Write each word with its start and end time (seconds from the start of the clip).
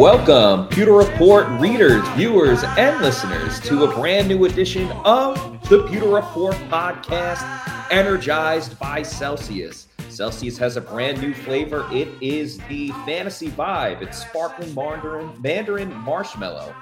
Welcome, 0.00 0.66
Pewter 0.68 0.94
Report 0.94 1.46
readers, 1.60 2.08
viewers, 2.16 2.64
and 2.64 3.02
listeners 3.02 3.60
to 3.60 3.84
a 3.84 3.94
brand 3.94 4.28
new 4.28 4.46
edition 4.46 4.90
of 5.04 5.36
the 5.68 5.86
Pewter 5.88 6.08
Report 6.08 6.54
podcast, 6.70 7.44
energized 7.90 8.78
by 8.78 9.02
Celsius. 9.02 9.88
Celsius 10.08 10.56
has 10.56 10.78
a 10.78 10.80
brand 10.80 11.20
new 11.20 11.34
flavor. 11.34 11.86
It 11.92 12.08
is 12.22 12.56
the 12.70 12.92
Fantasy 13.04 13.50
Vibe. 13.50 14.00
It's 14.00 14.22
sparkling 14.22 14.74
Mandarin, 14.74 15.38
Mandarin 15.42 15.92
marshmallow. 15.96 16.74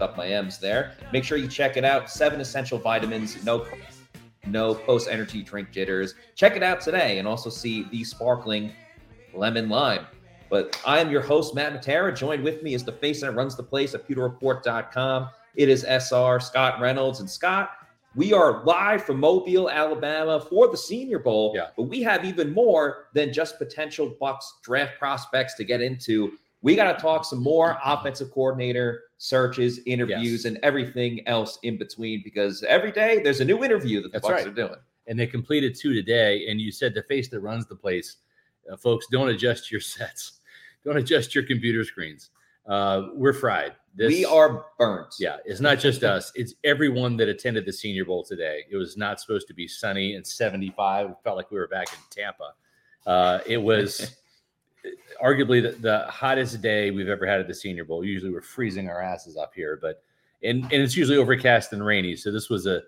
Up 0.00 0.16
my 0.16 0.28
M's 0.28 0.56
there. 0.56 0.94
Make 1.12 1.24
sure 1.24 1.36
you 1.36 1.48
check 1.48 1.76
it 1.76 1.84
out. 1.84 2.08
Seven 2.08 2.40
essential 2.40 2.78
vitamins, 2.78 3.44
no 3.44 3.66
no 4.46 4.74
post 4.74 5.06
energy 5.10 5.42
drink 5.42 5.70
jitters. 5.70 6.14
Check 6.34 6.56
it 6.56 6.62
out 6.62 6.80
today 6.80 7.18
and 7.18 7.28
also 7.28 7.50
see 7.50 7.82
the 7.90 8.02
sparkling 8.04 8.72
lemon 9.34 9.68
lime. 9.68 10.06
But 10.50 10.80
I 10.86 11.00
am 11.00 11.10
your 11.10 11.22
host, 11.22 11.54
Matt 11.54 11.72
Matera. 11.72 12.16
Joined 12.16 12.44
with 12.44 12.62
me 12.62 12.74
is 12.74 12.84
the 12.84 12.92
face 12.92 13.20
that 13.22 13.32
runs 13.32 13.56
the 13.56 13.62
place 13.62 13.94
at 13.94 14.06
pewterreport.com. 14.08 15.28
It 15.56 15.68
is 15.68 15.84
SR, 15.84 16.40
Scott 16.40 16.80
Reynolds. 16.80 17.20
And 17.20 17.28
Scott, 17.28 17.70
we 18.14 18.32
are 18.32 18.62
live 18.64 19.04
from 19.04 19.18
Mobile, 19.18 19.70
Alabama 19.70 20.40
for 20.40 20.68
the 20.68 20.76
Senior 20.76 21.18
Bowl. 21.18 21.52
Yeah. 21.56 21.68
But 21.76 21.84
we 21.84 22.02
have 22.02 22.24
even 22.24 22.52
more 22.52 23.06
than 23.14 23.32
just 23.32 23.58
potential 23.58 24.14
Bucs 24.20 24.44
draft 24.62 24.98
prospects 24.98 25.54
to 25.54 25.64
get 25.64 25.80
into. 25.80 26.32
We 26.62 26.76
got 26.76 26.92
to 26.94 27.00
talk 27.02 27.24
some 27.24 27.42
more 27.42 27.76
offensive 27.84 28.30
coordinator 28.30 29.02
searches, 29.18 29.80
interviews, 29.86 30.44
Yes. 30.44 30.44
and 30.44 30.58
everything 30.62 31.26
else 31.26 31.58
in 31.62 31.78
between 31.78 32.20
because 32.24 32.62
every 32.64 32.92
day 32.92 33.20
there's 33.22 33.40
a 33.40 33.44
new 33.44 33.64
interview 33.64 34.02
that 34.02 34.12
the 34.12 34.18
That's 34.20 34.26
Bucs 34.26 34.30
right. 34.32 34.46
are 34.46 34.50
doing. 34.50 34.76
and 35.06 35.18
they 35.18 35.26
completed 35.26 35.74
two 35.78 35.92
today. 35.94 36.46
And 36.48 36.60
you 36.60 36.70
said 36.72 36.94
the 36.94 37.02
face 37.02 37.28
that 37.28 37.40
runs 37.40 37.66
the 37.66 37.76
place, 37.76 38.16
uh, 38.70 38.76
folks, 38.76 39.06
don't 39.10 39.28
adjust 39.28 39.70
your 39.70 39.80
sets, 39.80 40.40
don't 40.84 40.96
adjust 40.96 41.34
your 41.34 41.44
computer 41.44 41.84
screens. 41.84 42.30
Uh, 42.66 43.08
we're 43.14 43.34
fried. 43.34 43.74
This, 43.94 44.08
we 44.08 44.24
are 44.24 44.64
burnt. 44.78 45.14
Yeah, 45.20 45.36
it's 45.44 45.60
not 45.60 45.78
just 45.78 46.02
us; 46.02 46.32
it's 46.34 46.54
everyone 46.64 47.16
that 47.18 47.28
attended 47.28 47.66
the 47.66 47.72
Senior 47.72 48.04
Bowl 48.04 48.24
today. 48.24 48.64
It 48.70 48.76
was 48.76 48.96
not 48.96 49.20
supposed 49.20 49.46
to 49.48 49.54
be 49.54 49.68
sunny 49.68 50.14
and 50.14 50.26
75. 50.26 51.10
It 51.10 51.16
felt 51.22 51.36
like 51.36 51.50
we 51.50 51.58
were 51.58 51.68
back 51.68 51.88
in 51.92 51.98
Tampa. 52.10 52.54
Uh, 53.06 53.38
it 53.46 53.58
was 53.58 54.16
arguably 55.22 55.62
the, 55.62 55.78
the 55.80 56.06
hottest 56.08 56.60
day 56.60 56.90
we've 56.90 57.08
ever 57.08 57.26
had 57.26 57.38
at 57.38 57.46
the 57.46 57.54
Senior 57.54 57.84
Bowl. 57.84 58.04
Usually 58.04 58.32
we're 58.32 58.40
freezing 58.40 58.88
our 58.88 59.00
asses 59.00 59.36
up 59.36 59.52
here, 59.54 59.78
but 59.80 60.02
and 60.42 60.64
and 60.64 60.72
it's 60.72 60.96
usually 60.96 61.18
overcast 61.18 61.72
and 61.72 61.84
rainy. 61.84 62.16
So 62.16 62.32
this 62.32 62.50
was 62.50 62.66
a 62.66 62.82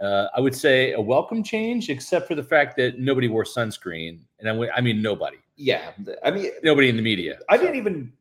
uh, 0.00 0.26
I 0.36 0.40
would 0.40 0.54
say 0.54 0.92
a 0.92 1.00
welcome 1.00 1.42
change, 1.42 1.88
except 1.90 2.26
for 2.28 2.34
the 2.34 2.42
fact 2.42 2.76
that 2.76 2.98
nobody 2.98 3.28
wore 3.28 3.44
sunscreen, 3.44 4.18
and 4.40 4.48
I, 4.48 4.52
w- 4.52 4.70
I 4.74 4.80
mean 4.80 5.00
nobody, 5.00 5.38
Yeah. 5.56 5.92
I 6.24 6.30
mean, 6.30 6.50
nobody 6.62 6.88
in 6.88 6.96
the 6.96 7.02
media. 7.02 7.38
I 7.48 7.56
didn't 7.56 7.76
even. 7.76 8.12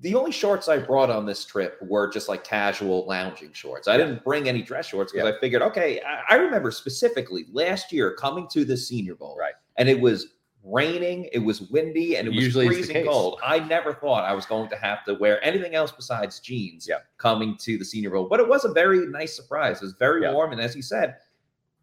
The 0.00 0.14
only 0.14 0.30
shorts 0.30 0.68
I 0.68 0.76
brought 0.76 1.08
on 1.08 1.24
this 1.24 1.46
trip 1.46 1.78
were 1.80 2.06
just 2.12 2.28
like 2.28 2.44
casual 2.44 3.06
lounging 3.06 3.52
shorts. 3.54 3.88
I 3.88 3.92
Yeah. 3.92 4.04
didn't 4.04 4.24
bring 4.24 4.46
any 4.46 4.60
dress 4.60 4.86
shorts 4.88 5.10
because 5.12 5.26
Yeah. 5.26 5.34
I 5.34 5.40
figured, 5.40 5.62
okay, 5.62 6.02
I, 6.02 6.34
I 6.34 6.36
remember 6.36 6.70
specifically 6.70 7.46
last 7.50 7.90
year 7.92 8.12
coming 8.14 8.46
to 8.48 8.66
the 8.66 8.76
Senior 8.76 9.14
Bowl, 9.14 9.36
Right. 9.40 9.54
And 9.78 9.88
it 9.88 9.98
was 9.98 10.34
raining, 10.66 11.28
it 11.32 11.38
was 11.38 11.62
windy, 11.70 12.16
and 12.16 12.26
it 12.26 12.34
was 12.34 12.44
Usually 12.44 12.66
freezing 12.66 13.04
cold. 13.06 13.38
I 13.44 13.60
never 13.60 13.94
thought 13.94 14.24
I 14.24 14.34
was 14.34 14.46
going 14.46 14.68
to 14.70 14.76
have 14.76 15.04
to 15.04 15.14
wear 15.14 15.42
anything 15.44 15.74
else 15.74 15.92
besides 15.92 16.40
jeans 16.40 16.86
Yeah. 16.88 16.98
coming 17.18 17.56
to 17.58 17.78
the 17.78 17.84
Senior 17.84 18.10
Bowl. 18.10 18.28
But 18.28 18.40
it 18.40 18.48
was 18.48 18.64
a 18.64 18.72
very 18.72 19.06
nice 19.06 19.34
surprise. 19.36 19.78
It 19.80 19.84
was 19.84 19.92
very 19.94 20.22
Yeah. 20.22 20.32
warm, 20.32 20.52
and 20.52 20.60
as 20.60 20.74
you 20.74 20.82
said, 20.82 21.16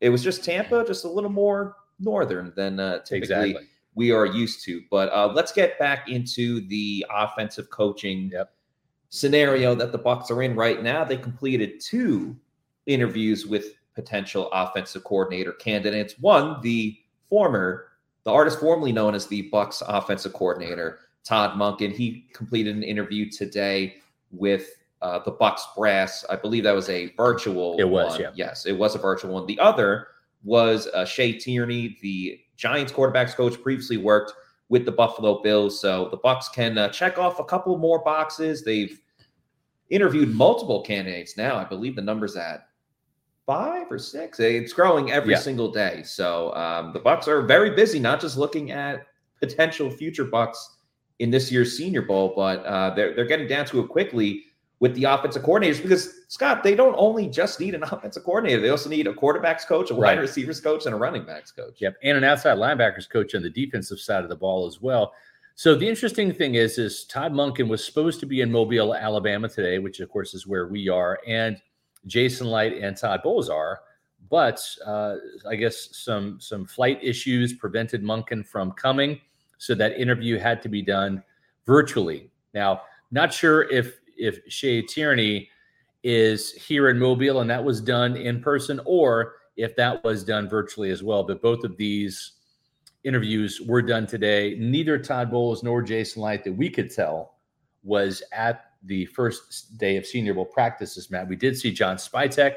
it 0.01 0.09
was 0.09 0.21
just 0.23 0.43
Tampa, 0.43 0.83
just 0.85 1.05
a 1.05 1.09
little 1.09 1.29
more 1.29 1.77
northern 1.99 2.51
than 2.55 2.79
uh, 2.79 2.99
typically 2.99 3.51
Exactly. 3.51 3.67
we 3.95 4.11
are 4.11 4.25
used 4.25 4.63
to. 4.65 4.81
But 4.91 5.09
uh, 5.13 5.31
let's 5.33 5.53
get 5.53 5.79
back 5.79 6.09
into 6.09 6.67
the 6.67 7.05
offensive 7.09 7.69
coaching 7.69 8.29
Yep. 8.33 8.51
scenario 9.09 9.75
that 9.75 9.91
the 9.91 9.99
Bucs 9.99 10.29
are 10.29 10.41
in 10.41 10.55
right 10.55 10.83
now. 10.83 11.03
They 11.05 11.17
completed 11.17 11.79
two 11.79 12.35
interviews 12.85 13.45
with 13.45 13.75
potential 13.95 14.49
offensive 14.51 15.03
coordinator 15.03 15.53
candidates. 15.53 16.15
One, 16.19 16.59
the 16.61 16.97
former, 17.29 17.89
the 18.23 18.31
artist 18.31 18.59
formerly 18.59 18.91
known 18.91 19.15
as 19.15 19.27
the 19.27 19.49
Bucs 19.51 19.81
offensive 19.87 20.33
coordinator, 20.33 20.99
Todd 21.23 21.57
Monken. 21.57 21.91
He 21.91 22.27
completed 22.33 22.75
an 22.75 22.83
interview 22.83 23.29
today 23.29 23.97
with 24.31 24.69
uh, 25.01 25.19
the 25.19 25.31
Bucs 25.31 25.61
brass. 25.75 26.23
I 26.29 26.35
believe 26.35 26.63
that 26.63 26.73
was 26.75 26.89
a 26.89 27.13
virtual. 27.15 27.77
It 27.79 27.83
was, 27.83 28.13
one. 28.13 28.21
yeah. 28.21 28.31
Yes, 28.35 28.65
it 28.65 28.73
was 28.73 28.95
a 28.95 28.99
virtual 28.99 29.33
one. 29.33 29.45
The 29.45 29.59
other 29.59 30.07
was 30.43 30.87
uh, 30.87 31.05
Shea 31.05 31.33
Tierney, 31.33 31.97
the 32.01 32.39
Giants 32.55 32.91
quarterbacks 32.91 33.35
coach, 33.35 33.61
previously 33.61 33.97
worked 33.97 34.33
with 34.69 34.85
the 34.85 34.91
Buffalo 34.91 35.41
Bills. 35.41 35.79
So 35.79 36.07
the 36.09 36.17
Bucs 36.17 36.51
can 36.51 36.77
uh, 36.77 36.89
check 36.89 37.17
off 37.17 37.39
a 37.39 37.43
couple 37.43 37.77
more 37.77 38.03
boxes. 38.03 38.63
They've 38.63 38.99
interviewed 39.89 40.33
multiple 40.33 40.81
candidates 40.81 41.37
now. 41.37 41.57
I 41.57 41.65
believe 41.65 41.95
the 41.95 42.01
number's 42.01 42.35
at 42.35 42.67
five 43.45 43.91
or 43.91 43.97
six. 43.99 44.39
It's 44.39 44.73
growing 44.73 45.11
every 45.11 45.33
Yeah. 45.33 45.39
single 45.39 45.71
day. 45.71 46.03
So 46.03 46.53
um, 46.55 46.93
the 46.93 46.99
Bucs 46.99 47.27
are 47.27 47.41
very 47.41 47.71
busy, 47.71 47.99
not 47.99 48.21
just 48.21 48.37
looking 48.37 48.71
at 48.71 49.05
potential 49.39 49.89
future 49.89 50.25
Bucs 50.25 50.57
in 51.19 51.29
this 51.29 51.51
year's 51.51 51.77
Senior 51.77 52.01
Bowl, 52.03 52.33
but 52.35 52.65
uh, 52.65 52.93
they're 52.95 53.13
they're 53.15 53.25
getting 53.25 53.47
down 53.47 53.65
to 53.67 53.79
it 53.81 53.89
quickly 53.89 54.45
with 54.79 54.95
the 54.95 55.03
offensive 55.05 55.43
coordinators 55.43 55.81
because 55.81 56.21
Scott, 56.27 56.63
they 56.63 56.75
don't 56.75 56.95
only 56.97 57.27
just 57.27 57.59
need 57.59 57.75
an 57.75 57.83
offensive 57.91 58.23
coordinator; 58.23 58.61
they 58.61 58.69
also 58.69 58.89
need 58.89 59.07
a 59.07 59.13
quarterbacks 59.13 59.65
coach, 59.67 59.91
a 59.91 59.95
wide 59.95 60.17
Right. 60.17 60.19
receivers 60.19 60.59
coach, 60.59 60.85
and 60.85 60.95
a 60.95 60.97
running 60.97 61.25
backs 61.25 61.51
coach. 61.51 61.75
Yep, 61.79 61.97
and 62.03 62.17
an 62.17 62.23
outside 62.23 62.57
linebackers 62.57 63.09
coach 63.09 63.35
on 63.35 63.41
the 63.43 63.49
defensive 63.49 63.99
side 63.99 64.23
of 64.23 64.29
the 64.29 64.35
ball 64.35 64.65
as 64.65 64.81
well. 64.81 65.13
So 65.55 65.75
the 65.75 65.87
interesting 65.87 66.33
thing 66.33 66.55
is, 66.55 66.79
is 66.79 67.03
Todd 67.05 67.31
Monken 67.31 67.67
was 67.67 67.85
supposed 67.85 68.19
to 68.21 68.25
be 68.25 68.41
in 68.41 68.51
Mobile, 68.51 68.95
Alabama 68.95 69.47
today, 69.47 69.77
which 69.77 69.99
of 69.99 70.09
course 70.09 70.33
is 70.33 70.47
where 70.47 70.67
we 70.67 70.89
are, 70.89 71.19
and 71.27 71.61
Jason 72.05 72.47
Licht 72.47 72.81
and 72.81 72.95
Todd 72.95 73.21
are. 73.49 73.81
But 74.29 74.65
uh, 74.85 75.15
I 75.47 75.55
guess 75.55 75.95
some 75.95 76.39
some 76.39 76.65
flight 76.65 76.99
issues 77.01 77.53
prevented 77.53 78.03
Monken 78.03 78.45
from 78.45 78.71
coming, 78.71 79.19
so 79.57 79.75
that 79.75 79.99
interview 79.99 80.39
had 80.39 80.61
to 80.63 80.69
be 80.69 80.81
done 80.81 81.23
virtually. 81.65 82.31
Now, 82.53 82.81
not 83.11 83.33
sure 83.33 83.69
if 83.69 83.99
if 84.17 84.39
Shea 84.47 84.81
Tierney 84.81 85.49
is 86.03 86.51
here 86.53 86.89
in 86.89 86.99
Mobile 86.99 87.39
and 87.39 87.49
that 87.49 87.63
was 87.63 87.79
done 87.79 88.15
in 88.15 88.41
person, 88.41 88.79
or 88.85 89.35
if 89.55 89.75
that 89.75 90.03
was 90.03 90.23
done 90.23 90.49
virtually 90.49 90.89
as 90.89 91.03
well. 91.03 91.23
But 91.23 91.41
both 91.41 91.63
of 91.63 91.77
these 91.77 92.33
interviews 93.03 93.61
were 93.61 93.81
done 93.81 94.07
today. 94.07 94.55
Neither 94.59 94.97
Todd 94.97 95.31
Bowles 95.31 95.63
nor 95.63 95.81
Jason 95.81 96.21
Licht 96.21 96.45
that 96.45 96.53
we 96.53 96.69
could 96.69 96.89
tell 96.89 97.35
was 97.83 98.23
at 98.31 98.72
the 98.85 99.05
first 99.07 99.77
day 99.77 99.97
of 99.97 100.05
Senior 100.05 100.33
Bowl 100.33 100.45
practices, 100.45 101.09
Matt. 101.09 101.27
We 101.27 101.35
did 101.35 101.57
see 101.57 101.71
John 101.71 101.97
Spytek, 101.97 102.55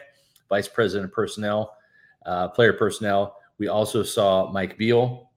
Vice 0.49 0.69
President 0.69 1.11
of 1.11 1.15
Personnel, 1.15 1.77
uh, 2.25 2.49
Player 2.49 2.73
Personnel. 2.73 3.37
We 3.59 3.69
also 3.69 4.03
saw 4.03 4.51
Mike 4.51 4.79
Biehl 4.79 5.29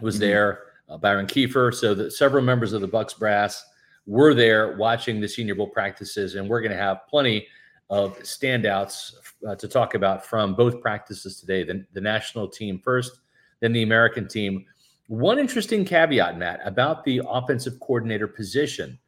was 0.00 0.16
Mhm. 0.16 0.20
there, 0.20 0.62
uh, 0.88 0.96
Byron 0.96 1.26
Kiefer. 1.26 1.74
So 1.74 1.94
that 1.94 2.12
several 2.12 2.42
members 2.42 2.72
of 2.72 2.80
the 2.80 2.88
Bucs 2.88 3.18
brass 3.18 3.64
were 4.06 4.32
there 4.32 4.76
watching 4.76 5.20
the 5.20 5.28
Senior 5.28 5.54
Bowl 5.54 5.68
practices, 5.68 6.34
and 6.36 6.48
we're 6.48 6.60
going 6.60 6.72
to 6.72 6.78
have 6.78 7.00
plenty 7.08 7.46
of 7.90 8.18
standouts 8.20 9.14
uh, 9.46 9.54
to 9.54 9.68
talk 9.68 9.94
about 9.94 10.24
from 10.24 10.54
both 10.54 10.80
practices 10.80 11.40
today. 11.40 11.62
The, 11.62 11.84
the 11.92 12.00
national 12.00 12.48
team 12.48 12.80
first, 12.80 13.20
then 13.60 13.72
the 13.72 13.82
American 13.82 14.26
team. 14.28 14.66
One 15.08 15.38
interesting 15.38 15.84
caveat, 15.84 16.38
Matt, 16.38 16.60
about 16.64 17.04
the 17.04 17.22
offensive 17.26 17.78
coordinator 17.80 18.26
position. 18.26 18.98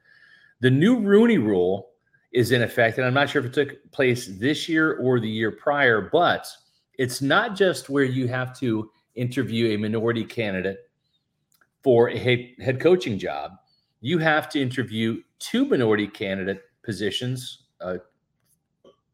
The 0.61 0.71
new 0.71 1.01
Rooney 1.01 1.39
rule 1.39 1.91
is 2.33 2.53
in 2.53 2.63
effect, 2.63 2.99
and 2.99 3.07
I'm 3.07 3.15
not 3.15 3.29
sure 3.29 3.41
if 3.41 3.47
it 3.47 3.55
took 3.55 3.91
place 3.93 4.27
this 4.27 4.69
year 4.69 4.99
or 4.99 5.19
the 5.19 5.29
year 5.29 5.51
prior, 5.51 6.09
but 6.13 6.47
it's 6.99 7.23
not 7.23 7.57
just 7.57 7.89
where 7.89 8.05
you 8.05 8.29
have 8.29 8.59
to 8.61 8.91
interview 9.15 9.69
a 9.69 9.77
minority 9.77 10.25
candidate 10.25 10.79
for 11.83 12.11
a 12.11 12.19
head 12.19 12.81
coaching 12.81 13.19
job. 13.19 13.53
You 14.01 14.19
have 14.19 14.49
to 14.51 14.61
interview 14.61 15.23
two 15.39 15.65
minority 15.65 16.07
candidate 16.07 16.63
positions 16.83 17.65
uh, 17.81 17.99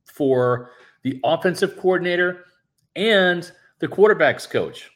for 0.05 0.71
the 1.03 1.21
offensive 1.25 1.77
coordinator 1.77 2.45
and 2.97 3.51
the 3.79 3.89
quarterbacks 3.89 4.49
coach. 4.49 4.91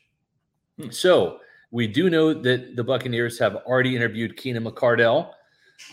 Hmm. 0.78 0.90
So 0.90 1.38
we 1.70 1.86
do 1.86 2.10
know 2.10 2.34
that 2.34 2.74
the 2.74 2.84
Buccaneers 2.84 3.38
have 3.38 3.56
already 3.56 3.94
interviewed 3.94 4.36
Keenan 4.36 4.64
McCardell, 4.64 5.30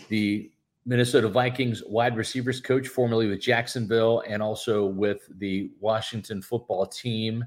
the 0.08 0.50
Minnesota 0.86 1.28
Vikings 1.28 1.82
wide 1.86 2.16
receivers 2.16 2.60
coach, 2.60 2.88
formerly 2.88 3.28
with 3.28 3.40
Jacksonville 3.40 4.22
and 4.26 4.42
also 4.42 4.86
with 4.86 5.28
the 5.38 5.70
Washington 5.80 6.40
football 6.40 6.86
team. 6.86 7.44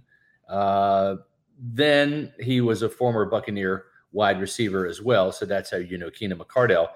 Uh, 0.47 1.15
then 1.59 2.31
he 2.39 2.61
was 2.61 2.81
a 2.83 2.89
former 2.89 3.25
Buccaneer 3.25 3.85
wide 4.11 4.39
receiver 4.39 4.85
as 4.85 5.01
well. 5.01 5.31
So 5.31 5.45
that's 5.45 5.71
how 5.71 5.77
you 5.77 5.97
know 5.97 6.09
Keenan 6.09 6.37
McCardell. 6.37 6.89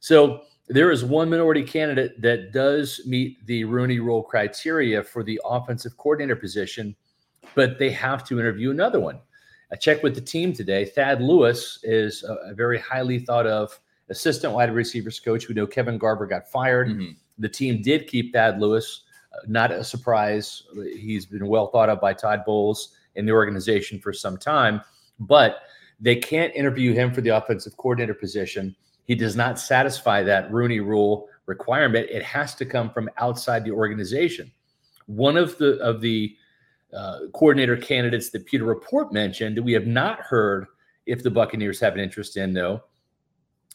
So 0.00 0.42
there 0.68 0.90
is 0.90 1.04
one 1.04 1.30
minority 1.30 1.62
candidate 1.62 2.20
that 2.22 2.52
does 2.52 3.00
meet 3.06 3.44
the 3.46 3.64
Rooney 3.64 3.98
Rule 3.98 4.22
criteria 4.22 5.02
for 5.02 5.22
the 5.22 5.40
offensive 5.44 5.96
coordinator 5.96 6.36
position, 6.36 6.96
but 7.54 7.78
they 7.78 7.90
have 7.90 8.24
to 8.24 8.40
interview 8.40 8.70
another 8.70 8.98
one. 9.00 9.20
I 9.70 9.76
checked 9.76 10.02
with 10.02 10.14
the 10.14 10.20
team 10.20 10.52
today. 10.52 10.84
Thad 10.84 11.22
Lewis 11.22 11.78
is 11.82 12.24
a, 12.24 12.50
a 12.50 12.54
very 12.54 12.78
highly 12.78 13.18
thought 13.18 13.46
of 13.46 13.78
assistant 14.12 14.52
wide 14.52 14.72
receivers 14.72 15.18
coach. 15.18 15.48
We 15.48 15.54
know 15.54 15.66
Kevin 15.66 15.98
Garver 15.98 16.26
got 16.26 16.48
fired. 16.48 16.88
Mm-hmm. 16.88 17.12
The 17.38 17.48
team 17.48 17.82
did 17.82 18.06
keep 18.06 18.32
Thad 18.32 18.60
Lewis. 18.60 19.02
Uh, 19.34 19.38
not 19.48 19.72
a 19.72 19.82
surprise. 19.82 20.62
He's 20.96 21.26
been 21.26 21.46
well 21.48 21.68
thought 21.68 21.88
of 21.88 22.00
by 22.00 22.12
Todd 22.12 22.42
Bowles 22.46 22.94
in 23.16 23.26
the 23.26 23.32
organization 23.32 23.98
for 23.98 24.12
some 24.12 24.36
time, 24.36 24.82
but 25.18 25.62
they 26.00 26.16
can't 26.16 26.54
interview 26.54 26.92
him 26.92 27.12
for 27.12 27.20
the 27.20 27.30
offensive 27.30 27.76
coordinator 27.76 28.14
position. 28.14 28.76
He 29.04 29.14
does 29.14 29.34
not 29.34 29.58
satisfy 29.58 30.22
that 30.22 30.52
Rooney 30.52 30.80
rule 30.80 31.28
requirement. 31.46 32.08
It 32.10 32.22
has 32.22 32.54
to 32.56 32.64
come 32.64 32.90
from 32.90 33.10
outside 33.16 33.64
the 33.64 33.72
organization. 33.72 34.52
One 35.06 35.36
of 35.36 35.58
the 35.58 35.78
of 35.80 36.00
the 36.00 36.36
uh, 36.92 37.20
coordinator 37.32 37.76
candidates 37.76 38.30
that 38.30 38.46
Pewter 38.46 38.64
Report 38.64 39.12
mentioned 39.12 39.56
that 39.56 39.62
we 39.62 39.72
have 39.72 39.86
not 39.86 40.20
heard 40.20 40.66
if 41.06 41.22
the 41.22 41.30
Buccaneers 41.30 41.80
have 41.80 41.94
an 41.94 42.00
interest 42.00 42.36
in, 42.36 42.52
though, 42.52 42.82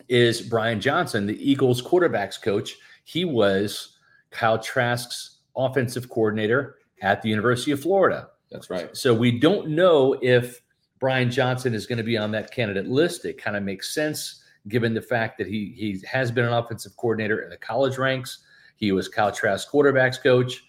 is 0.07 0.41
Brian 0.41 0.79
Johnson, 0.79 1.25
the 1.25 1.51
Eagles 1.51 1.81
quarterbacks 1.81 2.41
coach. 2.41 2.77
He 3.03 3.25
was 3.25 3.97
Kyle 4.31 4.59
Trask's 4.59 5.39
offensive 5.55 6.09
coordinator 6.09 6.75
at 7.01 7.21
the 7.21 7.29
University 7.29 7.71
of 7.71 7.81
Florida. 7.81 8.29
That's 8.51 8.69
right. 8.69 8.95
So 8.95 9.13
we 9.13 9.37
don't 9.37 9.69
know 9.69 10.17
if 10.21 10.61
Brian 10.99 11.29
Johnson 11.29 11.73
is 11.73 11.85
going 11.85 11.97
to 11.97 12.03
be 12.03 12.17
on 12.17 12.31
that 12.31 12.51
candidate 12.51 12.87
list. 12.87 13.25
It 13.25 13.41
kind 13.41 13.55
of 13.57 13.63
makes 13.63 13.93
sense 13.93 14.43
given 14.67 14.93
the 14.93 15.01
fact 15.01 15.37
that 15.37 15.47
he 15.47 15.73
he 15.75 16.01
has 16.05 16.31
been 16.31 16.45
an 16.45 16.53
offensive 16.53 16.95
coordinator 16.97 17.41
in 17.41 17.49
the 17.49 17.57
college 17.57 17.97
ranks. 17.97 18.39
He 18.75 18.91
was 18.91 19.07
Kyle 19.07 19.31
Trask 19.31 19.69
quarterbacks 19.69 20.21
coach. 20.21 20.63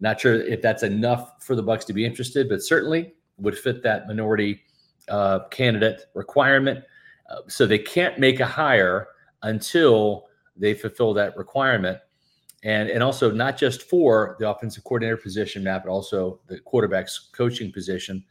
Not 0.00 0.20
sure 0.20 0.34
if 0.34 0.60
that's 0.62 0.82
enough 0.82 1.44
for 1.44 1.54
the 1.54 1.62
Bucs 1.62 1.86
to 1.86 1.92
be 1.92 2.04
interested, 2.04 2.48
but 2.48 2.62
certainly 2.62 3.14
would 3.38 3.56
fit 3.56 3.82
that 3.82 4.08
minority 4.08 4.62
uh, 5.08 5.40
candidate 5.50 6.06
requirement. 6.14 6.84
So 7.48 7.66
they 7.66 7.78
can't 7.78 8.18
make 8.18 8.40
a 8.40 8.46
hire 8.46 9.08
until 9.42 10.26
they 10.56 10.74
fulfill 10.74 11.14
that 11.14 11.36
requirement 11.36 11.98
and 12.62 12.88
and 12.88 13.02
also 13.02 13.30
not 13.30 13.56
just 13.56 13.82
for 13.82 14.36
the 14.38 14.48
offensive 14.48 14.84
coordinator 14.84 15.16
position, 15.16 15.64
Matt, 15.64 15.84
but 15.84 15.90
also 15.90 16.40
the 16.46 16.58
quarterback's 16.60 17.30
coaching 17.32 17.72
position. 17.72 18.24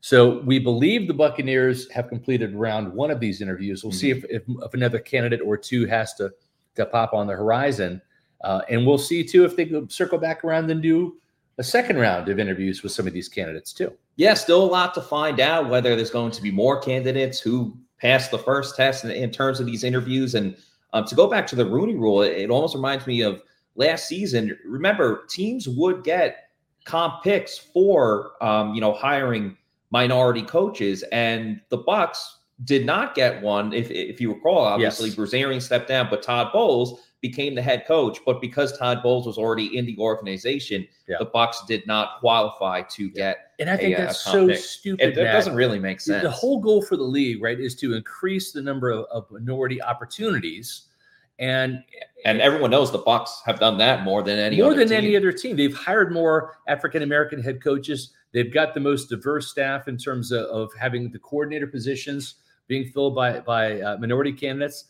So 0.00 0.40
we 0.40 0.58
believe 0.58 1.06
the 1.06 1.14
Buccaneers 1.14 1.90
have 1.92 2.08
completed 2.08 2.54
round 2.54 2.92
one 2.92 3.10
of 3.10 3.20
these 3.20 3.40
interviews. 3.40 3.84
We'll 3.84 3.92
mm-hmm. 3.92 3.98
see 3.98 4.10
if, 4.10 4.24
if, 4.24 4.42
if 4.48 4.74
another 4.74 4.98
candidate 4.98 5.40
or 5.44 5.56
two 5.56 5.86
has 5.86 6.14
to 6.14 6.32
to 6.74 6.86
pop 6.86 7.12
on 7.12 7.26
the 7.26 7.34
horizon, 7.34 8.00
uh, 8.42 8.62
and 8.70 8.86
we'll 8.86 8.98
see 8.98 9.22
too 9.24 9.44
if 9.44 9.56
they 9.56 9.64
go 9.64 9.86
circle 9.88 10.18
back 10.18 10.44
around 10.44 10.70
and 10.70 10.82
do 10.82 11.16
a 11.58 11.62
second 11.62 11.98
round 11.98 12.28
of 12.28 12.38
interviews 12.38 12.82
with 12.82 12.92
some 12.92 13.06
of 13.06 13.12
these 13.12 13.28
candidates 13.28 13.72
too. 13.72 13.92
Yeah, 14.16 14.34
still 14.34 14.62
a 14.62 14.66
lot 14.66 14.94
to 14.94 15.02
find 15.02 15.40
out 15.40 15.68
whether 15.68 15.94
there's 15.96 16.10
going 16.10 16.30
to 16.32 16.42
be 16.42 16.50
more 16.50 16.80
candidates 16.80 17.40
who 17.40 17.76
passed 18.02 18.30
the 18.32 18.38
first 18.38 18.76
test 18.76 19.04
in, 19.04 19.10
in 19.12 19.30
terms 19.30 19.60
of 19.60 19.66
these 19.66 19.84
interviews. 19.84 20.34
And 20.34 20.56
um, 20.92 21.04
to 21.06 21.14
go 21.14 21.28
back 21.28 21.46
to 21.46 21.56
the 21.56 21.64
Rooney 21.64 21.94
Rule, 21.94 22.22
it, 22.22 22.32
it 22.32 22.50
almost 22.50 22.74
reminds 22.74 23.06
me 23.06 23.22
of 23.22 23.40
last 23.76 24.08
season, 24.08 24.58
remember 24.64 25.24
teams 25.26 25.68
would 25.68 26.04
get 26.04 26.48
comp 26.84 27.22
picks 27.22 27.56
for 27.56 28.32
um, 28.42 28.74
you 28.74 28.80
know 28.80 28.92
hiring 28.92 29.56
minority 29.90 30.42
coaches, 30.42 31.02
and 31.12 31.60
the 31.68 31.78
Bucs 31.78 32.18
did 32.64 32.84
not 32.84 33.14
get 33.14 33.40
one. 33.42 33.72
If 33.72 33.90
if 33.90 34.20
you 34.20 34.34
recall, 34.34 34.58
obviously 34.58 35.08
yes. 35.08 35.16
Bruce 35.16 35.34
Arians 35.34 35.64
stepped 35.64 35.88
down, 35.88 36.08
but 36.10 36.22
Todd 36.22 36.52
Bowles 36.52 37.00
became 37.22 37.54
the 37.54 37.62
head 37.62 37.86
coach. 37.86 38.18
But 38.26 38.40
because 38.40 38.76
Todd 38.76 39.02
Bowles 39.02 39.26
was 39.26 39.38
already 39.38 39.78
in 39.78 39.86
the 39.86 39.96
organization, 39.98 40.86
yeah. 41.08 41.16
the 41.18 41.26
Bucs 41.26 41.66
did 41.66 41.86
not 41.86 42.20
qualify 42.20 42.82
to 42.82 43.08
get. 43.10 43.52
And 43.58 43.70
I 43.70 43.76
think 43.78 43.96
a, 43.96 44.02
that's 44.02 44.20
so 44.20 44.48
pick. 44.48 44.58
stupid. 44.58 45.00
It, 45.00 45.18
it 45.18 45.24
doesn't 45.32 45.54
really 45.54 45.78
make 45.78 46.00
sense. 46.00 46.22
The 46.22 46.30
whole 46.30 46.60
goal 46.60 46.82
for 46.82 46.96
the 46.98 47.04
league, 47.04 47.42
right, 47.42 47.58
is 47.58 47.74
to 47.76 47.94
increase 47.94 48.52
the 48.52 48.60
number 48.60 48.90
of, 48.90 49.06
of 49.10 49.30
minority 49.30 49.80
opportunities 49.80 50.88
and 51.38 51.82
and 52.24 52.40
everyone 52.40 52.70
knows 52.70 52.92
the 52.92 53.00
Bucs 53.00 53.42
have 53.44 53.58
done 53.58 53.76
that 53.78 54.04
more 54.04 54.22
than 54.22 54.38
any 54.38 54.60
more 54.60 54.74
than 54.74 54.88
team. 54.88 54.98
any 54.98 55.16
other 55.16 55.32
team. 55.32 55.56
They've 55.56 55.74
hired 55.74 56.12
more 56.12 56.58
African 56.68 57.02
American 57.02 57.42
head 57.42 57.62
coaches. 57.62 58.12
They've 58.32 58.52
got 58.52 58.74
the 58.74 58.80
most 58.80 59.08
diverse 59.10 59.50
staff 59.50 59.88
in 59.88 59.98
terms 59.98 60.30
of, 60.30 60.44
of 60.46 60.70
having 60.78 61.10
the 61.10 61.18
coordinator 61.18 61.66
positions 61.66 62.36
being 62.68 62.86
filled 62.86 63.14
by 63.14 63.40
by 63.40 63.80
uh, 63.80 63.96
minority 63.98 64.32
candidates. 64.32 64.84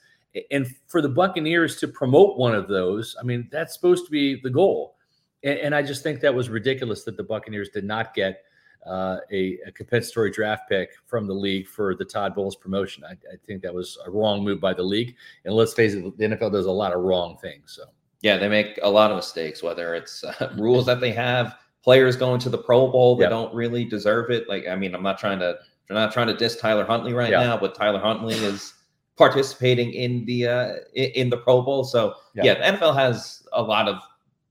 And 0.51 0.67
for 0.87 1.03
the 1.03 1.09
Buccaneers 1.09 1.77
to 1.81 1.89
promote 1.89 2.39
one 2.39 2.55
of 2.55 2.69
those, 2.69 3.17
I 3.21 3.23
mean, 3.23 3.49
that's 3.53 3.75
supposed 3.75 4.07
to 4.07 4.11
be 4.11 4.41
the 4.41 4.51
goal. 4.51 4.97
And, 5.45 5.59
and 5.59 5.75
I 5.75 5.83
just 5.83 6.03
think 6.03 6.21
that 6.21 6.35
was 6.35 6.49
ridiculous 6.49 7.05
that 7.05 7.17
the 7.17 7.23
Buccaneers 7.23 7.69
did 7.69 7.85
not 7.85 8.15
get 8.15 8.43
uh, 8.87 9.19
a, 9.31 9.59
a, 9.67 9.73
compensatory 9.73 10.31
draft 10.31 10.69
pick 10.69 10.91
from 11.07 11.29
the 11.29 11.33
league 11.33 11.69
for 11.69 11.95
the 11.95 12.05
Todd 12.05 12.35
Bowles 12.35 12.57
promotion. 12.57 13.05
I, 13.05 13.13
I, 13.13 13.37
think 13.47 13.63
that 13.63 13.73
was 13.73 13.97
a 14.05 14.11
wrong 14.11 14.43
move 14.43 14.61
by 14.61 14.75
the 14.75 14.83
league. 14.83 15.15
And 15.45 15.55
let's 15.55 15.73
face 15.73 15.95
it, 15.95 16.19
the 16.19 16.25
NFL 16.25 16.51
does 16.51 16.67
a 16.67 16.71
lot 16.71 16.93
of 16.93 17.01
wrong 17.03 17.39
things. 17.41 17.75
So 17.77 17.85
yeah, 18.23 18.39
they 18.39 18.49
make 18.49 18.81
a 18.83 18.91
lot 18.91 19.11
of 19.13 19.17
mistakes. 19.17 19.63
Whether 19.63 19.95
it's 19.95 20.25
uh, 20.25 20.53
rules 20.57 20.87
that 20.87 21.01
they 21.01 21.13
have, 21.13 21.57
players 21.85 22.17
going 22.17 22.41
to 22.41 22.49
the 22.49 22.59
Pro 22.59 22.91
Bowl 22.91 23.17
that 23.17 23.29
don't 23.29 23.55
really 23.55 23.85
deserve 23.85 24.31
it. 24.31 24.49
Like 24.49 24.67
I 24.67 24.75
mean, 24.75 24.95
I'm 24.95 25.03
not 25.03 25.19
trying 25.19 25.39
to 25.41 25.59
I'm 25.91 25.95
not 25.95 26.13
trying 26.13 26.29
to 26.29 26.37
diss 26.37 26.57
Tyler 26.57 26.85
Huntley 26.85 27.13
right 27.13 27.31
now, 27.31 27.57
but 27.57 27.75
Tyler 27.75 28.01
Huntley 28.01 28.35
is 28.35 28.75
participating 29.17 29.93
in 29.93 30.25
the 30.25 30.47
uh, 30.47 30.75
in 30.95 31.31
the 31.31 31.37
Pro 31.39 31.63
Bowl. 31.63 31.85
So 31.85 32.15
yep. 32.35 32.45
yeah, 32.45 32.55
the 32.73 32.79
NFL 32.79 32.95
has 32.97 33.47
a 33.53 33.63
lot 33.63 33.89
of 33.89 33.99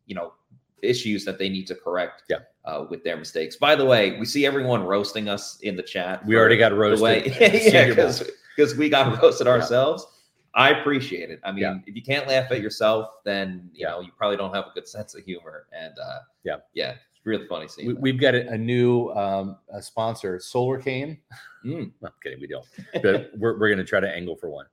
you 0.06 0.16
know 0.16 0.34
issues 0.82 1.26
that 1.26 1.38
they 1.38 1.50
need 1.50 1.68
to 1.68 1.76
correct. 1.76 2.24
Yeah 2.30 2.40
uh, 2.66 2.86
with 2.90 3.04
their 3.04 3.18
mistakes. 3.18 3.56
By 3.56 3.76
the 3.76 3.86
way, 3.86 4.18
we 4.20 4.26
see 4.26 4.46
everyone 4.46 4.84
roasting 4.84 5.30
us 5.30 5.60
in 5.62 5.76
the 5.76 5.84
chat. 5.84 6.26
We 6.26 6.36
already 6.36 6.58
got 6.58 6.74
roasted. 6.76 7.36
yeah, 7.40 7.88
because 7.88 8.76
we 8.76 8.90
got 8.90 9.22
roasted 9.22 9.48
ourselves. 9.48 10.06
Yeah. 10.06 10.18
I 10.54 10.70
appreciate 10.72 11.32
it. 11.32 11.40
I 11.44 11.52
mean, 11.54 11.62
yeah. 11.62 11.78
if 11.86 11.96
you 11.96 12.02
can't 12.02 12.28
laugh 12.28 12.52
at 12.52 12.60
yourself, 12.60 13.10
then 13.24 13.70
you 13.74 13.86
know 13.86 14.02
you 14.02 14.10
probably 14.18 14.38
don't 14.38 14.54
have 14.54 14.66
a 14.66 14.72
good 14.74 14.88
sense 14.88 15.16
of 15.16 15.24
humor. 15.24 15.68
And 15.72 15.94
uh, 15.98 16.20
yeah, 16.44 16.58
yeah, 16.74 16.92
it's 16.92 17.26
really 17.26 17.48
funny 17.48 17.68
seeing. 17.68 18.00
We, 18.00 18.12
have 18.12 18.20
got 18.20 18.36
a, 18.36 18.50
a 18.50 18.58
new 18.58 19.10
um, 19.12 19.58
a 19.74 19.82
sponsor, 19.82 20.38
Solarcaine. 20.38 21.18
Mm. 21.66 21.92
I'm 22.04 22.12
kidding, 22.24 22.40
we 22.40 22.48
don't. 22.48 22.66
But 23.04 23.32
we're 23.38 23.60
we're 23.60 23.70
going 23.70 23.78
to 23.78 23.86
try 23.86 24.00
to 24.00 24.10
angle 24.10 24.36
for 24.36 24.50
one. 24.50 24.66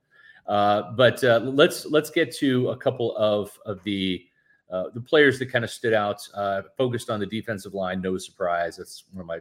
Uh, 0.47 0.93
but 0.93 1.23
uh, 1.23 1.41
let's 1.45 1.87
let's 1.87 2.11
get 2.11 2.35
to 2.37 2.71
a 2.71 2.77
couple 2.77 3.17
of 3.17 3.57
of 3.67 3.83
the 3.85 4.25
uh, 4.71 4.85
the 4.95 5.01
players 5.01 5.39
that 5.39 5.47
kind 5.47 5.65
of 5.65 5.71
stood 5.71 5.95
out, 5.95 6.21
uh, 6.35 6.63
focused 6.77 7.11
on 7.11 7.21
the 7.21 7.27
defensive 7.27 7.75
line, 7.75 8.01
no 8.01 8.19
surprise. 8.19 8.77
That's 8.77 9.05
one 9.13 9.21
of 9.21 9.27
my 9.27 9.39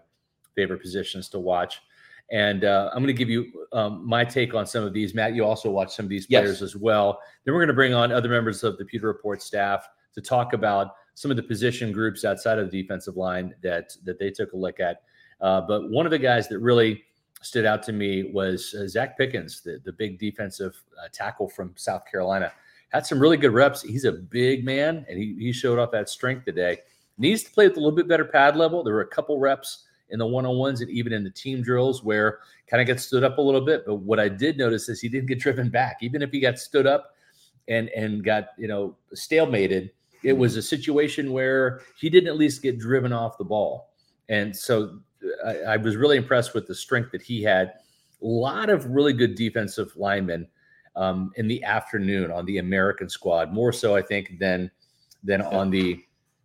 favorite 0.56 0.82
positions 0.82 1.30
to 1.30 1.40
watch. 1.40 1.82
And 2.32 2.66
uh, 2.66 2.90
I'm 2.92 3.02
going 3.02 3.08
to 3.08 3.14
give 3.14 3.30
you 3.30 3.68
um, 3.72 4.06
my 4.06 4.26
take 4.26 4.54
on 4.54 4.66
some 4.66 4.84
of 4.84 4.94
these. 4.94 5.14
Matt, 5.14 5.34
you 5.34 5.46
also 5.46 5.70
watch 5.70 5.96
some 5.96 6.06
of 6.06 6.10
these 6.10 6.28
players 6.28 6.62
yes. 6.62 6.62
as 6.62 6.76
well. 6.76 7.20
Then 7.46 7.54
we're 7.54 7.62
going 7.62 7.70
to 7.70 7.74
bring 7.74 7.94
on 7.94 8.12
other 8.12 8.30
members 8.30 8.64
of 8.64 8.78
the 8.78 8.86
Pewter 8.86 9.08
Report 9.08 9.42
staff 9.42 9.88
to 10.14 10.22
talk 10.22 10.54
about 10.54 10.96
some 11.14 11.32
of 11.32 11.38
the 11.38 11.44
position 11.44 11.92
groups 11.92 12.26
outside 12.26 12.60
of 12.60 12.70
the 12.70 12.82
defensive 12.82 13.16
line 13.16 13.56
that 13.64 13.94
that 14.04 14.20
they 14.20 14.30
took 14.30 14.52
a 14.54 14.58
look 14.58 14.80
at. 14.80 15.04
Uh, 15.40 15.62
but 15.62 15.90
one 15.90 16.06
of 16.06 16.12
the 16.12 16.20
guys 16.20 16.50
that 16.50 16.60
really 16.60 17.04
stood 17.42 17.66
out 17.66 17.84
to 17.84 17.94
me 17.94 18.32
was 18.34 18.76
uh, 18.78 18.84
Zacch 18.84 19.16
Pickens, 19.18 19.62
the, 19.62 19.80
the 19.86 19.94
big 19.94 20.20
defensive 20.20 20.76
uh, 21.04 21.08
tackle 21.12 21.48
from 21.48 21.74
South 21.76 22.04
Carolina 22.10 22.52
had 22.90 23.06
some 23.06 23.20
really 23.20 23.38
good 23.38 23.54
reps. 23.54 23.82
He's 23.82 24.06
a 24.06 24.12
big 24.12 24.64
man, 24.64 25.06
and 25.10 25.18
he, 25.18 25.36
he 25.40 25.52
showed 25.52 25.80
off 25.80 25.92
that 25.92 26.10
strength 26.10 26.46
today. 26.46 26.80
Needs 27.18 27.44
to 27.44 27.52
play 27.52 27.68
with 27.68 27.78
a 27.78 27.80
little 27.80 27.96
bit 27.96 28.08
better 28.08 28.26
pad 28.26 28.56
level. 28.56 28.84
There 28.84 28.94
were 28.94 29.02
a 29.02 29.08
couple 29.08 29.40
reps 29.40 29.86
in 30.10 30.20
the 30.20 30.26
one 30.26 30.46
on 30.46 30.56
ones 30.58 30.80
and 30.80 30.90
even 30.90 31.12
in 31.12 31.24
the 31.24 31.30
team 31.30 31.62
drills 31.62 32.02
where 32.02 32.40
kind 32.70 32.80
of 32.80 32.88
got 32.88 33.00
stood 33.02 33.24
up 33.24 33.40
a 33.40 33.42
little 33.42 33.62
bit. 33.62 33.86
But 33.86 33.96
what 33.96 34.20
I 34.20 34.30
did 34.30 34.58
notice 34.58 34.88
is 34.88 35.02
he 35.02 35.10
didn't 35.10 35.28
get 35.28 35.40
driven 35.40 35.70
back. 35.70 35.98
Even 36.02 36.22
if 36.22 36.32
he 36.32 36.40
got 36.40 36.60
stood 36.60 36.88
up 36.88 37.16
and 37.68 37.90
and 37.90 38.24
got 38.24 38.50
you 38.58 38.68
know 38.68 38.96
stalemated, 39.16 39.90
it 40.24 40.34
was 40.34 40.56
a 40.56 40.62
situation 40.62 41.32
where 41.32 41.82
he 42.00 42.10
didn't 42.10 42.30
at 42.30 42.38
least 42.38 42.62
get 42.62 42.80
driven 42.80 43.12
off 43.12 43.38
the 43.38 43.44
ball. 43.44 43.90
And 44.30 44.56
so 44.56 45.00
I, 45.46 45.58
I 45.60 45.78
was 45.78 45.96
really 45.96 46.18
impressed 46.18 46.54
with 46.54 46.68
the 46.68 46.76
strength 46.76 47.12
that 47.12 47.22
he 47.22 47.44
had. 47.44 47.74
A 48.22 48.26
lot 48.26 48.70
of 48.70 48.86
really 48.86 49.14
good 49.14 49.36
defensive 49.36 49.92
linemen 49.96 50.48
um, 50.96 51.32
in 51.36 51.48
the 51.48 51.64
afternoon 51.64 52.32
on 52.32 52.46
the 52.46 52.58
American 52.58 53.10
squad, 53.10 53.54
more 53.54 53.72
so 53.72 53.96
I 53.96 54.02
think 54.02 54.40
than 54.40 54.72
than 55.24 55.42
on 55.42 55.70
the 55.70 56.04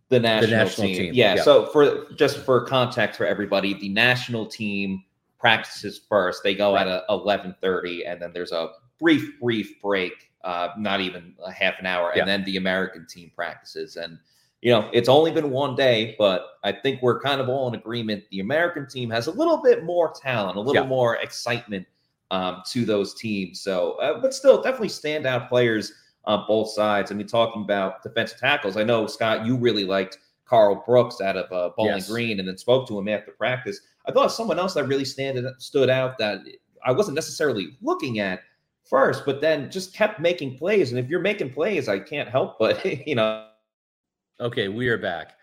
the 0.09 0.19
national, 0.19 0.51
national 0.51 0.87
team. 0.87 0.97
team, 0.97 1.13
Yeah, 1.13 1.35
yeah. 1.35 1.43
So 1.43 1.65
for 1.67 2.11
just 2.13 2.37
for 2.39 2.63
context 2.65 3.17
for 3.17 3.25
everybody, 3.25 3.73
the 3.73 3.89
national 3.89 4.45
team 4.45 5.03
practices 5.39 5.99
first. 6.07 6.41
They 6.43 6.55
go 6.55 6.77
at 6.77 6.87
a 6.87 7.03
eleven 7.09 7.55
thirty, 7.61 8.05
and 8.05 8.21
then 8.21 8.31
there's 8.33 8.51
a 8.53 8.69
brief, 8.99 9.39
brief 9.41 9.81
break, 9.81 10.31
uh, 10.43 10.69
not 10.77 11.01
even 11.01 11.33
a 11.45 11.51
half 11.51 11.79
an 11.79 11.85
hour, 11.85 12.13
Yeah. 12.15 12.21
and 12.21 12.29
then 12.29 12.43
the 12.45 12.57
American 12.57 13.05
team 13.09 13.31
practices. 13.35 13.97
And 13.97 14.19
you 14.63 14.71
know, 14.71 14.89
it's 14.93 15.09
only 15.09 15.29
been 15.29 15.49
one 15.51 15.75
day, 15.75 16.15
but 16.17 16.57
I 16.63 16.71
think 16.71 17.01
we're 17.01 17.19
kind 17.19 17.41
of 17.41 17.49
all 17.49 17.67
in 17.67 17.75
agreement. 17.75 18.23
The 18.31 18.39
American 18.39 18.87
team 18.87 19.09
has 19.09 19.27
a 19.27 19.31
little 19.31 19.57
bit 19.61 19.83
more 19.83 20.13
talent, 20.13 20.55
a 20.55 20.59
little 20.61 20.81
Yeah. 20.83 20.87
more 20.87 21.17
excitement 21.17 21.85
um, 22.31 22.61
to 22.71 22.85
those 22.85 23.13
teams. 23.13 23.59
So, 23.59 23.93
uh, 23.95 24.21
but 24.21 24.33
still, 24.33 24.61
definitely 24.61 24.87
standout 24.87 25.49
players 25.49 25.91
on 26.23 26.45
both 26.47 26.69
sides. 26.71 27.11
I 27.11 27.15
mean, 27.15 27.27
talking 27.27 27.61
about 27.63 28.01
defensive 28.03 28.39
tackles, 28.39 28.77
I 28.77 28.83
know 28.83 29.05
Scott, 29.05 29.45
you 29.45 29.57
really 29.57 29.83
liked 29.83 30.17
Karl 30.45 30.81
Brooks 30.85 31.19
out 31.19 31.35
of 31.35 31.51
uh, 31.51 31.73
Bowling 31.75 31.95
Yes. 31.95 32.09
Green, 32.09 32.39
and 32.39 32.47
then 32.47 32.57
spoke 32.57 32.87
to 32.87 32.97
him 32.97 33.09
after 33.09 33.33
practice. 33.33 33.81
I 34.07 34.13
thought 34.13 34.31
someone 34.31 34.59
else 34.59 34.73
that 34.75 34.85
really 34.85 35.03
stand, 35.05 35.45
stood 35.57 35.89
out 35.89 36.17
that 36.19 36.39
I 36.85 36.93
wasn't 36.93 37.15
necessarily 37.15 37.77
looking 37.81 38.19
at 38.19 38.39
first, 38.85 39.25
but 39.25 39.41
then 39.41 39.69
just 39.69 39.93
kept 39.93 40.21
making 40.21 40.57
plays. 40.57 40.91
And 40.91 40.99
if 40.99 41.09
you're 41.09 41.19
making 41.19 41.51
plays, 41.51 41.89
I 41.89 41.99
can't 41.99 42.29
help 42.29 42.57
but 42.59 42.83
you 43.07 43.15
know. 43.15 43.47
Okay, 44.43 44.67
we 44.67 44.89
are 44.89 44.97
back. 44.97 45.37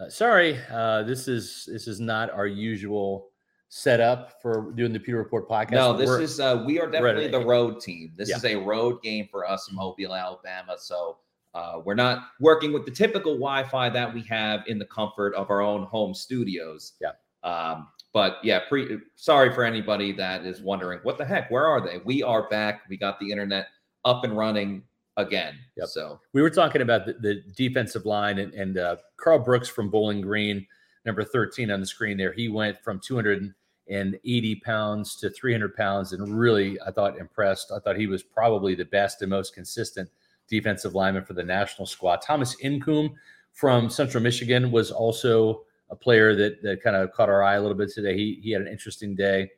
Uh, 0.00 0.08
sorry, 0.08 0.58
uh, 0.70 1.02
this 1.02 1.28
is 1.28 1.68
this 1.70 1.86
is 1.86 2.00
not 2.00 2.30
our 2.30 2.46
usual 2.46 3.28
setup 3.68 4.40
for 4.40 4.72
doing 4.74 4.90
the 4.90 4.98
Pewter 4.98 5.18
Report 5.18 5.46
podcast. 5.46 5.72
No, 5.72 5.92
this 5.94 6.08
we're- 6.08 6.24
is 6.24 6.40
uh, 6.40 6.64
we 6.66 6.80
are 6.80 6.90
definitely 6.90 7.28
the 7.28 7.44
road 7.44 7.78
team. 7.78 8.12
This 8.16 8.30
Yeah. 8.30 8.36
is 8.38 8.44
a 8.46 8.56
road 8.56 9.02
game 9.02 9.28
for 9.30 9.46
us 9.46 9.68
in 9.68 9.76
Mobile, 9.76 10.14
Alabama. 10.14 10.76
So 10.78 11.18
uh, 11.52 11.82
we're 11.84 11.94
not 11.94 12.22
working 12.40 12.72
with 12.72 12.86
the 12.86 12.90
typical 12.90 13.34
Wi-Fi 13.34 13.90
that 13.90 14.14
we 14.14 14.22
have 14.22 14.62
in 14.66 14.78
the 14.78 14.86
comfort 14.86 15.34
of 15.34 15.50
our 15.50 15.60
own 15.60 15.82
home 15.82 16.14
studios. 16.14 16.94
Yeah. 17.02 17.12
Um, 17.42 17.88
but 18.14 18.38
yeah, 18.42 18.60
pre- 18.66 18.98
sorry 19.16 19.52
for 19.52 19.62
anybody 19.62 20.10
that 20.12 20.46
is 20.46 20.62
wondering 20.62 21.00
what 21.02 21.18
the 21.18 21.24
heck, 21.26 21.50
where 21.50 21.66
are 21.66 21.82
they? 21.82 21.98
We 21.98 22.22
are 22.22 22.48
back. 22.48 22.80
We 22.88 22.96
got 22.96 23.20
the 23.20 23.30
internet 23.30 23.66
up 24.06 24.24
and 24.24 24.34
running 24.34 24.84
again. 25.18 25.58
Yep. 25.76 25.88
So 25.88 26.20
we 26.32 26.40
were 26.40 26.50
talking 26.50 26.80
about 26.80 27.04
the, 27.04 27.14
the 27.14 27.42
defensive 27.56 28.06
line 28.06 28.38
and, 28.38 28.54
and 28.54 28.78
uh, 28.78 28.96
Karl 29.16 29.38
Brooks 29.40 29.68
from 29.68 29.90
Bowling 29.90 30.20
Green, 30.20 30.66
number 31.04 31.24
13 31.24 31.70
on 31.70 31.80
the 31.80 31.86
screen 31.86 32.16
there. 32.16 32.32
He 32.32 32.48
went 32.48 32.82
from 32.82 33.00
280 33.00 34.54
pounds 34.56 35.16
to 35.16 35.28
300 35.28 35.74
pounds 35.76 36.12
and 36.12 36.38
really, 36.38 36.78
I 36.86 36.92
thought, 36.92 37.18
impressed. 37.18 37.72
I 37.72 37.80
thought 37.80 37.96
he 37.96 38.06
was 38.06 38.22
probably 38.22 38.74
the 38.74 38.84
best 38.84 39.20
and 39.20 39.30
most 39.30 39.54
consistent 39.54 40.08
defensive 40.48 40.94
lineman 40.94 41.24
for 41.24 41.34
the 41.34 41.42
national 41.42 41.86
squad. 41.86 42.22
Thomas 42.22 42.56
Incoom 42.62 43.12
from 43.52 43.90
Central 43.90 44.22
Michigan 44.22 44.70
was 44.70 44.90
also 44.90 45.64
a 45.90 45.96
player 45.96 46.36
that, 46.36 46.62
that 46.62 46.82
kind 46.82 46.94
of 46.94 47.12
caught 47.12 47.28
our 47.28 47.42
eye 47.42 47.56
a 47.56 47.60
little 47.60 47.76
bit 47.76 47.90
today. 47.92 48.16
He, 48.16 48.40
he 48.42 48.52
had 48.52 48.62
an 48.62 48.68
interesting 48.68 49.16
day. 49.16 49.50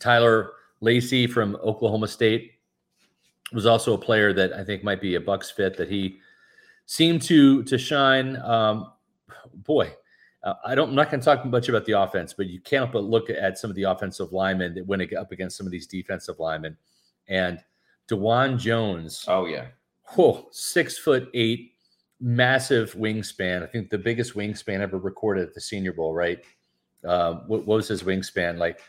Tyler 0.00 0.52
Lacy 0.80 1.26
from 1.26 1.56
Oklahoma 1.56 2.08
State 2.08 2.51
was 3.52 3.66
also 3.66 3.94
a 3.94 3.98
player 3.98 4.32
that 4.32 4.52
I 4.52 4.64
think 4.64 4.84
might 4.84 5.00
be 5.00 5.14
a 5.14 5.20
Bucs 5.20 5.52
fit 5.52 5.76
that 5.76 5.88
he 5.88 6.18
seemed 6.86 7.22
to 7.22 7.62
to 7.64 7.78
shine. 7.78 8.36
Um, 8.36 8.92
boy, 9.54 9.92
uh, 10.44 10.54
I 10.64 10.74
don't. 10.74 10.90
I'm 10.90 10.94
not 10.94 11.10
going 11.10 11.20
to 11.20 11.24
talk 11.24 11.44
much 11.44 11.68
about 11.68 11.84
the 11.84 11.92
offense, 11.92 12.32
but 12.32 12.46
you 12.46 12.60
can't 12.60 12.90
but 12.90 13.04
look 13.04 13.30
at 13.30 13.58
some 13.58 13.70
of 13.70 13.76
the 13.76 13.84
offensive 13.84 14.32
linemen 14.32 14.74
that 14.74 14.86
went 14.86 15.12
up 15.14 15.32
against 15.32 15.56
some 15.56 15.66
of 15.66 15.72
these 15.72 15.86
defensive 15.86 16.38
linemen. 16.38 16.76
And 17.28 17.60
Dawand 18.10 18.58
Jones, 18.58 19.24
oh 19.28 19.46
yeah. 19.46 19.66
whoa, 20.14 20.48
six 20.50 20.98
foot 20.98 21.30
eight, 21.34 21.74
massive 22.20 22.92
wingspan. 22.94 23.62
I 23.62 23.66
think 23.66 23.90
the 23.90 23.98
biggest 23.98 24.34
wingspan 24.34 24.80
ever 24.80 24.98
recorded 24.98 25.48
at 25.48 25.54
the 25.54 25.60
Senior 25.60 25.92
Bowl. 25.92 26.14
Right? 26.14 26.42
Uh, 27.06 27.34
what, 27.46 27.66
what 27.66 27.76
was 27.76 27.88
his 27.88 28.02
wingspan 28.02 28.58
like? 28.58 28.80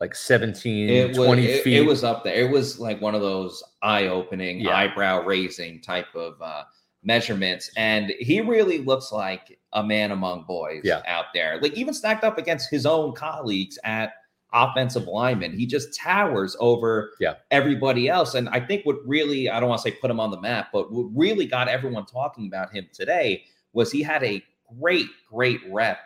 Like 0.00 0.14
17, 0.14 0.88
It 0.90 1.08
was, 1.08 1.16
20 1.16 1.46
it, 1.46 1.62
feet. 1.62 1.76
it 1.78 1.86
was 1.86 2.02
up 2.04 2.24
there. 2.24 2.34
It 2.34 2.50
was 2.50 2.78
like 2.80 3.00
one 3.00 3.14
of 3.14 3.20
those 3.20 3.62
eye-opening, 3.82 4.60
Yeah. 4.60 4.76
eyebrow-raising 4.76 5.80
type 5.82 6.12
of 6.14 6.40
uh, 6.42 6.64
measurements, 7.02 7.70
and 7.76 8.12
he 8.18 8.40
really 8.40 8.78
looks 8.78 9.12
like 9.12 9.58
a 9.72 9.82
man 9.84 10.10
among 10.10 10.44
boys 10.44 10.80
Yeah. 10.84 11.02
out 11.06 11.26
there. 11.32 11.60
Like 11.60 11.74
even 11.74 11.94
stacked 11.94 12.24
up 12.24 12.38
against 12.38 12.70
his 12.70 12.86
own 12.86 13.14
colleagues 13.14 13.78
at 13.84 14.14
offensive 14.52 15.04
lineman, 15.06 15.52
he 15.58 15.66
just 15.66 15.94
towers 15.96 16.56
over 16.60 17.12
Yeah. 17.20 17.34
everybody 17.50 18.08
else. 18.08 18.34
And 18.34 18.48
I 18.50 18.60
think 18.60 18.84
what 18.86 18.96
really, 19.06 19.48
I 19.50 19.58
don't 19.60 19.68
want 19.68 19.82
to 19.82 19.90
say 19.90 19.96
put 19.96 20.10
him 20.10 20.20
on 20.20 20.30
the 20.30 20.40
map, 20.40 20.68
but 20.72 20.92
what 20.92 21.06
really 21.14 21.46
got 21.46 21.68
everyone 21.68 22.06
talking 22.06 22.46
about 22.46 22.72
him 22.72 22.88
today 22.92 23.44
was 23.72 23.90
he 23.92 24.02
had 24.02 24.22
a 24.24 24.42
great, 24.80 25.06
great 25.30 25.60
rep 25.70 25.98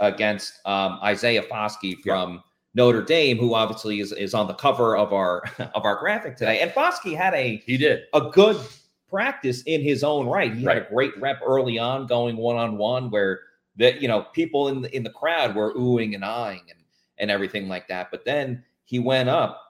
against 0.00 0.54
um, 0.66 0.98
Isaiah 1.02 1.42
Foskey 1.42 1.96
from 2.02 2.42
Notre 2.74 3.02
Dame, 3.02 3.38
who 3.38 3.54
obviously 3.54 4.00
is, 4.00 4.12
is 4.12 4.34
on 4.34 4.46
the 4.48 4.54
cover 4.54 4.96
of 4.96 5.12
our 5.12 5.44
of 5.74 5.84
our 5.84 5.96
graphic 5.96 6.36
today. 6.36 6.60
And 6.60 6.70
Foskey 6.70 7.16
had 7.16 7.34
a 7.34 7.62
he 7.66 7.76
did. 7.76 8.04
a 8.12 8.20
good 8.20 8.58
practice 9.08 9.62
in 9.62 9.80
his 9.80 10.02
own 10.02 10.26
right. 10.26 10.52
He 10.52 10.64
had 10.64 10.76
a 10.76 10.86
great 10.88 11.18
rep 11.20 11.40
early 11.46 11.78
on, 11.78 12.06
going 12.06 12.36
one 12.36 12.56
on 12.56 12.76
one, 12.76 13.10
where 13.10 13.40
that 13.76 14.00
you 14.00 14.08
know 14.08 14.22
people 14.32 14.68
in 14.68 14.82
the 14.82 14.94
in 14.94 15.02
the 15.02 15.10
crowd 15.10 15.54
were 15.54 15.72
oohing 15.74 16.14
and 16.14 16.24
eyeing 16.24 16.62
and 16.68 16.80
and 17.18 17.30
everything 17.30 17.68
like 17.68 17.88
that. 17.88 18.10
But 18.10 18.24
then 18.24 18.64
he 18.84 18.98
went 18.98 19.28
up 19.28 19.60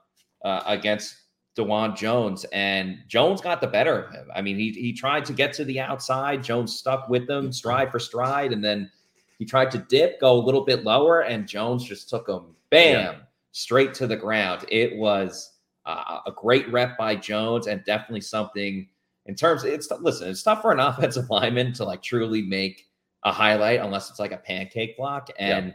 uh, 0.45 0.63
against 0.67 1.17
Dawand 1.57 1.97
Jones, 1.97 2.45
and 2.53 2.99
Jones 3.07 3.41
got 3.41 3.61
the 3.61 3.67
better 3.67 4.01
of 4.01 4.11
him. 4.13 4.29
I 4.35 4.41
mean, 4.43 4.57
he 4.57 4.71
he 4.73 4.93
tried 4.93 5.25
to 5.27 5.33
get 5.33 5.53
to 5.55 5.65
the 5.65 5.81
outside. 5.81 6.43
Jones 6.43 6.77
stuck 6.77 7.09
with 7.09 7.29
him 7.29 7.53
stride 7.53 7.93
for 7.93 7.99
stride, 7.99 8.53
and 8.53 8.65
then 8.65 8.91
he 9.39 9.45
tried 9.45 9.71
to 9.73 9.79
dip, 9.79 10.21
go 10.21 10.33
a 10.33 10.41
little 10.41 10.65
bit 10.65 10.85
lower, 10.85 11.21
and 11.21 11.47
Jones 11.47 11.85
just 11.85 12.09
took 12.09 12.29
him, 12.29 12.55
bam, 12.75 13.15
Yeah. 13.15 13.21
straight 13.53 13.95
to 13.95 14.07
the 14.07 14.17
ground. 14.17 14.65
It 14.69 14.97
was 14.97 15.53
uh, 15.87 16.21
a 16.27 16.33
great 16.33 16.71
rep 16.73 16.97
by 16.99 17.15
Jones, 17.17 17.67
and 17.67 17.85
definitely 17.85 18.21
something 18.23 18.89
in 19.27 19.35
terms. 19.35 19.65
It's 19.65 19.91
listen, 20.01 20.29
it's 20.29 20.43
tough 20.43 20.63
for 20.63 20.73
an 20.73 20.81
offensive 20.89 21.31
lineman 21.31 21.73
to 21.75 21.85
like 21.85 22.03
truly 22.03 22.43
make 22.43 22.87
a 23.25 23.33
highlight 23.33 23.81
unless 23.81 24.11
it's 24.11 24.19
like 24.19 24.33
a 24.33 24.37
pancake 24.39 24.97
block, 24.97 25.29
and 25.39 25.75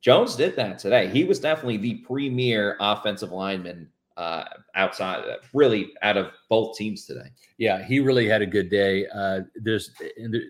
Jones 0.00 0.36
did 0.36 0.54
that 0.56 0.78
today. 0.78 1.08
He 1.08 1.24
was 1.24 1.40
definitely 1.40 1.76
the 1.78 1.94
premier 2.06 2.76
offensive 2.80 3.32
lineman 3.32 3.88
uh, 4.16 4.44
outside, 4.74 5.24
really 5.54 5.92
out 6.02 6.16
of 6.16 6.28
both 6.48 6.76
teams 6.76 7.04
today. 7.04 7.30
Yeah, 7.58 7.82
he 7.84 8.00
really 8.00 8.28
had 8.28 8.42
a 8.42 8.46
good 8.46 8.68
day. 8.70 9.06
Uh, 9.08 9.40
there's 9.56 9.90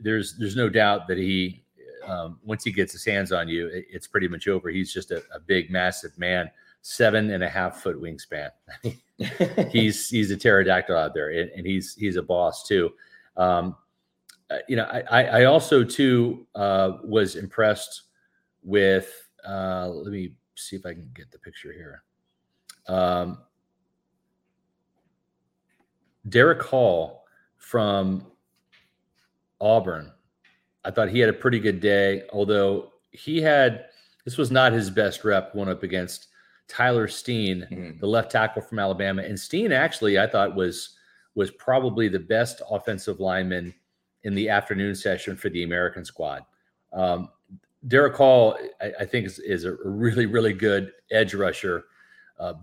there's 0.03 0.37
there's 0.39 0.57
no 0.57 0.69
doubt 0.69 1.09
that 1.09 1.19
he 1.19 1.65
um, 2.07 2.39
once 2.45 2.65
he 2.65 2.73
gets 2.73 2.93
his 2.93 3.05
hands 3.05 3.33
on 3.33 3.49
you, 3.49 3.67
it- 3.69 3.87
it's 3.91 4.07
pretty 4.07 4.29
much 4.29 4.49
over. 4.49 4.69
He's 4.71 4.93
just 4.93 5.11
a, 5.11 5.23
a 5.35 5.41
big, 5.41 5.71
massive 5.71 6.17
man, 6.19 6.51
seven 6.83 7.31
and 7.31 7.43
a 7.43 7.49
half 7.49 7.83
foot 7.83 8.01
wingspan. 8.01 8.51
he's 9.71 10.09
he's 10.09 10.31
a 10.31 10.37
pterodactyl 10.37 10.97
out 10.97 11.13
there, 11.15 11.31
and, 11.31 11.51
and 11.51 11.67
he's 11.67 11.95
he's 11.95 12.17
a 12.17 12.23
boss 12.23 12.67
too. 12.67 12.91
Um, 13.37 13.75
uh, 14.51 14.59
you 14.69 14.77
know, 14.77 14.85
I 14.85 15.03
I 15.11 15.23
I 15.41 15.45
also 15.45 15.83
too 15.85 16.47
uh, 16.55 16.99
was 17.05 17.35
impressed 17.37 18.03
with. 18.63 19.29
Uh, 19.47 19.89
let 19.89 20.13
me 20.13 20.35
see 20.55 20.77
if 20.77 20.87
I 20.87 20.93
can 20.95 21.11
get 21.15 21.31
the 21.33 21.39
picture 21.39 21.73
here. 21.73 22.03
Um, 22.87 23.39
Derick 26.29 26.63
Hall 26.63 27.25
from 27.57 28.27
Auburn. 29.61 30.13
I 30.85 30.91
thought 30.91 31.09
he 31.11 31.19
had 31.19 31.29
a 31.29 31.33
pretty 31.35 31.59
good 31.61 31.81
day, 31.81 32.25
although 32.33 32.93
he 33.11 33.41
had 33.41 33.87
this 34.25 34.37
was 34.39 34.51
not 34.51 34.73
his 34.73 34.91
best 34.91 35.25
rep 35.25 35.55
one 35.55 35.69
up 35.69 35.83
against 35.83 36.29
Tyler 36.69 37.09
Steen, 37.09 37.67
Mhm. 37.71 37.99
the 38.01 38.07
left 38.07 38.31
tackle 38.31 38.61
from 38.63 38.79
Alabama. 38.79 39.23
And 39.23 39.39
Steen 39.39 39.73
actually, 39.73 40.19
I 40.19 40.27
thought 40.27 40.55
was 40.55 40.97
was 41.35 41.51
probably 41.53 42.09
the 42.09 42.19
best 42.19 42.61
offensive 42.71 43.21
lineman 43.21 43.73
in 44.25 44.35
the 44.35 44.49
afternoon 44.49 44.95
session 44.95 45.37
for 45.37 45.49
the 45.49 45.63
American 45.63 46.05
squad. 46.05 46.45
Um, 46.93 47.31
Derick 47.87 48.17
Hall, 48.17 48.59
I, 48.81 48.93
I 49.01 49.05
think, 49.05 49.27
is, 49.27 49.39
is 49.39 49.65
a 49.65 49.77
really, 49.85 50.27
really 50.27 50.53
good 50.53 50.93
edge 51.13 51.35
rusher, 51.35 51.85
uh, 52.41 52.55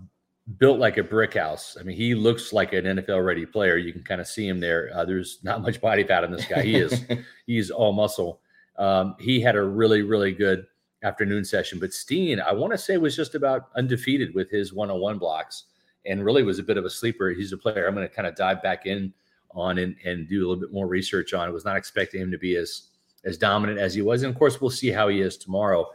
built 0.58 0.80
like 0.80 0.98
a 0.98 1.04
brick 1.04 1.34
house. 1.34 1.76
I 1.80 1.84
mean, 1.84 1.98
he 1.98 2.14
looks 2.14 2.54
like 2.54 2.74
an 2.74 2.86
NFL 2.86 3.26
ready 3.26 3.46
player. 3.46 3.78
You 3.78 3.92
can 3.92 4.04
kind 4.04 4.22
of 4.22 4.28
see 4.28 4.48
him 4.48 4.60
there. 4.60 4.92
Uh, 4.94 5.06
there's 5.06 5.40
not 5.44 5.62
much 5.62 5.82
body 5.82 6.04
fat 6.04 6.24
on 6.24 6.32
this 6.32 6.46
guy. 6.46 6.62
He 6.62 6.76
is 6.76 7.06
he's 7.48 7.72
all 7.72 7.94
muscle. 7.94 8.42
Um, 8.78 9.16
he 9.20 9.42
had 9.42 9.56
a 9.56 9.64
really, 9.64 10.02
really 10.02 10.34
good 10.34 10.66
afternoon 11.04 11.46
session. 11.46 11.80
But 11.80 11.94
Steen, 11.94 12.40
I 12.40 12.52
want 12.52 12.74
to 12.74 12.78
say, 12.78 12.98
was 12.98 13.16
just 13.16 13.36
about 13.36 13.70
undefeated 13.76 14.36
with 14.36 14.50
his 14.50 14.74
one-on-one 14.74 15.18
blocks, 15.18 15.66
and 16.06 16.24
really 16.24 16.44
was 16.44 16.60
a 16.60 16.64
bit 16.64 16.78
of 16.78 16.86
a 16.86 16.90
sleeper. 16.90 17.30
He's 17.30 17.52
a 17.52 17.58
player 17.58 17.88
I'm 17.88 17.96
going 17.96 18.08
to 18.08 18.14
kind 18.14 18.28
of 18.28 18.36
dive 18.36 18.62
back 18.62 18.86
in 18.86 19.14
on 19.52 19.78
and, 19.78 19.96
and 20.04 20.28
do 20.28 20.40
a 20.40 20.46
little 20.48 20.62
bit 20.62 20.74
more 20.74 20.88
research 20.88 21.34
on. 21.34 21.48
I 21.48 21.52
was 21.52 21.66
not 21.66 21.78
expecting 21.78 22.22
him 22.22 22.32
to 22.32 22.38
be 22.38 22.56
as 22.56 22.90
as 23.24 23.40
dominant 23.40 23.80
as 23.80 23.96
he 23.96 24.04
was, 24.04 24.22
and 24.22 24.32
of 24.32 24.38
course, 24.38 24.62
we'll 24.62 24.70
see 24.70 24.92
how 24.92 25.08
he 25.08 25.22
is 25.22 25.38
tomorrow. 25.38 25.90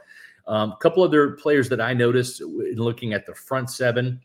Um, 0.49 0.73
a 0.73 0.77
couple 0.79 1.05
other 1.05 1.33
players 1.33 1.69
that 1.69 1.81
I 1.81 1.93
noticed 1.93 2.41
in 2.41 2.75
looking 2.77 3.13
at 3.13 3.27
the 3.27 3.35
front 3.35 3.71
seven. 3.71 4.21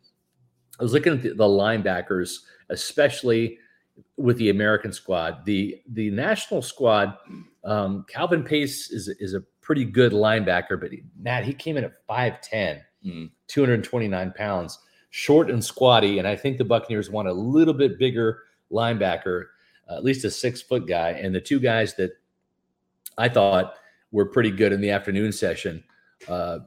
I 0.80 0.84
was 0.84 0.94
looking 0.94 1.14
at 1.14 1.22
the, 1.22 1.30
the 1.30 1.46
linebackers, 1.46 2.40
especially 2.70 3.58
with 4.18 4.38
the 4.38 4.50
American 4.50 4.92
squad. 4.92 5.46
The 5.46 5.82
the 5.90 6.12
national 6.12 6.62
squad, 6.62 7.18
um, 7.64 8.06
Calvin 8.10 8.44
Pace 8.44 8.92
is 8.92 9.08
is 9.08 9.34
a 9.34 9.42
pretty 9.62 9.86
good 9.86 10.12
linebacker, 10.12 10.80
but 10.80 10.92
he, 10.92 11.04
Matt 11.20 11.44
he 11.44 11.54
came 11.54 11.78
in 11.78 11.84
at 11.86 12.06
5'10, 12.08 12.82
Mm. 13.06 13.30
229 13.48 14.34
pounds, 14.36 14.80
short 15.12 15.52
and 15.52 15.64
squatty, 15.64 16.18
and 16.18 16.28
I 16.28 16.36
think 16.36 16.58
the 16.58 16.66
Buccaneers 16.66 17.12
want 17.12 17.28
a 17.28 17.34
little 17.34 17.74
bit 17.74 18.00
bigger 18.00 18.40
linebacker, 18.72 19.44
uh, 19.88 19.98
at 19.98 20.04
least 20.04 20.26
a 20.26 20.32
six 20.32 20.62
foot 20.62 20.88
guy. 20.88 21.12
And 21.12 21.34
the 21.34 21.40
two 21.40 21.60
guys 21.60 21.94
that 21.96 22.12
I 23.18 23.30
thought 23.30 23.76
were 24.12 24.26
pretty 24.26 24.50
good 24.50 24.74
in 24.74 24.82
the 24.82 24.90
afternoon 24.90 25.32
session 25.32 25.84
uh, 26.28 26.60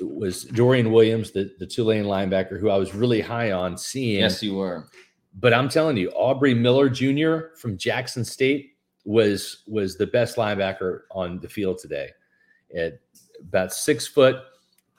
was 0.00 0.44
Dorian 0.44 0.92
Williams, 0.92 1.30
the 1.30 1.54
the 1.58 1.66
Tulane 1.66 2.04
linebacker, 2.04 2.58
who 2.58 2.70
I 2.70 2.76
was 2.76 2.94
really 2.94 3.20
high 3.20 3.52
on 3.52 3.76
seeing. 3.76 4.20
Yes, 4.20 4.42
you 4.42 4.56
were. 4.56 4.86
But 5.38 5.54
I'm 5.54 5.68
telling 5.68 5.96
you, 5.96 6.10
Aubrey 6.10 6.54
Miller 6.54 6.88
Jr. 6.88 7.54
from 7.56 7.76
Jackson 7.76 8.24
State 8.24 8.72
was 9.04 9.62
was 9.66 9.96
the 9.96 10.06
best 10.06 10.36
linebacker 10.36 11.02
on 11.10 11.40
the 11.40 11.48
field 11.48 11.78
today. 11.78 12.10
At 12.76 13.00
about 13.40 13.72
six 13.72 14.06
foot, 14.06 14.42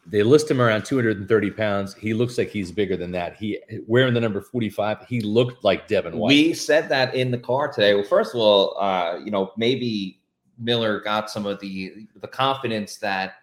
they 0.05 0.23
list 0.23 0.49
him 0.49 0.61
around 0.61 0.83
230 0.83 1.51
pounds. 1.51 1.93
He 1.93 2.13
looks 2.13 2.37
like 2.37 2.49
he's 2.49 2.71
bigger 2.71 2.97
than 2.97 3.11
that. 3.11 3.35
He 3.35 3.59
wearing 3.87 4.13
the 4.13 4.19
number 4.19 4.41
45. 4.41 5.05
He 5.07 5.21
looked 5.21 5.63
like 5.63 5.87
Devin 5.87 6.17
White. 6.17 6.29
We 6.29 6.53
said 6.53 6.89
that 6.89 7.13
in 7.13 7.31
the 7.31 7.37
car 7.37 7.71
today. 7.71 7.93
Well, 7.93 8.03
first 8.03 8.33
of 8.33 8.41
all, 8.41 8.77
uh, 8.79 9.19
you 9.23 9.31
know, 9.31 9.51
maybe 9.57 10.19
Miller 10.57 10.99
got 11.01 11.29
some 11.29 11.45
of 11.45 11.59
the 11.59 12.07
the 12.15 12.27
confidence 12.27 12.97
that 12.97 13.35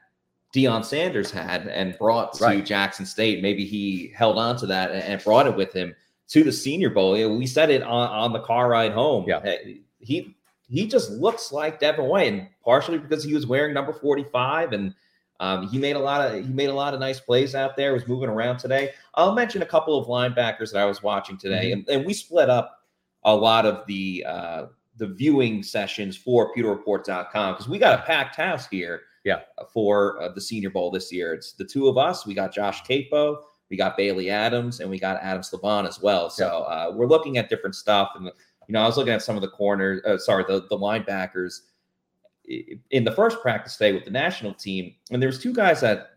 Deion 0.55 0.85
Sanders 0.85 1.31
had 1.31 1.67
and 1.69 1.97
brought 1.99 2.33
to 2.35 2.45
Right. 2.45 2.65
Jackson 2.65 3.05
State. 3.05 3.43
Maybe 3.43 3.65
he 3.65 4.13
held 4.17 4.39
on 4.39 4.57
to 4.59 4.67
that 4.67 4.91
and, 4.93 5.23
brought 5.23 5.47
it 5.47 5.55
with 5.55 5.73
him 5.73 5.95
to 6.29 6.43
the 6.43 6.53
Senior 6.53 6.91
Bowl. 6.91 7.13
We 7.13 7.47
said 7.47 7.71
it 7.71 7.83
on, 7.83 8.09
on 8.09 8.33
the 8.33 8.41
car 8.41 8.69
ride 8.69 8.93
home. 8.93 9.25
Yeah. 9.29 9.57
He 10.01 10.35
he 10.71 10.87
just 10.87 11.11
looks 11.11 11.51
like 11.53 11.81
Devin 11.81 12.05
White, 12.05 12.33
and 12.33 12.49
partially 12.63 12.99
because 12.99 13.25
he 13.25 13.33
was 13.35 13.47
wearing 13.47 13.73
number 13.75 13.93
45 13.93 14.73
and 14.75 14.95
um, 15.41 15.69
he 15.69 15.79
made 15.79 15.97
a 15.97 15.99
lot 16.01 16.21
of 16.35 16.45
he 16.45 16.53
made 16.53 16.69
a 16.69 16.75
lot 16.75 16.95
of 16.95 17.01
nice 17.01 17.21
plays 17.21 17.55
out 17.55 17.77
there. 17.77 17.93
Was 17.93 18.07
moving 18.09 18.29
around 18.29 18.59
today. 18.59 18.91
I'll 19.15 19.35
mention 19.35 19.63
a 19.63 19.67
couple 19.67 19.97
of 19.99 20.07
linebackers 20.09 20.73
that 20.73 20.79
I 20.83 20.85
was 20.85 21.03
watching 21.03 21.37
today, 21.39 21.71
Mm-hmm. 21.71 21.91
and, 21.91 21.99
and 22.01 22.07
we 22.07 22.13
split 22.15 22.51
up 22.51 22.81
a 23.25 23.35
lot 23.35 23.65
of 23.67 23.87
the 23.87 24.25
uh, 24.27 24.67
the 24.97 25.07
viewing 25.07 25.63
sessions 25.63 26.17
for 26.17 26.53
PewterReport.com 26.55 27.55
because 27.55 27.69
we 27.69 27.79
got 27.79 27.99
a 27.99 28.03
packed 28.03 28.37
house 28.37 28.67
here. 28.69 29.03
Yeah. 29.25 29.41
For 29.73 30.21
uh, 30.23 30.29
the 30.33 30.41
Senior 30.41 30.71
Bowl 30.71 30.91
this 30.91 31.13
year, 31.13 31.35
it's 31.35 31.53
the 31.53 31.65
two 31.65 31.89
of 31.89 31.99
us. 31.99 32.27
We 32.27 32.35
got 32.35 32.53
Josh 32.55 32.83
Queipo, 32.85 33.39
we 33.71 33.77
got 33.77 33.97
Bailey 33.97 34.31
Adams, 34.31 34.81
and 34.81 34.89
we 34.89 34.99
got 34.99 35.21
Adam 35.23 35.43
Slavon 35.43 35.87
as 35.87 36.01
well. 36.01 36.31
So 36.31 36.47
uh, 36.63 36.93
we're 36.95 37.07
looking 37.07 37.37
at 37.37 37.49
different 37.51 37.75
stuff, 37.75 38.13
and 38.15 38.25
you 38.27 38.73
know, 38.73 38.81
I 38.83 38.87
was 38.87 38.97
looking 38.97 39.13
at 39.13 39.23
some 39.23 39.37
of 39.37 39.43
the 39.43 39.49
corners. 39.49 40.03
Uh, 40.05 40.19
sorry, 40.19 40.45
the 40.49 40.67
the 40.71 40.77
linebackers 40.77 41.61
in 42.91 43.05
the 43.05 43.13
first 43.13 43.41
practice 43.43 43.77
day 43.77 43.93
with 43.93 44.05
the 44.05 44.11
national 44.11 44.55
team, 44.55 44.95
and 45.11 45.21
there 45.21 45.29
was 45.29 45.39
two 45.39 45.53
guys 45.53 45.81
that 45.83 46.13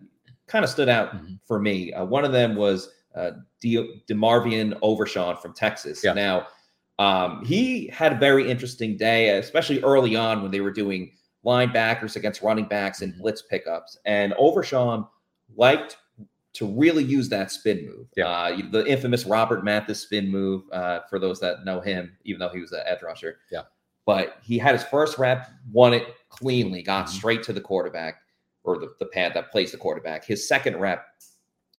kind 0.47 0.63
of 0.63 0.69
stood 0.71 0.87
out 0.89 1.13
Mhm. 1.15 1.39
for 1.45 1.59
me. 1.59 1.91
Uh, 1.93 2.05
one 2.05 2.23
of 2.25 2.31
them 2.31 2.55
was 2.55 2.89
uh, 3.15 3.31
De- 3.61 4.01
DeMarvion 4.09 4.77
Overshown 4.81 5.35
from 5.37 5.53
Texas. 5.53 6.01
Yeah. 6.03 6.13
Now, 6.13 6.47
um, 6.99 7.43
he 7.43 7.87
had 7.87 8.13
a 8.13 8.17
very 8.17 8.49
interesting 8.49 8.95
day, 8.95 9.37
especially 9.37 9.81
early 9.83 10.15
on 10.15 10.41
when 10.41 10.51
they 10.51 10.61
were 10.61 10.71
doing 10.71 11.11
linebackers 11.45 12.15
against 12.15 12.41
running 12.41 12.65
backs 12.65 13.01
and 13.01 13.13
Mhm. 13.13 13.19
blitz 13.19 13.41
pickups. 13.41 13.97
And 14.05 14.33
Overshown 14.33 15.07
liked 15.55 15.97
to 16.53 16.67
really 16.67 17.03
use 17.03 17.29
that 17.29 17.49
spin 17.51 17.85
move. 17.85 18.07
Yeah. 18.15 18.27
Uh, 18.27 18.57
the 18.71 18.85
infamous 18.85 19.25
Robert 19.25 19.63
Mathis 19.63 20.01
spin 20.01 20.27
move, 20.29 20.63
uh, 20.71 20.99
for 21.09 21.17
those 21.17 21.39
that 21.39 21.63
know 21.65 21.79
him, 21.79 22.17
even 22.25 22.39
though 22.39 22.49
he 22.49 22.59
was 22.59 22.71
an 22.73 22.81
edge 22.85 23.01
rusher. 23.01 23.39
Yeah. 23.51 23.63
But 24.05 24.37
he 24.41 24.57
had 24.57 24.73
his 24.75 24.83
first 24.83 25.17
rep, 25.17 25.49
won 25.71 25.93
it 25.93 26.03
cleanly, 26.29 26.83
got 26.83 27.05
Mhm. 27.05 27.09
straight 27.09 27.43
to 27.43 27.53
the 27.53 27.61
quarterback 27.61 28.21
or 28.63 28.77
the, 28.79 28.93
the 28.99 29.05
pad 29.05 29.33
that 29.33 29.49
plays 29.51 29.71
the 29.71 29.77
quarterback. 29.77 30.25
His 30.25 30.47
second 30.47 30.77
rep, 30.77 31.05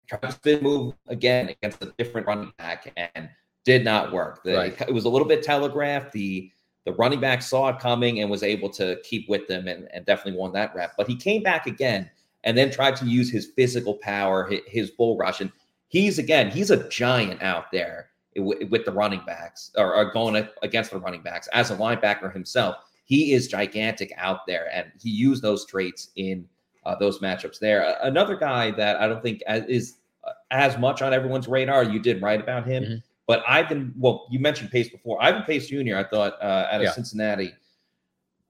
tried 0.09 0.23
to 0.23 0.33
spin 0.33 0.63
move 0.63 0.95
again 1.09 1.49
against 1.51 1.83
a 1.83 1.93
different 1.99 2.27
running 2.27 2.53
back 2.59 2.93
and 3.15 3.29
did 3.65 3.85
not 3.85 4.11
work. 4.13 4.43
The- 4.43 4.55
Right. 4.55 4.81
It 4.81 4.93
was 4.93 5.05
a 5.05 5.09
little 5.09 5.29
bit 5.29 5.43
telegraphed. 5.43 6.13
The 6.13 6.51
the 6.85 6.93
running 6.95 7.21
back 7.21 7.43
saw 7.43 7.69
it 7.69 7.79
coming 7.79 8.21
and 8.21 8.31
was 8.31 8.43
able 8.43 8.69
to 8.71 8.99
keep 9.05 9.29
with 9.29 9.47
them 9.47 9.69
and, 9.69 9.89
and 9.93 10.05
definitely 10.05 10.39
won 10.39 10.53
that 10.53 10.75
rep. 10.75 10.95
But 10.97 11.09
he 11.09 11.17
came 11.17 11.43
back 11.43 11.67
again 11.67 12.11
and 12.45 12.59
then 12.59 12.71
tried 12.71 12.97
to 12.97 13.07
use 13.07 13.31
his 13.31 13.53
physical 13.55 13.95
power, 13.95 14.51
his, 14.67 14.91
bull 14.91 15.17
rush. 15.17 15.41
And 15.41 15.53
he's 15.89 16.19
again, 16.19 16.51
he's 16.51 16.71
a 16.71 16.89
giant 16.89 17.43
out 17.43 17.71
there 17.71 18.11
with, 18.37 18.85
the 18.85 18.93
running 18.93 19.23
backs 19.27 19.71
or, 19.77 19.95
or 19.95 20.13
going 20.13 20.49
against 20.63 20.91
the 20.91 20.99
running 20.99 21.23
backs 21.23 21.49
as 21.53 21.71
a 21.71 21.77
linebacker 21.77 22.33
himself. 22.33 22.77
He 23.05 23.33
is 23.33 23.47
gigantic 23.49 24.13
out 24.17 24.47
there, 24.47 24.69
and 24.73 24.91
he 25.01 25.11
used 25.11 25.43
those 25.43 25.67
traits 25.67 26.11
in 26.17 26.49
uh, 26.87 26.95
those 26.97 27.19
matchups 27.19 27.59
there. 27.59 27.97
Another 28.03 28.37
guy 28.37 28.71
that 28.73 29.01
I 29.01 29.07
don't 29.07 29.23
think 29.23 29.43
is 29.49 29.99
uh, 30.25 30.33
as 30.51 30.79
much 30.79 31.03
on 31.03 31.13
everyone's 31.13 31.47
radar. 31.47 31.85
You 31.85 32.01
did 32.01 32.23
write 32.23 32.41
about 32.41 32.67
him, 32.67 32.85
Mhm. 32.85 33.03
But 33.27 33.43
Ivan. 33.49 33.93
Well, 33.97 34.27
you 34.31 34.39
mentioned 34.41 34.71
Pace 34.71 34.89
before. 34.89 35.23
Ivan 35.23 35.43
Pace 35.45 35.69
Jr. 35.69 35.97
I 35.97 36.05
thought 36.05 36.35
uh, 36.43 36.69
out 36.71 36.77
of 36.77 36.83
Yeah. 36.83 36.91
Cincinnati, 36.93 37.53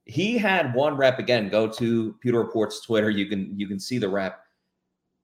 he 0.07 0.39
had 0.39 0.75
one 0.75 0.97
rep 0.97 1.19
again. 1.19 1.49
Go 1.49 1.69
to 1.69 2.15
Pewter 2.21 2.39
Reports 2.39 2.81
Twitter. 2.81 3.11
You 3.11 3.27
can 3.27 3.53
you 3.59 3.67
can 3.69 3.79
see 3.79 3.99
the 3.99 4.09
rep. 4.09 4.39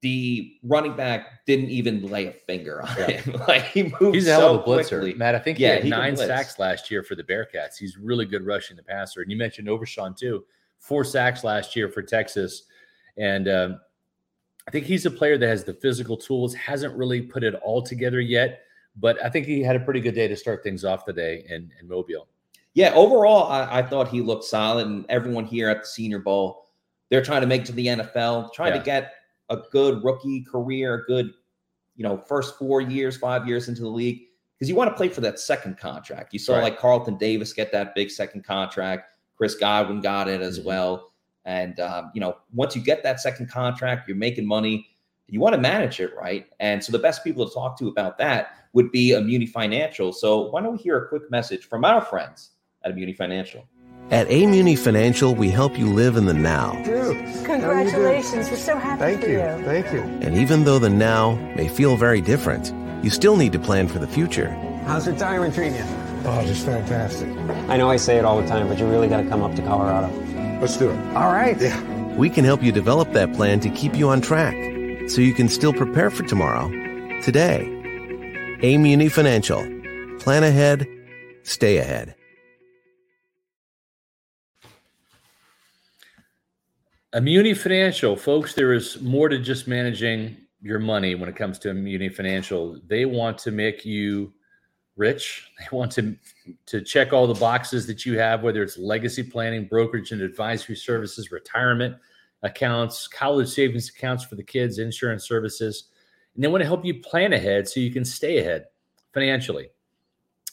The 0.00 0.52
running 0.62 0.94
back 0.94 1.44
didn't 1.44 1.70
even 1.70 2.02
lay 2.06 2.26
a 2.26 2.32
finger 2.32 2.82
on 2.82 2.88
Yeah. 2.98 3.10
him. 3.12 3.40
like 3.48 3.64
he 3.64 3.92
moved 4.00 4.14
He's 4.14 4.28
a 4.28 4.32
hell 4.32 4.40
so 4.40 4.54
of 4.54 4.60
a 4.60 4.64
blitzer, 4.64 5.00
quickly. 5.00 5.14
Matt. 5.14 5.34
I 5.34 5.40
think 5.40 5.58
Yeah, 5.58 5.68
he 5.70 5.74
had 5.74 5.84
he 5.84 5.90
nine 5.90 6.16
sacks 6.16 6.58
last 6.60 6.88
year 6.90 7.02
for 7.02 7.16
the 7.16 7.24
Bearcats. 7.24 7.76
He's 7.78 7.96
really 7.98 8.24
good 8.26 8.46
rushing 8.46 8.76
the 8.76 8.82
passer. 8.84 9.22
And 9.22 9.30
you 9.30 9.36
mentioned 9.36 9.68
Overshown 9.68 10.14
too, 10.14 10.44
four 10.78 11.02
sacks 11.04 11.42
last 11.42 11.74
year 11.74 11.88
for 11.88 12.02
Texas, 12.02 12.64
and 13.16 13.48
um, 13.48 13.80
I 14.68 14.70
think 14.70 14.84
he's 14.86 15.04
a 15.06 15.10
player 15.10 15.36
that 15.36 15.48
has 15.48 15.64
the 15.64 15.74
physical 15.74 16.16
tools. 16.16 16.54
Hasn't 16.54 16.94
really 16.96 17.20
put 17.22 17.42
it 17.42 17.54
all 17.56 17.82
together 17.82 18.20
yet, 18.20 18.60
but 19.00 19.22
I 19.24 19.28
think 19.28 19.46
he 19.46 19.62
had 19.62 19.76
a 19.76 19.80
pretty 19.80 20.00
good 20.00 20.14
day 20.14 20.28
to 20.28 20.36
start 20.36 20.62
things 20.62 20.84
off 20.84 21.04
today 21.04 21.44
in, 21.48 21.70
in 21.80 21.88
Mobile. 21.88 22.26
Yeah, 22.74 22.92
overall, 22.94 23.50
I, 23.50 23.78
I 23.78 23.82
thought 23.82 24.08
he 24.08 24.20
looked 24.20 24.44
solid, 24.44 24.86
and 24.86 25.04
everyone 25.08 25.44
here 25.44 25.68
at 25.68 25.80
the 25.82 25.86
Senior 25.86 26.18
Bowl, 26.20 26.66
they're 27.10 27.22
trying 27.22 27.40
to 27.40 27.46
make 27.46 27.62
it 27.62 27.66
to 27.66 27.72
the 27.72 27.86
NFL, 27.86 28.52
trying 28.52 28.72
Yeah. 28.72 28.78
to 28.78 28.84
get 28.84 29.12
a 29.50 29.58
good 29.72 30.04
rookie 30.04 30.42
career, 30.42 30.94
a 30.94 31.04
good, 31.04 31.32
you 31.96 32.04
know, 32.04 32.18
first 32.18 32.58
four 32.58 32.80
years, 32.80 33.16
five 33.16 33.48
years 33.48 33.68
into 33.68 33.82
the 33.82 33.88
league, 33.88 34.20
because 34.54 34.68
you 34.68 34.74
want 34.76 34.90
to 34.90 34.94
play 34.96 35.08
for 35.08 35.20
that 35.22 35.38
second 35.40 35.78
contract. 35.78 36.32
You 36.32 36.38
saw 36.38 36.54
Right. 36.54 36.64
like 36.64 36.78
Carlton 36.78 37.16
Davis 37.16 37.52
get 37.52 37.72
that 37.72 37.94
big 37.94 38.10
second 38.10 38.44
contract. 38.44 39.16
Chris 39.36 39.54
Godwin 39.54 40.00
got 40.00 40.28
it 40.28 40.40
as 40.40 40.58
Mhm. 40.60 40.64
well, 40.64 41.12
and 41.44 41.78
um, 41.80 42.10
you 42.14 42.20
know, 42.20 42.36
once 42.52 42.76
you 42.76 42.82
get 42.82 43.02
that 43.04 43.20
second 43.20 43.48
contract, 43.48 44.06
you're 44.08 44.16
making 44.16 44.46
money. 44.46 44.88
You 45.30 45.40
want 45.40 45.54
to 45.54 45.60
manage 45.60 46.00
it 46.00 46.16
right, 46.16 46.46
and 46.58 46.82
so 46.82 46.90
the 46.90 46.98
best 46.98 47.22
people 47.22 47.46
to 47.46 47.52
talk 47.52 47.78
to 47.80 47.88
about 47.88 48.16
that 48.16 48.52
would 48.72 48.90
be 48.90 49.10
Immuni 49.10 49.46
Financial. 49.46 50.10
So 50.10 50.48
why 50.48 50.62
don't 50.62 50.72
we 50.72 50.78
hear 50.78 50.96
a 50.96 51.06
quick 51.06 51.30
message 51.30 51.66
from 51.66 51.84
our 51.84 52.00
friends 52.00 52.52
at 52.82 52.94
Immuni 52.94 53.14
Financial? 53.14 53.68
At 54.10 54.26
Amuni 54.28 54.78
Financial, 54.78 55.34
we 55.34 55.50
help 55.50 55.78
you 55.78 55.86
live 55.86 56.16
in 56.16 56.24
the 56.24 56.32
now. 56.32 56.72
Congratulations. 57.44 58.48
We're 58.48 58.56
so 58.56 58.78
happy 58.78 59.00
Thank 59.00 59.20
for 59.20 59.28
you. 59.28 59.34
you. 59.34 59.64
Thank 59.64 59.92
you. 59.92 60.00
And 60.26 60.34
even 60.34 60.64
though 60.64 60.78
the 60.78 60.88
now 60.88 61.34
may 61.54 61.68
feel 61.68 61.98
very 61.98 62.22
different, 62.22 62.72
you 63.04 63.10
still 63.10 63.36
need 63.36 63.52
to 63.52 63.58
plan 63.58 63.86
for 63.86 63.98
the 63.98 64.08
future. 64.08 64.48
How's 64.86 65.06
retirement 65.06 65.54
treating 65.54 65.76
you? 65.76 65.84
Oh, 66.24 66.42
just 66.46 66.64
fantastic. 66.64 67.28
I 67.68 67.76
know 67.76 67.90
I 67.90 67.98
say 67.98 68.16
it 68.16 68.24
all 68.24 68.40
the 68.40 68.48
time, 68.48 68.66
but 68.66 68.78
you 68.78 68.86
really 68.86 69.08
got 69.08 69.20
to 69.20 69.28
come 69.28 69.42
up 69.42 69.54
to 69.56 69.62
Colorado. 69.62 70.08
Let's 70.58 70.78
do 70.78 70.88
it. 70.88 70.98
All 71.14 71.30
right. 71.30 71.60
Yeah. 71.60 71.78
We 72.14 72.30
can 72.30 72.46
help 72.46 72.62
you 72.62 72.72
develop 72.72 73.12
that 73.12 73.34
plan 73.34 73.60
to 73.60 73.68
keep 73.68 73.94
you 73.94 74.08
on 74.08 74.22
track 74.22 74.54
so 75.08 75.20
you 75.20 75.32
can 75.32 75.48
still 75.48 75.72
prepare 75.72 76.10
for 76.10 76.22
tomorrow, 76.24 76.68
today. 77.22 77.66
Amuni 78.62 79.10
Financial. 79.10 79.62
Plan 80.18 80.44
ahead, 80.44 80.86
stay 81.42 81.78
ahead. 81.78 82.14
Immuni 87.14 87.56
Financial, 87.56 88.16
folks, 88.16 88.54
there 88.54 88.74
is 88.74 89.00
more 89.00 89.30
to 89.30 89.38
just 89.38 89.66
managing 89.66 90.36
your 90.60 90.78
money 90.78 91.14
when 91.14 91.28
it 91.28 91.36
comes 91.36 91.58
to 91.60 91.68
Immuni 91.68 92.14
Financial. 92.14 92.78
They 92.86 93.06
want 93.06 93.38
to 93.38 93.50
make 93.50 93.84
you 93.84 94.34
rich. 94.96 95.48
They 95.58 95.76
want 95.76 95.92
to 95.92 96.16
to 96.66 96.82
check 96.82 97.14
all 97.14 97.26
the 97.26 97.40
boxes 97.40 97.86
that 97.86 98.04
you 98.04 98.18
have, 98.18 98.42
whether 98.42 98.62
it's 98.62 98.76
legacy 98.76 99.22
planning, 99.22 99.66
brokerage 99.66 100.12
and 100.12 100.20
advisory 100.20 100.76
services, 100.76 101.30
retirement 101.30 101.96
accounts, 102.42 103.08
college 103.08 103.48
savings 103.48 103.88
accounts 103.88 104.24
for 104.24 104.36
the 104.36 104.42
kids, 104.42 104.78
insurance 104.78 105.26
services. 105.26 105.88
And 106.34 106.44
they 106.44 106.48
want 106.48 106.62
to 106.62 106.66
help 106.66 106.84
you 106.84 107.00
plan 107.00 107.32
ahead 107.32 107.68
so 107.68 107.80
you 107.80 107.90
can 107.90 108.04
stay 108.04 108.38
ahead 108.38 108.66
financially. 109.12 109.70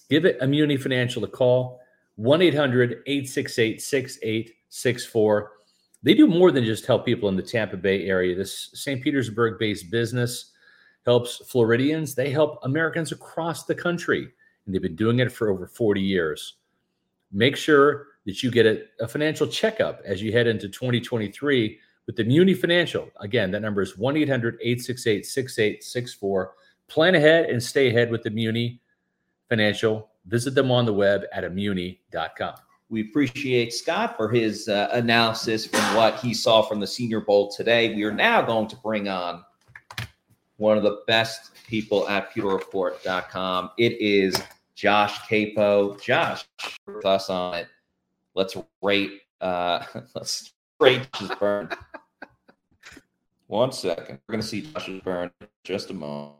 Give 0.09 0.25
it 0.25 0.37
Immunity 0.41 0.77
Financial 0.77 1.23
a 1.23 1.27
call, 1.27 1.79
1 2.15 2.41
800 2.41 3.03
868 3.05 3.81
6864. 3.81 5.51
They 6.03 6.13
do 6.13 6.27
more 6.27 6.51
than 6.51 6.63
just 6.63 6.85
help 6.85 7.05
people 7.05 7.29
in 7.29 7.35
the 7.35 7.41
Tampa 7.41 7.77
Bay 7.77 8.05
area. 8.05 8.35
This 8.35 8.69
St. 8.73 9.01
Petersburg 9.01 9.57
based 9.57 9.89
business 9.89 10.51
helps 11.05 11.37
Floridians, 11.47 12.15
they 12.15 12.31
help 12.31 12.59
Americans 12.63 13.11
across 13.11 13.65
the 13.65 13.75
country. 13.75 14.31
and 14.65 14.73
they've 14.73 14.81
been 14.81 14.95
doing 14.95 15.19
it 15.19 15.31
for 15.31 15.49
over 15.49 15.67
40 15.67 16.01
years. 16.01 16.55
Make 17.31 17.55
sure 17.55 18.07
that 18.25 18.43
you 18.43 18.51
get 18.51 18.65
a, 18.65 18.83
a 18.99 19.07
financial 19.07 19.47
checkup 19.47 20.01
as 20.05 20.21
you 20.21 20.31
head 20.31 20.47
into 20.47 20.67
2023 20.67 21.79
with 22.05 22.15
the 22.15 22.23
Muni 22.23 22.53
Financial. 22.53 23.09
Again, 23.19 23.51
that 23.51 23.61
number 23.61 23.81
is 23.81 23.97
1 23.97 24.17
800 24.17 24.57
868 24.61 25.25
6864. 25.25 26.53
Plan 26.88 27.15
ahead 27.15 27.45
and 27.45 27.61
stay 27.61 27.89
ahead 27.89 28.11
with 28.11 28.23
the 28.23 28.29
Muni 28.29 28.79
Financial. 29.49 30.09
Visit 30.27 30.55
them 30.55 30.71
on 30.71 30.85
the 30.85 30.93
web 30.93 31.23
at 31.31 31.43
immuni.com. 31.43 32.55
We 32.89 33.01
appreciate 33.01 33.73
Scott 33.73 34.15
for 34.15 34.29
his 34.29 34.67
uh, 34.67 34.89
analysis 34.91 35.65
from 35.65 35.95
what 35.95 36.19
he 36.19 36.33
saw 36.33 36.61
from 36.61 36.79
the 36.79 36.88
Senior 36.88 37.21
Bowl 37.21 37.51
today. 37.51 37.95
We 37.95 38.03
are 38.03 38.13
now 38.13 38.43
going 38.43 38.67
to 38.67 38.75
bring 38.77 39.09
on 39.09 39.43
one 40.57 40.77
of 40.77 40.83
the 40.83 41.01
best 41.07 41.51
people 41.67 42.07
at 42.07 42.31
pewterreport.com. 42.31 43.71
It 43.79 43.99
is 43.99 44.39
Josh 44.75 45.17
Queipo. 45.21 45.99
Josh, 46.01 46.45
with 46.85 47.05
us 47.05 47.29
on 47.29 47.55
it. 47.55 47.67
Let's 48.35 48.55
rate. 48.81 49.21
Uh, 49.41 49.83
let's 50.15 50.53
rate 50.79 51.07
Josh's 51.13 51.35
burn. 51.39 51.69
One 53.47 53.71
second. 53.71 54.19
We're 54.27 54.33
going 54.33 54.41
to 54.41 54.47
see 54.47 54.61
Josh's 54.61 55.01
burn 55.01 55.31
in 55.41 55.47
just 55.63 55.89
a 55.89 55.93
moment. 55.93 56.35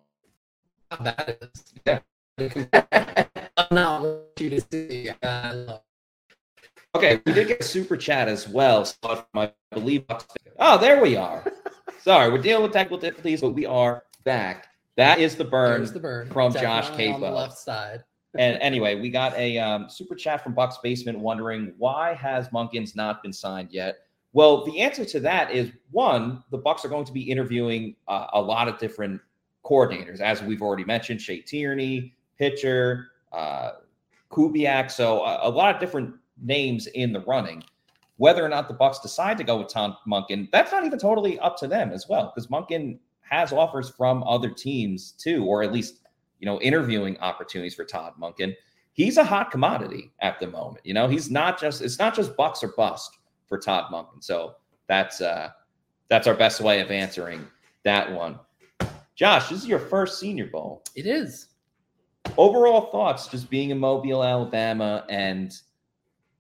How 0.92 0.98
bad 1.04 1.38
is. 1.42 1.74
Yeah. 1.86 2.00
I'm 3.58 3.68
not 3.72 4.02
want 4.02 4.40
you 4.40 4.50
to 4.50 4.62
see. 4.62 5.10
Uh, 5.24 5.78
Okay, 6.96 7.22
we 7.26 7.34
did 7.34 7.50
get 7.50 7.60
a 7.60 7.64
super 7.64 7.98
chat 7.98 8.30
as 8.30 8.48
well. 8.48 8.86
So 8.86 9.26
I 9.34 9.52
believe. 9.72 10.06
Oh, 10.58 10.78
there 10.78 11.02
we 11.02 11.18
are. 11.18 11.44
Sorry, 12.00 12.32
we're 12.32 12.42
dealing 12.42 12.64
with 12.64 12.72
technical 12.72 12.98
difficulties, 12.98 13.42
but 13.42 13.50
we 13.50 13.66
are 13.66 14.04
back. 14.24 14.68
That 14.96 15.20
is 15.20 15.36
the 15.36 15.44
burn, 15.44 15.82
There's 15.82 15.92
the 15.92 16.00
burn 16.00 16.30
from 16.30 16.54
Josh 16.54 16.88
Definitely 16.88 17.12
on 17.12 17.22
the 17.22 17.32
left 17.32 17.58
side. 17.58 18.06
And 18.38 18.58
anyway, 18.62 19.00
we 19.00 19.10
got 19.10 19.36
a 19.36 19.58
um, 19.58 19.90
super 19.90 20.16
chat 20.16 20.44
from 20.44 20.54
Buck's 20.54 20.78
Basement 20.80 21.20
wondering 21.20 21.74
why 21.78 22.14
has 22.14 22.50
Monkens 22.50 22.96
not 22.96 23.24
been 23.24 23.34
signed 23.34 23.70
yet? 23.72 24.00
Well, 24.34 24.66
the 24.66 24.82
answer 24.82 25.06
to 25.06 25.20
that 25.22 25.52
is 25.52 25.72
one, 25.92 26.44
the 26.52 26.60
Bucs 26.60 26.84
are 26.84 26.90
going 26.90 27.06
to 27.06 27.14
be 27.14 27.22
interviewing 27.22 27.96
uh, 28.08 28.28
a 28.34 28.42
lot 28.42 28.68
of 28.68 28.78
different 28.78 29.22
coordinators, 29.64 30.20
as 30.20 30.44
we've 30.44 30.62
already 30.62 30.84
mentioned, 30.84 31.22
Shea 31.22 31.40
Tierney, 31.40 32.14
pitcher, 32.38 33.08
uh, 33.32 33.72
Kubiak. 34.32 34.92
So 34.92 35.24
a, 35.24 35.48
a 35.48 35.50
lot 35.50 35.74
of 35.74 35.80
different 35.80 36.14
names 36.42 36.88
in 36.88 37.14
the 37.14 37.22
running. 37.22 37.64
Whether 38.18 38.46
or 38.46 38.50
not 38.50 38.68
the 38.68 38.74
Bucs 38.74 39.02
decide 39.02 39.38
to 39.38 39.44
go 39.44 39.58
with 39.58 39.70
Tom 39.70 39.96
Monken, 40.08 40.50
that's 40.52 40.72
not 40.72 40.86
even 40.86 41.00
totally 41.00 41.40
up 41.40 41.58
to 41.60 41.68
them 41.68 41.92
as 41.92 42.08
well, 42.10 42.32
because 42.34 42.48
Monken 42.48 43.00
has 43.22 43.52
offers 43.52 43.90
from 43.90 44.24
other 44.24 44.50
teams 44.50 45.14
too, 45.14 45.46
or 45.46 45.64
at 45.64 45.72
least 45.74 46.02
you 46.40 46.46
know 46.46 46.60
interviewing 46.62 47.18
opportunities 47.20 47.76
for 47.76 47.86
Todd 47.86 48.14
Monken. 48.20 48.54
He's 48.94 49.18
a 49.18 49.24
hot 49.24 49.52
commodity 49.52 50.12
at 50.22 50.40
the 50.40 50.48
moment. 50.48 50.86
You 50.86 50.94
know, 50.94 51.08
he's 51.08 51.30
not 51.30 51.60
just 51.60 51.82
it's 51.82 52.00
not 52.00 52.16
just 52.16 52.36
Bucs 52.38 52.64
or 52.64 52.74
bust 52.78 53.18
for 53.48 53.58
Todd 53.58 53.92
Monken. 53.92 54.24
So 54.24 54.56
that's 54.88 55.22
uh 55.22 55.50
that's 56.10 56.28
our 56.28 56.36
best 56.36 56.62
way 56.62 56.82
of 56.82 56.92
answering 56.92 57.46
that 57.84 58.12
one. 58.12 58.40
Josh, 59.16 59.50
this 59.50 59.60
is 59.60 59.68
your 59.68 59.80
first 59.80 60.20
Senior 60.20 60.48
Bowl. 60.48 60.84
It 60.96 61.06
is. 61.06 61.48
Overall 62.38 62.92
thoughts, 62.92 63.28
just 63.28 63.50
being 63.50 63.70
in 63.70 63.80
Mobile, 63.80 64.24
Alabama, 64.24 65.06
and 65.10 65.54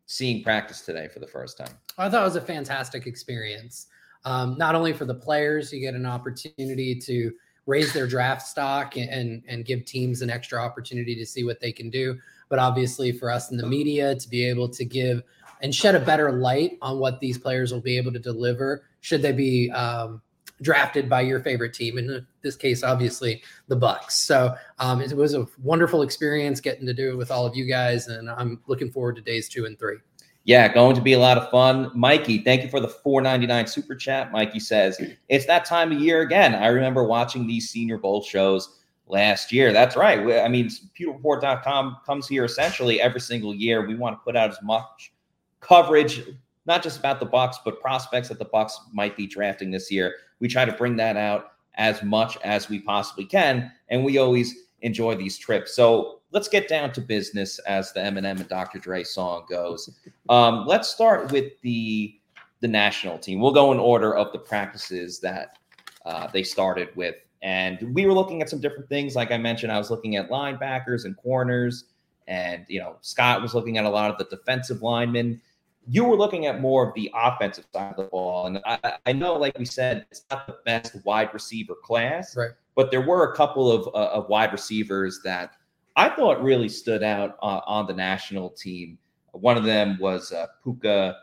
seeing 0.07 0.43
practice 0.43 0.81
today 0.81 1.07
for 1.07 1.19
the 1.19 1.27
first 1.27 1.57
time. 1.57 1.73
I 1.97 2.09
thought 2.09 2.21
it 2.21 2.25
was 2.25 2.35
a 2.35 2.41
fantastic 2.41 3.07
experience. 3.07 3.87
Um, 4.25 4.57
not 4.57 4.75
only 4.75 4.91
for 4.91 5.05
the 5.05 5.15
players, 5.15 5.71
you 5.71 5.79
get 5.79 5.93
an 5.93 6.05
opportunity 6.05 6.95
to 6.95 7.31
raise 7.65 7.93
their 7.93 8.07
draft 8.07 8.45
stock 8.45 8.95
and, 8.97 9.09
and 9.09 9.43
and 9.47 9.65
give 9.65 9.85
teams 9.85 10.21
an 10.21 10.29
extra 10.29 10.59
opportunity 10.59 11.15
to 11.15 11.25
see 11.25 11.43
what 11.43 11.59
they 11.59 11.71
can 11.71 11.89
do, 11.89 12.17
but 12.49 12.59
obviously 12.59 13.11
for 13.11 13.31
us 13.31 13.51
in 13.51 13.57
the 13.57 13.65
media 13.65 14.15
to 14.15 14.29
be 14.29 14.45
able 14.45 14.69
to 14.69 14.85
give 14.85 15.23
and 15.61 15.73
shed 15.73 15.95
a 15.95 15.99
better 15.99 16.31
light 16.31 16.77
on 16.81 16.99
what 16.99 17.19
these 17.19 17.37
players 17.37 17.71
will 17.71 17.81
be 17.81 17.97
able 17.97 18.11
to 18.11 18.19
deliver 18.19 18.83
should 19.01 19.21
they 19.21 19.31
be 19.31 19.71
um, 19.71 20.21
drafted 20.61 21.09
by 21.09 21.21
your 21.21 21.39
favorite 21.39 21.73
team. 21.73 21.97
In 21.97 22.25
this 22.41 22.55
case, 22.55 22.83
obviously 22.83 23.43
the 23.67 23.77
Bucs. 23.77 24.11
So 24.11 24.55
um, 24.79 25.01
it 25.01 25.15
was 25.15 25.33
a 25.33 25.47
wonderful 25.61 26.01
experience 26.01 26.59
getting 26.59 26.85
to 26.85 26.93
do 26.93 27.11
it 27.11 27.15
with 27.15 27.31
all 27.31 27.45
of 27.45 27.55
you 27.55 27.65
guys, 27.65 28.07
and 28.07 28.29
I'm 28.29 28.61
looking 28.67 28.91
forward 28.91 29.15
to 29.17 29.21
days 29.21 29.49
two 29.49 29.65
and 29.65 29.77
three. 29.77 29.97
Yeah, 30.45 30.71
going 30.71 30.95
to 30.95 31.01
be 31.01 31.13
a 31.13 31.19
lot 31.19 31.39
of 31.39 31.49
fun. 31.49 31.91
Mikey, 31.95 32.39
thank 32.43 32.61
you 32.61 32.69
for 32.69 32.79
the 32.79 32.87
499 32.87 33.65
super 33.65 33.95
chat. 33.95 34.31
Mikey 34.31 34.59
says, 34.59 35.01
It's 35.27 35.47
that 35.47 35.65
time 35.65 35.91
of 35.91 35.99
year 35.99 36.21
again. 36.21 36.53
I 36.53 36.67
remember 36.67 37.03
watching 37.03 37.47
these 37.47 37.69
Senior 37.69 37.97
Bowl 37.97 38.21
shows 38.21 38.79
last 39.07 39.51
year. 39.51 39.73
That's 39.73 39.95
right. 39.95 40.19
I 40.39 40.47
mean, 40.47 40.69
pewterreport.com 40.69 41.97
comes 42.05 42.27
here 42.27 42.45
essentially 42.45 43.01
every 43.01 43.21
single 43.21 43.55
year. 43.55 43.87
We 43.87 43.95
want 43.95 44.19
to 44.19 44.23
put 44.23 44.35
out 44.35 44.51
as 44.51 44.59
much 44.61 45.13
coverage, 45.61 46.21
not 46.67 46.83
just 46.83 46.99
about 46.99 47.19
the 47.19 47.25
Bucs, 47.25 47.55
but 47.65 47.81
prospects 47.81 48.29
that 48.29 48.37
the 48.37 48.45
Bucs 48.45 48.73
might 48.93 49.17
be 49.17 49.25
drafting 49.25 49.71
this 49.71 49.91
year. 49.91 50.13
We 50.39 50.47
try 50.47 50.65
to 50.65 50.71
bring 50.73 50.95
that 50.97 51.17
out 51.17 51.53
as 51.73 52.03
much 52.03 52.37
as 52.43 52.69
we 52.69 52.79
possibly 52.79 53.25
can, 53.25 53.71
and 53.89 54.05
we 54.05 54.19
always 54.19 54.53
enjoy 54.81 55.15
these 55.15 55.37
trips. 55.39 55.75
So 55.75 56.21
let's 56.35 56.49
get 56.49 56.67
down 56.67 56.91
to 56.91 56.99
business, 57.01 57.59
as 57.59 57.93
the 57.93 58.01
Eminem 58.01 58.39
and 58.41 58.49
Dr. 58.49 58.77
Dre 58.77 59.03
song 59.05 59.45
goes. 59.49 59.89
Um, 60.29 60.65
let's 60.67 60.89
start 60.89 61.31
with 61.31 61.59
the 61.61 62.19
the 62.59 62.67
national 62.67 63.17
team. 63.17 63.39
We'll 63.39 63.53
go 63.53 63.71
in 63.71 63.79
order 63.79 64.15
of 64.15 64.31
the 64.31 64.39
practices 64.39 65.19
that 65.21 65.57
uh, 66.05 66.27
they 66.27 66.43
started 66.43 66.89
with, 66.95 67.15
and 67.41 67.93
we 67.95 68.05
were 68.05 68.13
looking 68.13 68.41
at 68.41 68.49
some 68.49 68.59
different 68.59 68.89
things. 68.89 69.15
Like 69.15 69.31
I 69.31 69.37
mentioned, 69.37 69.71
I 69.71 69.77
was 69.77 69.89
looking 69.89 70.17
at 70.17 70.29
linebackers 70.29 71.05
and 71.05 71.15
corners, 71.17 71.85
and 72.27 72.65
you 72.67 72.79
know 72.81 72.97
Scott 73.01 73.41
was 73.41 73.55
looking 73.55 73.77
at 73.77 73.85
a 73.85 73.89
lot 73.89 74.11
of 74.11 74.17
the 74.17 74.25
defensive 74.35 74.81
linemen. 74.81 75.41
You 75.87 76.03
were 76.03 76.17
looking 76.17 76.47
at 76.47 76.59
more 76.59 76.87
of 76.87 76.93
the 76.95 77.09
offensive 77.15 77.65
side 77.71 77.91
of 77.91 77.97
the 77.97 78.03
ball, 78.09 78.47
and 78.47 78.59
I, 78.65 78.97
I 79.05 79.13
know, 79.13 79.35
like 79.35 79.57
we 79.57 79.65
said, 79.65 80.05
it's 80.11 80.23
not 80.29 80.47
the 80.47 80.57
best 80.65 80.97
wide 81.05 81.31
receiver 81.33 81.75
class, 81.81 82.35
Right. 82.35 82.49
but 82.75 82.89
there 82.89 83.01
were 83.05 83.31
a 83.31 83.35
couple 83.35 83.71
of, 83.71 83.87
uh, 83.93 84.09
of 84.11 84.27
wide 84.27 84.51
receivers 84.51 85.21
that 85.23 85.51
I 85.95 86.09
thought 86.09 86.43
really 86.43 86.69
stood 86.69 87.03
out 87.03 87.37
uh, 87.41 87.61
on 87.65 87.87
the 87.87 87.93
national 87.93 88.49
team. 88.49 88.97
One 89.31 89.57
of 89.57 89.63
them 89.63 89.97
was 89.99 90.31
uh, 90.31 90.47
Puka 90.63 91.15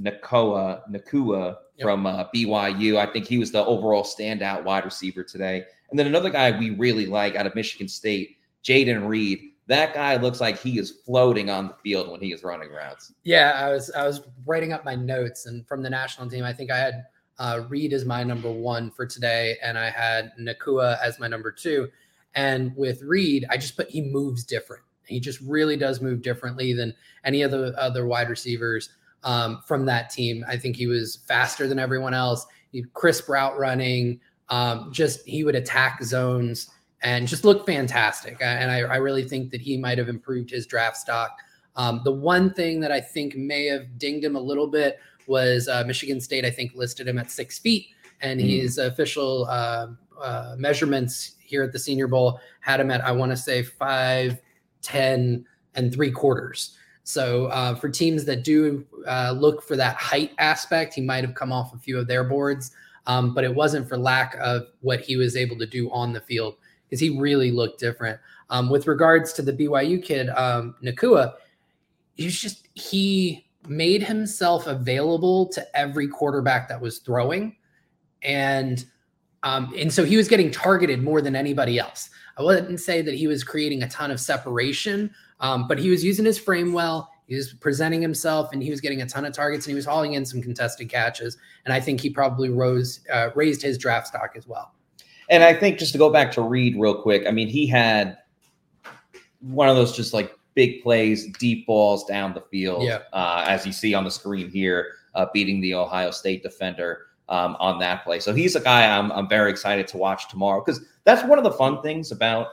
Nakoa 0.00 0.82
Nacua 0.90 1.56
Yep. 1.78 1.84
from 1.84 2.06
uh, 2.06 2.24
BYU. 2.34 2.96
I 2.96 3.06
think 3.06 3.26
he 3.26 3.38
was 3.38 3.52
the 3.52 3.64
overall 3.64 4.02
standout 4.02 4.64
wide 4.64 4.84
receiver 4.84 5.22
today. 5.22 5.64
And 5.90 5.98
then 5.98 6.08
another 6.08 6.28
guy 6.28 6.58
we 6.58 6.70
really 6.70 7.06
like 7.06 7.36
out 7.36 7.46
of 7.46 7.54
Michigan 7.54 7.86
State, 7.86 8.36
Jayden 8.64 9.06
Reed. 9.06 9.52
That 9.68 9.94
guy 9.94 10.16
looks 10.16 10.40
like 10.40 10.58
he 10.58 10.78
is 10.78 10.90
floating 10.90 11.50
on 11.50 11.68
the 11.68 11.74
field 11.74 12.10
when 12.10 12.20
he 12.20 12.32
is 12.32 12.42
running 12.42 12.70
routes. 12.70 13.12
Yeah, 13.22 13.52
I 13.54 13.70
was 13.70 13.92
I 13.92 14.04
was 14.06 14.22
writing 14.44 14.72
up 14.72 14.84
my 14.84 14.96
notes, 14.96 15.46
and 15.46 15.66
from 15.68 15.82
the 15.82 15.90
national 15.90 16.28
team, 16.28 16.42
I 16.42 16.52
think 16.52 16.70
I 16.72 16.78
had 16.78 17.04
uh, 17.38 17.60
Reed 17.68 17.92
as 17.92 18.04
my 18.04 18.24
number 18.24 18.50
one 18.50 18.90
for 18.90 19.06
today, 19.06 19.56
and 19.62 19.78
I 19.78 19.90
had 19.90 20.32
Nacua 20.40 20.98
as 21.00 21.20
my 21.20 21.28
number 21.28 21.52
two. 21.52 21.88
And 22.38 22.72
with 22.76 23.02
Reed, 23.02 23.46
I 23.50 23.56
just 23.56 23.76
put 23.76 23.90
he 23.90 24.00
moves 24.00 24.44
different. 24.44 24.84
He 25.04 25.18
just 25.18 25.40
really 25.40 25.76
does 25.76 26.00
move 26.00 26.22
differently 26.22 26.72
than 26.72 26.94
any 27.24 27.42
of 27.42 27.50
the 27.50 27.74
other 27.76 28.06
wide 28.06 28.28
receivers 28.30 28.90
um, 29.24 29.60
from 29.66 29.84
that 29.86 30.10
team. 30.10 30.44
I 30.46 30.56
think 30.56 30.76
he 30.76 30.86
was 30.86 31.16
faster 31.26 31.66
than 31.66 31.80
everyone 31.80 32.14
else. 32.14 32.46
He 32.70 32.84
crisp 32.94 33.28
route 33.28 33.58
running. 33.58 34.20
Um, 34.50 34.92
just 34.92 35.26
he 35.26 35.42
would 35.42 35.56
attack 35.56 36.00
zones 36.04 36.70
and 37.02 37.26
just 37.26 37.44
look 37.44 37.66
fantastic. 37.66 38.36
And 38.40 38.70
I, 38.70 38.82
I 38.82 38.96
really 38.98 39.24
think 39.24 39.50
that 39.50 39.60
he 39.60 39.76
might 39.76 39.98
have 39.98 40.08
improved 40.08 40.50
his 40.50 40.64
draft 40.64 40.96
stock. 40.96 41.36
Um, 41.74 42.02
the 42.04 42.12
one 42.12 42.54
thing 42.54 42.78
that 42.80 42.92
I 42.92 43.00
think 43.00 43.34
may 43.34 43.64
have 43.66 43.98
dinged 43.98 44.24
him 44.24 44.36
a 44.36 44.40
little 44.40 44.68
bit 44.68 45.00
was 45.26 45.66
uh, 45.66 45.82
Michigan 45.86 46.20
State. 46.20 46.44
I 46.44 46.50
think 46.50 46.76
listed 46.76 47.08
him 47.08 47.18
at 47.18 47.32
six 47.32 47.58
feet, 47.58 47.88
and 48.20 48.38
Mhm. 48.40 48.48
his 48.60 48.78
official 48.78 49.46
uh, 49.50 49.88
uh, 50.20 50.54
measurements 50.56 51.34
here 51.48 51.62
at 51.62 51.72
the 51.72 51.78
Senior 51.78 52.06
Bowl 52.06 52.40
had 52.60 52.80
him 52.80 52.90
at 52.90 53.04
I 53.04 53.12
want 53.12 53.32
to 53.32 53.36
say 53.36 53.62
five, 53.62 54.40
ten, 54.82 55.44
and 55.74 55.92
three 55.92 56.10
quarters. 56.10 56.76
So 57.04 57.46
uh, 57.46 57.74
for 57.74 57.88
teams 57.88 58.26
that 58.26 58.44
do 58.44 58.84
uh, 59.06 59.34
look 59.34 59.62
for 59.62 59.76
that 59.76 59.96
height 59.96 60.32
aspect, 60.38 60.92
he 60.92 61.00
might 61.00 61.24
have 61.24 61.34
come 61.34 61.52
off 61.52 61.74
a 61.74 61.78
few 61.78 61.98
of 61.98 62.06
their 62.06 62.22
boards, 62.22 62.72
um, 63.06 63.32
but 63.32 63.44
it 63.44 63.54
wasn't 63.54 63.88
for 63.88 63.96
lack 63.96 64.36
of 64.40 64.64
what 64.82 65.00
he 65.00 65.16
was 65.16 65.34
able 65.34 65.56
to 65.58 65.66
do 65.66 65.90
on 65.90 66.12
the 66.12 66.20
field 66.20 66.56
because 66.84 67.00
he 67.00 67.18
really 67.18 67.50
looked 67.50 67.80
different. 67.80 68.20
Um, 68.50 68.68
with 68.68 68.86
regards 68.86 69.32
to 69.34 69.42
the 69.42 69.54
BYU 69.54 70.02
kid, 70.02 70.28
um, 70.30 70.74
Nacua, 70.82 71.34
he's 72.14 72.38
just 72.38 72.68
he 72.74 73.46
made 73.66 74.02
himself 74.02 74.66
available 74.66 75.46
to 75.48 75.76
every 75.76 76.08
quarterback 76.08 76.68
that 76.68 76.80
was 76.80 76.98
throwing, 76.98 77.56
and 78.22 78.84
um, 79.42 79.72
and 79.76 79.92
so 79.92 80.04
he 80.04 80.16
was 80.16 80.28
getting 80.28 80.50
targeted 80.50 81.02
more 81.02 81.20
than 81.20 81.36
anybody 81.36 81.78
else. 81.78 82.10
I 82.36 82.42
wouldn't 82.42 82.80
say 82.80 83.02
that 83.02 83.14
he 83.14 83.26
was 83.26 83.44
creating 83.44 83.82
a 83.82 83.88
ton 83.88 84.10
of 84.10 84.20
separation, 84.20 85.12
um, 85.40 85.68
but 85.68 85.78
he 85.78 85.90
was 85.90 86.04
using 86.04 86.24
his 86.24 86.38
frame 86.38 86.72
well. 86.72 87.10
He 87.26 87.34
was 87.34 87.52
presenting 87.52 88.00
himself, 88.00 88.52
and 88.52 88.62
he 88.62 88.70
was 88.70 88.80
getting 88.80 89.02
a 89.02 89.06
ton 89.06 89.24
of 89.24 89.32
targets, 89.32 89.66
and 89.66 89.72
he 89.72 89.76
was 89.76 89.84
hauling 89.84 90.14
in 90.14 90.24
some 90.24 90.40
contested 90.40 90.88
catches. 90.88 91.36
And 91.64 91.74
I 91.74 91.80
think 91.80 92.00
he 92.00 92.10
probably 92.10 92.48
rose 92.48 93.00
uh, 93.12 93.30
raised 93.34 93.60
his 93.62 93.76
draft 93.76 94.08
stock 94.08 94.32
as 94.34 94.46
well. 94.46 94.72
And 95.30 95.44
I 95.44 95.52
think 95.52 95.78
just 95.78 95.92
to 95.92 95.98
go 95.98 96.10
back 96.10 96.32
to 96.32 96.42
Reed 96.42 96.76
real 96.78 97.02
quick, 97.02 97.26
I 97.26 97.30
mean, 97.30 97.48
he 97.48 97.66
had 97.66 98.18
one 99.40 99.68
of 99.68 99.76
those 99.76 99.94
just 99.94 100.14
like 100.14 100.32
big 100.54 100.82
plays, 100.82 101.30
deep 101.38 101.66
balls 101.66 102.04
down 102.06 102.32
the 102.32 102.40
field. 102.40 102.82
Yeah. 102.82 103.00
Uh, 103.12 103.44
as 103.46 103.66
you 103.66 103.72
see 103.72 103.92
on 103.94 104.04
the 104.04 104.10
screen 104.10 104.50
here, 104.50 104.92
uh, 105.14 105.26
beating 105.34 105.60
the 105.60 105.74
Ohio 105.74 106.10
State 106.10 106.42
defender 106.42 107.07
um, 107.28 107.56
on 107.60 107.78
that 107.80 108.04
play. 108.04 108.20
So 108.20 108.34
he's 108.34 108.56
a 108.56 108.60
guy 108.60 108.86
I'm, 108.86 109.12
I'm 109.12 109.28
very 109.28 109.50
excited 109.50 109.86
to 109.88 109.96
watch 109.96 110.28
tomorrow 110.28 110.62
because 110.64 110.82
that's 111.04 111.26
one 111.28 111.38
of 111.38 111.44
the 111.44 111.52
fun 111.52 111.82
things 111.82 112.12
about 112.12 112.48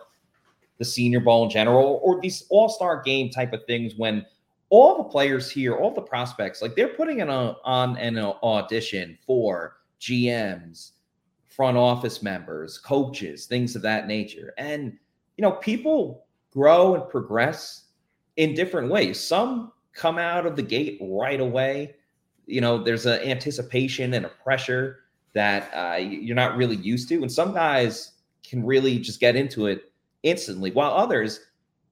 the 0.78 0.86
Senior 0.86 1.22
Bowl 1.22 1.46
in 1.46 1.50
general 1.50 2.00
or 2.04 2.20
these 2.20 2.46
All 2.50 2.70
Star 2.70 3.02
game 3.02 3.30
type 3.30 3.54
of 3.54 3.66
things 3.66 3.96
when 3.96 4.26
all 4.70 4.98
the 4.98 5.10
players 5.10 5.50
here, 5.50 5.76
all 5.76 5.94
the 5.94 6.02
prospects, 6.02 6.62
like 6.62 6.76
they're 6.76 6.90
putting 6.90 7.22
on 7.22 7.98
an 7.98 8.18
audition 8.18 9.18
for 9.26 9.78
GMs, 10.02 10.92
front 11.48 11.78
office 11.78 12.22
members, 12.22 12.78
coaches, 12.78 13.46
things 13.46 13.76
of 13.76 13.82
that 13.84 14.08
nature. 14.08 14.54
And, 14.58 14.98
you 15.38 15.42
know, 15.42 15.52
people 15.52 16.26
grow 16.52 16.96
and 16.96 17.10
progress 17.10 17.86
in 18.38 18.54
different 18.54 18.90
ways. 18.90 19.20
Some 19.20 19.72
come 19.94 20.18
out 20.18 20.46
of 20.46 20.56
the 20.56 20.62
gate 20.62 20.98
right 21.02 21.40
away. 21.40 21.95
You 22.48 22.62
know, 22.62 22.84
there's 22.84 23.06
an 23.06 23.20
anticipation 23.22 24.14
and 24.14 24.26
a 24.26 24.30
pressure 24.30 25.00
that 25.34 25.70
uh, 25.74 25.98
you're 25.98 26.36
not 26.36 26.58
really 26.58 26.78
used 26.78 27.10
to. 27.10 27.22
And 27.22 27.32
some 27.32 27.54
guys 27.54 28.14
can 28.44 28.66
really 28.66 29.00
just 29.00 29.20
get 29.20 29.36
into 29.36 29.68
it 29.68 29.92
instantly, 30.24 30.72
while 30.72 30.92
others, 30.92 31.42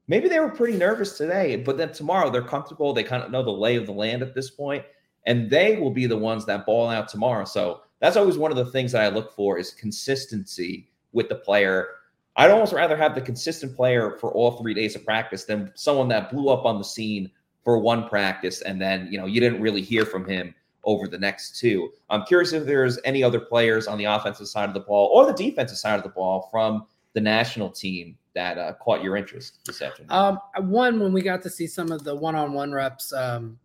maybe 0.07 0.27
they 0.29 0.39
were 0.39 0.49
pretty 0.49 0.77
nervous 0.77 1.17
today, 1.17 1.55
but 1.55 1.77
then 1.77 1.91
tomorrow 1.91 2.29
they're 2.29 2.41
comfortable. 2.41 2.93
They 2.93 3.03
kind 3.03 3.23
of 3.23 3.31
know 3.31 3.43
the 3.43 3.51
lay 3.51 3.75
of 3.75 3.85
the 3.85 3.91
land 3.91 4.21
at 4.21 4.33
this 4.33 4.49
point, 4.49 4.83
and 5.25 5.49
they 5.49 5.77
will 5.77 5.91
be 5.91 6.05
the 6.05 6.17
ones 6.17 6.45
that 6.45 6.65
ball 6.65 6.89
out 6.89 7.07
tomorrow. 7.07 7.45
So 7.45 7.81
that's 7.99 8.17
always 8.17 8.37
one 8.37 8.51
of 8.51 8.57
the 8.57 8.71
things 8.71 8.91
that 8.91 9.03
I 9.03 9.09
look 9.09 9.33
for 9.33 9.57
is 9.57 9.71
consistency 9.71 10.89
with 11.11 11.29
the 11.29 11.35
player. 11.35 11.87
I'd 12.35 12.51
almost 12.51 12.73
rather 12.73 12.97
have 12.97 13.15
the 13.15 13.21
consistent 13.21 13.75
player 13.75 14.17
for 14.19 14.31
all 14.31 14.57
three 14.57 14.73
days 14.73 14.95
of 14.95 15.05
practice 15.05 15.45
than 15.45 15.71
someone 15.75 16.07
that 16.09 16.31
blew 16.31 16.49
up 16.49 16.65
on 16.65 16.77
the 16.77 16.83
scene 16.83 17.29
for 17.63 17.77
one 17.77 18.07
practice 18.07 18.61
and 18.61 18.81
then 18.81 19.07
you 19.09 19.17
know 19.17 19.25
you 19.25 19.39
didn't 19.39 19.61
really 19.61 19.81
hear 19.81 20.05
from 20.05 20.27
him 20.27 20.53
over 20.85 21.07
the 21.07 21.17
next 21.17 21.59
two. 21.59 21.91
I'm 22.09 22.23
curious 22.23 22.53
if 22.53 22.65
there's 22.65 22.99
any 23.05 23.23
other 23.23 23.39
players 23.39 23.87
on 23.87 23.97
the 23.97 24.05
offensive 24.05 24.47
side 24.47 24.67
of 24.67 24.73
the 24.73 24.81
ball 24.81 25.09
or 25.13 25.25
the 25.25 25.33
defensive 25.33 25.77
side 25.77 25.95
of 25.95 26.03
the 26.03 26.09
ball 26.09 26.49
from 26.51 26.85
the 27.13 27.21
national 27.21 27.69
team 27.69 28.17
that 28.33 28.57
uh, 28.57 28.73
caught 28.73 29.03
your 29.03 29.15
interest 29.15 29.59
this 29.65 29.81
afternoon? 29.81 30.11
Um, 30.11 30.39
one, 30.67 30.99
when 30.99 31.13
we 31.13 31.21
got 31.21 31.41
to 31.43 31.49
see 31.49 31.67
some 31.67 31.91
of 31.91 32.03
the 32.03 32.15
one-on-one 32.15 32.71
reps 32.71 33.13
um, 33.13 33.57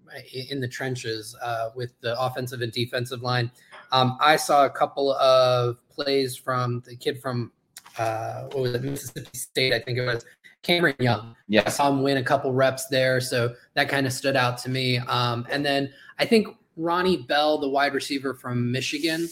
in 0.50 0.60
the 0.60 0.68
trenches 0.68 1.34
uh, 1.42 1.70
with 1.74 1.98
the 2.00 2.18
offensive 2.20 2.60
and 2.60 2.70
defensive 2.70 3.22
line, 3.22 3.50
um, 3.92 4.18
I 4.20 4.36
saw 4.36 4.66
a 4.66 4.70
couple 4.70 5.12
of 5.14 5.78
plays 5.88 6.36
from 6.36 6.82
the 6.86 6.96
kid 6.96 7.20
from 7.20 7.52
uh, 7.98 8.42
what 8.52 8.58
was 8.58 8.74
it, 8.74 8.82
Mississippi 8.84 9.36
State, 9.36 9.72
I 9.72 9.80
think 9.80 9.98
it 9.98 10.06
was 10.06 10.24
Cameron 10.62 10.96
Young. 10.98 11.36
Yeah, 11.48 11.62
I 11.66 11.70
saw 11.70 11.88
him 11.90 12.02
win 12.02 12.18
a 12.18 12.22
couple 12.22 12.52
reps 12.52 12.86
there, 12.86 13.20
so 13.20 13.54
that 13.74 13.88
kind 13.88 14.06
of 14.06 14.12
stood 14.12 14.36
out 14.36 14.58
to 14.58 14.70
me. 14.70 14.98
Um, 14.98 15.46
and 15.50 15.64
then 15.64 15.92
I 16.18 16.24
think 16.24 16.48
Ronnie 16.76 17.18
Bell, 17.18 17.58
the 17.58 17.68
wide 17.68 17.94
receiver 17.94 18.34
from 18.34 18.70
Michigan, 18.70 19.28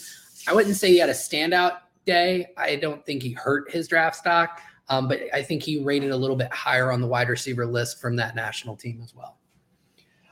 I 0.49 0.55
wouldn't 0.55 0.77
say 0.77 0.91
he 0.91 0.99
had 0.99 1.09
a 1.09 1.15
standout 1.15 1.79
day. 2.05 2.49
I 2.57 2.77
don't 2.77 3.05
think 3.05 3.23
he 3.23 3.33
hurt 3.33 3.71
his 3.71 3.89
draft 3.89 4.17
stock, 4.17 4.61
um, 4.89 5.09
but 5.09 5.21
I 5.35 5.43
think 5.43 5.63
he 5.63 5.83
rated 5.83 6.11
a 6.11 6.17
little 6.17 6.37
bit 6.37 6.53
higher 6.53 6.93
on 6.93 7.01
the 7.01 7.07
wide 7.07 7.29
receiver 7.29 7.67
list 7.67 8.01
from 8.01 8.17
that 8.17 8.35
national 8.35 8.77
team 8.77 9.01
as 9.03 9.15
well. 9.15 9.39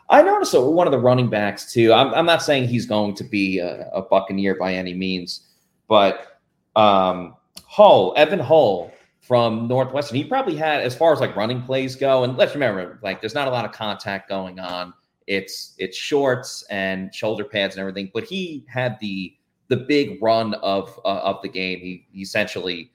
I 0.08 0.22
noticed 0.22 0.52
that 0.52 0.60
one 0.60 0.86
of 0.86 0.92
the 0.92 0.98
running 0.98 1.28
backs 1.28 1.72
too. 1.72 1.92
I'm, 1.92 2.12
I'm 2.14 2.26
not 2.26 2.42
saying 2.42 2.68
he's 2.68 2.86
going 2.86 3.14
to 3.16 3.24
be 3.24 3.58
a, 3.58 3.88
a 3.88 4.02
Buccaneer 4.02 4.54
by 4.54 4.74
any 4.74 4.94
means, 4.94 5.48
but 5.88 6.40
um, 6.76 7.34
Hull, 7.66 8.14
Evan 8.16 8.38
Hull 8.38 8.92
from 9.26 9.66
Northwestern, 9.66 10.16
he 10.16 10.24
probably 10.24 10.54
had 10.54 10.82
as 10.82 10.94
far 10.94 11.12
as 11.12 11.20
like 11.20 11.34
running 11.34 11.62
plays 11.62 11.96
go. 11.96 12.24
And 12.24 12.36
let's 12.36 12.54
remember, 12.54 12.98
like 13.02 13.22
there's 13.22 13.34
not 13.34 13.48
a 13.48 13.50
lot 13.50 13.64
of 13.64 13.72
contact 13.72 14.28
going 14.28 14.58
on. 14.58 14.92
It's 15.26 15.74
it's 15.78 15.96
shorts 15.96 16.62
and 16.68 17.14
shoulder 17.14 17.44
pads 17.44 17.74
and 17.74 17.80
everything, 17.80 18.10
but 18.12 18.24
he 18.24 18.64
had 18.68 18.98
the 19.00 19.34
the 19.68 19.78
big 19.78 20.22
run 20.22 20.52
of 20.54 21.00
uh, 21.06 21.20
of 21.20 21.40
the 21.40 21.48
game. 21.48 21.78
He, 21.80 22.06
he 22.12 22.20
essentially 22.20 22.92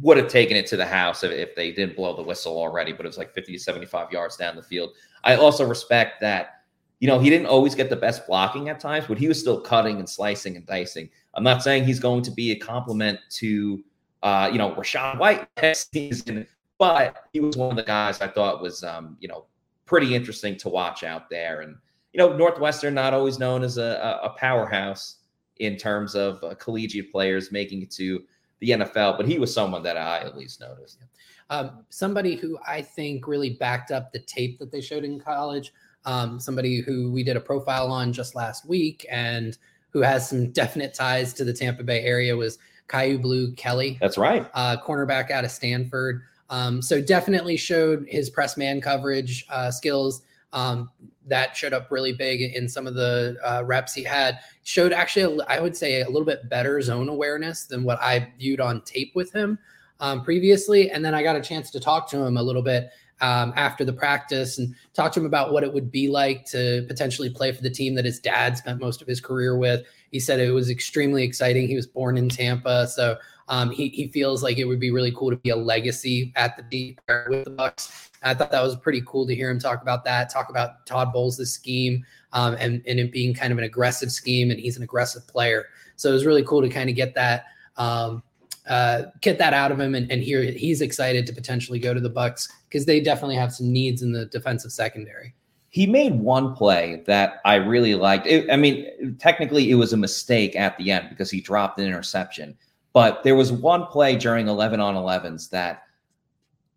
would 0.00 0.16
have 0.16 0.28
taken 0.28 0.56
it 0.56 0.66
to 0.66 0.76
the 0.76 0.86
house 0.86 1.22
if, 1.22 1.30
if 1.30 1.54
they 1.54 1.70
didn't 1.70 1.94
blow 1.94 2.16
the 2.16 2.22
whistle 2.22 2.56
already, 2.56 2.92
but 2.92 3.04
it 3.04 3.08
was 3.08 3.18
like 3.18 3.32
50 3.32 3.52
to 3.52 3.58
75 3.58 4.10
yards 4.10 4.36
down 4.36 4.56
the 4.56 4.62
field. 4.62 4.90
I 5.22 5.36
also 5.36 5.64
respect 5.64 6.20
that, 6.20 6.62
you 6.98 7.06
know, 7.06 7.18
he 7.18 7.30
didn't 7.30 7.46
always 7.46 7.74
get 7.74 7.90
the 7.90 7.96
best 7.96 8.26
blocking 8.26 8.68
at 8.70 8.80
times, 8.80 9.04
but 9.06 9.18
he 9.18 9.28
was 9.28 9.38
still 9.38 9.60
cutting 9.60 9.98
and 9.98 10.08
slicing 10.08 10.56
and 10.56 10.66
dicing. 10.66 11.10
I'm 11.34 11.44
not 11.44 11.62
saying 11.62 11.84
he's 11.84 12.00
going 12.00 12.22
to 12.22 12.32
be 12.32 12.50
a 12.50 12.56
compliment 12.56 13.20
to, 13.34 13.84
uh, 14.24 14.48
you 14.50 14.56
know, 14.56 14.72
Rachaad 14.72 15.18
White 15.18 15.46
next 15.60 15.92
season, 15.92 16.46
but 16.78 17.26
he 17.32 17.40
was 17.40 17.58
one 17.58 17.70
of 17.70 17.76
the 17.76 17.82
guys 17.82 18.22
I 18.22 18.26
thought 18.26 18.62
was, 18.62 18.82
um, 18.82 19.18
you 19.20 19.28
know, 19.28 19.44
pretty 19.84 20.14
interesting 20.14 20.56
to 20.56 20.70
watch 20.70 21.04
out 21.04 21.28
there. 21.28 21.60
And, 21.60 21.76
you 22.14 22.18
know, 22.18 22.34
Northwestern, 22.34 22.94
not 22.94 23.12
always 23.12 23.38
known 23.38 23.62
as 23.62 23.76
a, 23.76 24.18
a 24.22 24.30
powerhouse 24.30 25.16
in 25.58 25.76
terms 25.76 26.14
of 26.14 26.42
uh, 26.42 26.54
collegiate 26.54 27.12
players 27.12 27.52
making 27.52 27.82
it 27.82 27.90
to 27.92 28.22
the 28.60 28.70
NFL, 28.70 29.18
but 29.18 29.28
he 29.28 29.38
was 29.38 29.52
someone 29.52 29.82
that 29.82 29.98
I 29.98 30.20
at 30.20 30.38
least 30.38 30.58
noticed. 30.58 31.04
Um, 31.50 31.84
somebody 31.90 32.34
who 32.34 32.58
I 32.66 32.80
think 32.80 33.28
really 33.28 33.50
backed 33.50 33.90
up 33.90 34.10
the 34.10 34.20
tape 34.20 34.58
that 34.58 34.72
they 34.72 34.80
showed 34.80 35.04
in 35.04 35.20
college. 35.20 35.74
Um, 36.06 36.40
somebody 36.40 36.80
who 36.80 37.12
we 37.12 37.22
did 37.22 37.36
a 37.36 37.40
profile 37.40 37.92
on 37.92 38.10
just 38.10 38.34
last 38.34 38.66
week 38.66 39.04
and 39.10 39.58
who 39.90 40.00
has 40.00 40.26
some 40.26 40.50
definite 40.52 40.94
ties 40.94 41.34
to 41.34 41.44
the 41.44 41.52
Tampa 41.52 41.84
Bay 41.84 42.02
area 42.02 42.34
was 42.34 42.58
Kyu 42.88 43.18
Blue 43.18 43.52
Kelly. 43.52 43.98
That's 44.00 44.18
right. 44.18 44.48
Uh, 44.54 44.76
cornerback 44.84 45.30
out 45.30 45.44
of 45.44 45.50
Stanford. 45.50 46.22
Um, 46.50 46.82
so 46.82 47.00
definitely 47.00 47.56
showed 47.56 48.06
his 48.08 48.30
press 48.30 48.56
man 48.56 48.80
coverage 48.80 49.46
uh, 49.50 49.70
skills. 49.70 50.22
Um, 50.52 50.90
that 51.26 51.56
showed 51.56 51.72
up 51.72 51.90
really 51.90 52.12
big 52.12 52.42
in 52.54 52.68
some 52.68 52.86
of 52.86 52.94
the 52.94 53.36
uh, 53.44 53.64
reps 53.64 53.94
he 53.94 54.04
had. 54.04 54.38
Showed 54.62 54.92
actually, 54.92 55.42
I 55.48 55.58
would 55.58 55.76
say, 55.76 56.02
a 56.02 56.06
little 56.06 56.24
bit 56.24 56.48
better 56.48 56.80
zone 56.80 57.08
awareness 57.08 57.64
than 57.64 57.82
what 57.82 58.00
I 58.00 58.32
viewed 58.38 58.60
on 58.60 58.82
tape 58.82 59.12
with 59.14 59.32
him 59.32 59.58
um, 60.00 60.22
previously. 60.22 60.90
And 60.90 61.04
then 61.04 61.14
I 61.14 61.22
got 61.22 61.36
a 61.36 61.40
chance 61.40 61.70
to 61.72 61.80
talk 61.80 62.08
to 62.10 62.18
him 62.18 62.36
a 62.36 62.42
little 62.42 62.62
bit 62.62 62.90
um, 63.20 63.52
after 63.56 63.84
the 63.84 63.92
practice 63.92 64.58
and 64.58 64.74
talk 64.92 65.12
to 65.12 65.20
him 65.20 65.26
about 65.26 65.52
what 65.52 65.62
it 65.62 65.72
would 65.72 65.90
be 65.90 66.08
like 66.08 66.44
to 66.46 66.84
potentially 66.88 67.30
play 67.30 67.52
for 67.52 67.62
the 67.62 67.70
team 67.70 67.94
that 67.94 68.04
his 68.04 68.18
dad 68.18 68.58
spent 68.58 68.80
most 68.80 69.00
of 69.00 69.08
his 69.08 69.20
career 69.20 69.56
with. 69.56 69.84
He 70.10 70.20
said 70.20 70.40
it 70.40 70.50
was 70.50 70.70
extremely 70.70 71.22
exciting. 71.22 71.68
He 71.68 71.76
was 71.76 71.86
born 71.86 72.16
in 72.16 72.28
Tampa, 72.28 72.86
so 72.86 73.16
um, 73.48 73.70
he 73.70 73.88
he 73.88 74.08
feels 74.08 74.42
like 74.42 74.58
it 74.58 74.64
would 74.64 74.80
be 74.80 74.90
really 74.90 75.12
cool 75.12 75.30
to 75.30 75.36
be 75.36 75.50
a 75.50 75.56
legacy 75.56 76.32
at 76.36 76.56
the 76.56 76.62
deep 76.62 77.00
with 77.28 77.44
the 77.44 77.50
Bucs. 77.50 78.10
I 78.22 78.32
thought 78.32 78.50
that 78.50 78.62
was 78.62 78.74
pretty 78.76 79.02
cool 79.06 79.26
to 79.26 79.34
hear 79.34 79.50
him 79.50 79.58
talk 79.58 79.82
about 79.82 80.04
that, 80.04 80.30
talk 80.30 80.48
about 80.48 80.86
Todd 80.86 81.12
Bowles' 81.12 81.52
scheme 81.52 82.04
um, 82.32 82.56
and, 82.58 82.82
and 82.86 82.98
it 82.98 83.12
being 83.12 83.34
kind 83.34 83.52
of 83.52 83.58
an 83.58 83.64
aggressive 83.64 84.10
scheme, 84.10 84.50
and 84.50 84.58
he's 84.58 84.76
an 84.76 84.82
aggressive 84.82 85.26
player. 85.26 85.66
So 85.96 86.10
it 86.10 86.12
was 86.12 86.26
really 86.26 86.42
cool 86.42 86.62
to 86.62 86.68
kind 86.68 86.88
of 86.88 86.96
get 86.96 87.14
that 87.14 87.46
um, 87.76 88.22
uh, 88.66 89.02
get 89.20 89.38
that 89.38 89.52
out 89.52 89.70
of 89.70 89.78
him 89.78 89.94
and, 89.94 90.10
and 90.10 90.22
hear 90.22 90.42
he's 90.42 90.80
excited 90.80 91.26
to 91.26 91.32
potentially 91.32 91.78
go 91.78 91.92
to 91.92 92.00
the 92.00 92.10
Bucs 92.10 92.48
because 92.68 92.86
they 92.86 93.00
definitely 93.00 93.36
have 93.36 93.52
some 93.52 93.70
needs 93.70 94.02
in 94.02 94.12
the 94.12 94.26
defensive 94.26 94.72
secondary. 94.72 95.34
He 95.68 95.86
made 95.86 96.14
one 96.14 96.54
play 96.54 97.02
that 97.06 97.40
I 97.44 97.56
really 97.56 97.94
liked. 97.96 98.26
It, 98.26 98.48
I 98.50 98.56
mean, 98.56 99.16
technically, 99.18 99.70
it 99.70 99.74
was 99.74 99.92
a 99.92 99.96
mistake 99.96 100.54
at 100.54 100.78
the 100.78 100.92
end 100.92 101.08
because 101.10 101.30
he 101.30 101.40
dropped 101.40 101.78
an 101.78 101.86
interception. 101.86 102.56
But 102.92 103.24
there 103.24 103.34
was 103.34 103.50
one 103.50 103.86
play 103.86 104.16
during 104.16 104.46
11 104.46 104.78
on 104.78 104.94
11s 104.94 105.50
that 105.50 105.82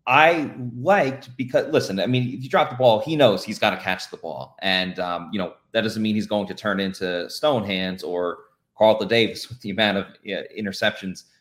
I 0.08 0.50
liked 0.74 1.36
because 1.36 1.68
listen, 1.68 2.00
I 2.00 2.06
mean, 2.06 2.34
if 2.34 2.42
you 2.42 2.48
drop 2.48 2.70
the 2.70 2.76
ball, 2.76 3.00
he 3.00 3.14
knows 3.14 3.44
he's 3.44 3.58
got 3.58 3.70
to 3.70 3.76
catch 3.76 4.10
the 4.10 4.16
ball, 4.16 4.56
and 4.62 4.98
um, 4.98 5.28
you 5.32 5.38
know 5.38 5.52
that 5.72 5.82
doesn't 5.82 6.02
mean 6.02 6.14
he's 6.14 6.26
going 6.26 6.46
to 6.46 6.54
turn 6.54 6.80
into 6.80 7.28
Stone 7.28 7.64
Hands 7.64 8.02
or 8.02 8.38
Carlton 8.78 9.06
Davis 9.06 9.48
with 9.50 9.60
the 9.60 9.68
amount 9.68 9.98
of 9.98 10.06
interceptions 10.26 11.24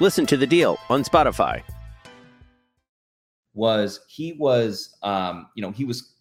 Listen 0.00 0.24
to 0.26 0.36
the 0.38 0.46
deal 0.46 0.78
on 0.88 1.04
Spotify. 1.04 1.62
Was 3.52 4.00
he 4.08 4.32
was 4.32 4.96
um, 5.02 5.48
you 5.54 5.62
know, 5.62 5.70
he 5.70 5.84
was 5.84 6.14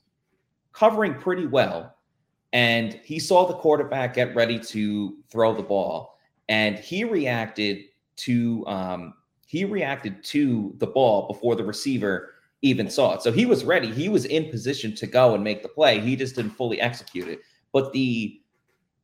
covering 0.74 1.14
pretty 1.16 1.48
well 1.48 1.96
and 2.52 3.00
he 3.04 3.20
saw 3.20 3.46
the 3.46 3.54
quarterback 3.54 4.16
get 4.16 4.36
ready 4.36 4.60
to 4.60 5.16
throw 5.30 5.54
the 5.54 5.64
ball 5.64 6.20
and 6.50 6.78
he 6.78 7.04
reacted 7.06 7.86
to 8.18 8.66
um, 8.68 9.14
he 9.46 9.64
reacted 9.64 10.24
to 10.26 10.76
the 10.78 10.88
ball 10.88 11.28
before 11.28 11.56
the 11.56 11.64
receiver 11.64 12.34
even 12.62 12.90
saw 12.90 13.14
it. 13.14 13.22
So 13.22 13.32
he 13.32 13.46
was 13.46 13.64
ready. 13.64 13.90
He 13.92 14.10
was 14.10 14.26
in 14.26 14.50
position 14.50 14.94
to 14.96 15.08
go 15.08 15.34
and 15.34 15.44
make 15.44 15.64
the 15.64 15.70
play. 15.70 16.02
He 16.02 16.18
just 16.18 16.36
didn't 16.36 16.52
fully 16.52 16.82
execute 16.82 17.30
it. 17.30 17.40
But 17.72 17.94
the 17.94 18.42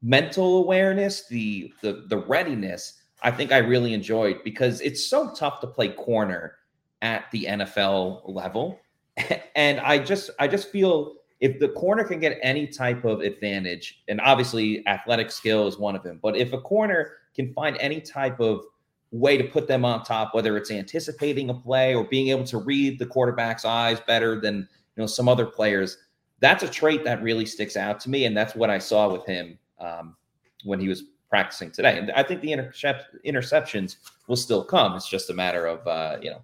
mental 0.01 0.57
awareness, 0.57 1.27
the 1.27 1.71
the 1.81 2.05
the 2.09 2.17
readiness, 2.17 3.01
I 3.25 3.31
think 3.31 3.51
I 3.51 3.57
really 3.57 3.95
enjoyed 3.95 4.43
because 4.43 4.81
it's 4.81 5.03
so 5.03 5.33
tough 5.33 5.59
to 5.61 5.67
play 5.67 5.89
corner 5.89 6.57
at 7.01 7.25
the 7.31 7.45
NFL 7.45 8.21
level. 8.25 8.79
And 9.55 9.79
I 9.79 9.99
just 9.99 10.31
I 10.37 10.49
just 10.49 10.69
feel 10.69 11.15
if 11.39 11.59
the 11.61 11.69
corner 11.69 12.03
can 12.03 12.19
get 12.19 12.37
any 12.41 12.67
type 12.67 13.05
of 13.05 13.21
advantage, 13.21 14.03
and 14.09 14.19
obviously 14.19 14.85
athletic 14.85 15.31
skill 15.31 15.65
is 15.65 15.77
one 15.77 15.95
of 15.95 16.03
them, 16.03 16.19
but 16.21 16.35
if 16.35 16.51
a 16.51 16.59
corner 16.59 17.13
can 17.33 17.53
find 17.53 17.77
any 17.79 18.01
type 18.01 18.41
of 18.41 18.65
way 19.11 19.37
to 19.37 19.45
put 19.45 19.69
them 19.69 19.85
on 19.85 20.03
top, 20.03 20.35
whether 20.35 20.57
it's 20.57 20.71
anticipating 20.71 21.49
a 21.49 21.53
play 21.53 21.95
or 21.95 22.03
being 22.03 22.27
able 22.27 22.43
to 22.43 22.57
read 22.57 22.99
the 22.99 23.05
quarterback's 23.05 23.63
eyes 23.63 24.01
better 24.01 24.41
than 24.41 24.57
you 24.57 25.01
know 25.01 25.07
some 25.07 25.29
other 25.29 25.45
players, 25.45 25.97
that's 26.41 26.63
a 26.63 26.67
trait 26.67 27.05
that 27.05 27.23
really 27.23 27.45
sticks 27.45 27.77
out 27.77 28.01
to 28.01 28.09
me, 28.09 28.25
and 28.25 28.35
that's 28.35 28.55
what 28.55 28.69
I 28.69 28.77
saw 28.77 29.09
with 29.09 29.25
him 29.25 29.57
um, 29.79 30.17
when 30.65 30.81
he 30.81 30.89
was 30.89 31.03
practicing 31.35 31.69
today. 31.69 31.97
And 31.97 32.11
I 32.11 32.23
think 32.23 32.39
the 32.39 32.53
intercept, 32.53 33.13
interceptions 33.25 33.97
will 34.27 34.37
still 34.37 34.63
come. 34.63 34.95
It's 34.95 35.09
just 35.09 35.29
a 35.29 35.33
matter 35.33 35.65
of 35.65 35.85
uh, 35.85 36.17
you 36.21 36.29
know 36.29 36.41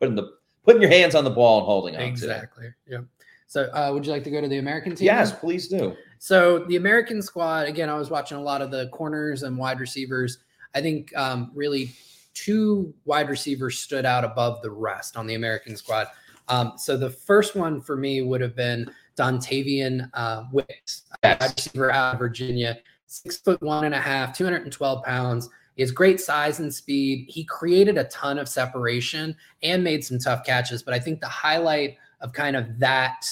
putting 0.00 0.14
the 0.14 0.32
putting 0.64 0.80
your 0.80 0.90
hands 0.90 1.14
on 1.14 1.24
the 1.24 1.30
ball 1.30 1.58
and 1.58 1.66
holding 1.66 1.94
on. 1.94 2.00
Exactly. 2.00 2.68
Yeah. 2.88 3.00
So, 3.46 3.64
uh, 3.74 3.90
would 3.92 4.06
you 4.06 4.12
like 4.12 4.24
to 4.24 4.30
go 4.30 4.40
to 4.40 4.48
the 4.48 4.56
American 4.56 4.96
team? 4.96 5.04
Yes, 5.04 5.30
please 5.30 5.68
do. 5.68 5.94
So, 6.18 6.60
the 6.60 6.76
American 6.76 7.20
squad, 7.20 7.68
again, 7.68 7.90
I 7.90 7.98
was 7.98 8.08
watching 8.08 8.38
a 8.38 8.42
lot 8.42 8.62
of 8.62 8.70
the 8.70 8.88
corners 8.88 9.42
and 9.42 9.58
wide 9.58 9.78
receivers. 9.78 10.38
I 10.74 10.80
think 10.80 11.14
um, 11.14 11.50
really 11.54 11.92
two 12.32 12.94
wide 13.04 13.28
receivers 13.28 13.78
stood 13.78 14.06
out 14.06 14.24
above 14.24 14.62
the 14.62 14.70
rest 14.70 15.18
on 15.18 15.26
the 15.26 15.34
American 15.34 15.76
squad. 15.76 16.06
Um, 16.48 16.72
so, 16.78 16.96
the 16.96 17.10
first 17.10 17.54
one 17.54 17.82
for 17.82 17.94
me 17.94 18.22
would 18.22 18.40
have 18.40 18.56
been 18.56 18.90
Dontayvion 19.18 20.08
uh, 20.14 20.44
Wicks, 20.50 21.02
yes. 21.22 21.38
wide 21.40 21.52
receiver 21.54 21.92
out 21.92 22.14
of 22.14 22.18
Virginia, 22.18 22.78
six 23.22 23.36
foot 23.36 23.62
one 23.62 23.84
and 23.84 23.94
a 23.94 24.00
half, 24.00 24.36
212 24.36 25.04
pounds. 25.04 25.48
He 25.76 25.82
has 25.82 25.90
great 25.90 26.20
size 26.20 26.60
and 26.60 26.72
speed. 26.72 27.26
He 27.28 27.44
created 27.44 27.98
a 27.98 28.04
ton 28.04 28.38
of 28.38 28.48
separation 28.48 29.36
and 29.62 29.82
made 29.82 30.04
some 30.04 30.18
tough 30.18 30.44
catches. 30.44 30.82
But 30.82 30.94
I 30.94 30.98
think 30.98 31.20
the 31.20 31.28
highlight 31.28 31.96
of 32.20 32.32
kind 32.32 32.56
of 32.56 32.78
that 32.78 33.26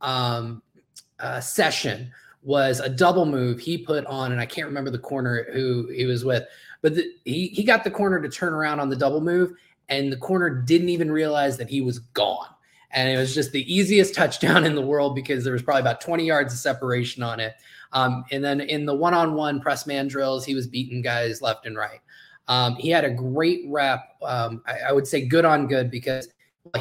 um, 0.00 0.62
uh, 1.18 1.40
session 1.40 2.10
was 2.42 2.80
a 2.80 2.88
double 2.88 3.26
move 3.26 3.58
he 3.58 3.76
put 3.76 4.06
on, 4.06 4.32
and 4.32 4.40
I 4.40 4.46
can't 4.46 4.68
remember 4.68 4.90
the 4.90 4.98
corner 4.98 5.46
who 5.52 5.88
he 5.88 6.04
was 6.04 6.24
with, 6.24 6.44
but 6.80 6.94
the, 6.94 7.12
he 7.24 7.48
he 7.48 7.64
got 7.64 7.82
the 7.82 7.90
corner 7.90 8.20
to 8.22 8.28
turn 8.28 8.52
around 8.52 8.78
on 8.78 8.88
the 8.88 8.96
double 8.96 9.20
move, 9.20 9.52
and 9.88 10.12
the 10.12 10.16
corner 10.16 10.48
didn't 10.48 10.90
even 10.90 11.10
realize 11.10 11.56
that 11.56 11.68
he 11.68 11.80
was 11.80 11.98
gone. 11.98 12.46
And 12.92 13.10
it 13.10 13.16
was 13.16 13.34
just 13.34 13.50
the 13.50 13.72
easiest 13.72 14.14
touchdown 14.14 14.64
in 14.64 14.74
the 14.76 14.80
world 14.80 15.14
because 15.14 15.42
there 15.42 15.52
was 15.52 15.62
probably 15.62 15.80
about 15.80 16.00
20 16.00 16.24
yards 16.24 16.52
of 16.52 16.60
separation 16.60 17.22
on 17.22 17.40
it. 17.40 17.54
Um, 17.96 18.26
and 18.30 18.44
then 18.44 18.60
in 18.60 18.84
the 18.84 18.94
one 18.94 19.14
on 19.14 19.32
one 19.32 19.58
press 19.58 19.86
man 19.86 20.06
drills, 20.06 20.44
he 20.44 20.54
was 20.54 20.66
beating 20.66 21.00
guys 21.00 21.40
left 21.40 21.64
and 21.64 21.78
right. 21.78 22.00
Um, 22.46 22.76
he 22.76 22.90
had 22.90 23.04
a 23.04 23.10
great 23.10 23.64
rep. 23.68 24.02
Um, 24.22 24.62
I, 24.66 24.90
I, 24.90 24.92
would 24.92 25.06
say 25.06 25.24
good 25.24 25.46
on 25.46 25.66
good 25.66 25.90
because 25.90 26.28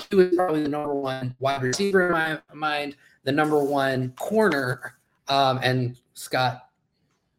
he 0.10 0.16
was 0.18 0.36
probably 0.36 0.62
the 0.62 0.70
number 0.70 0.94
one 0.94 1.34
wide 1.40 1.64
receiver 1.64 2.08
in 2.08 2.12
my 2.12 2.42
mind, 2.54 2.98
the 3.24 3.32
number 3.32 3.64
one 3.64 4.12
corner. 4.18 4.98
Um, 5.30 5.60
and 5.64 5.98
Scott 6.16 6.70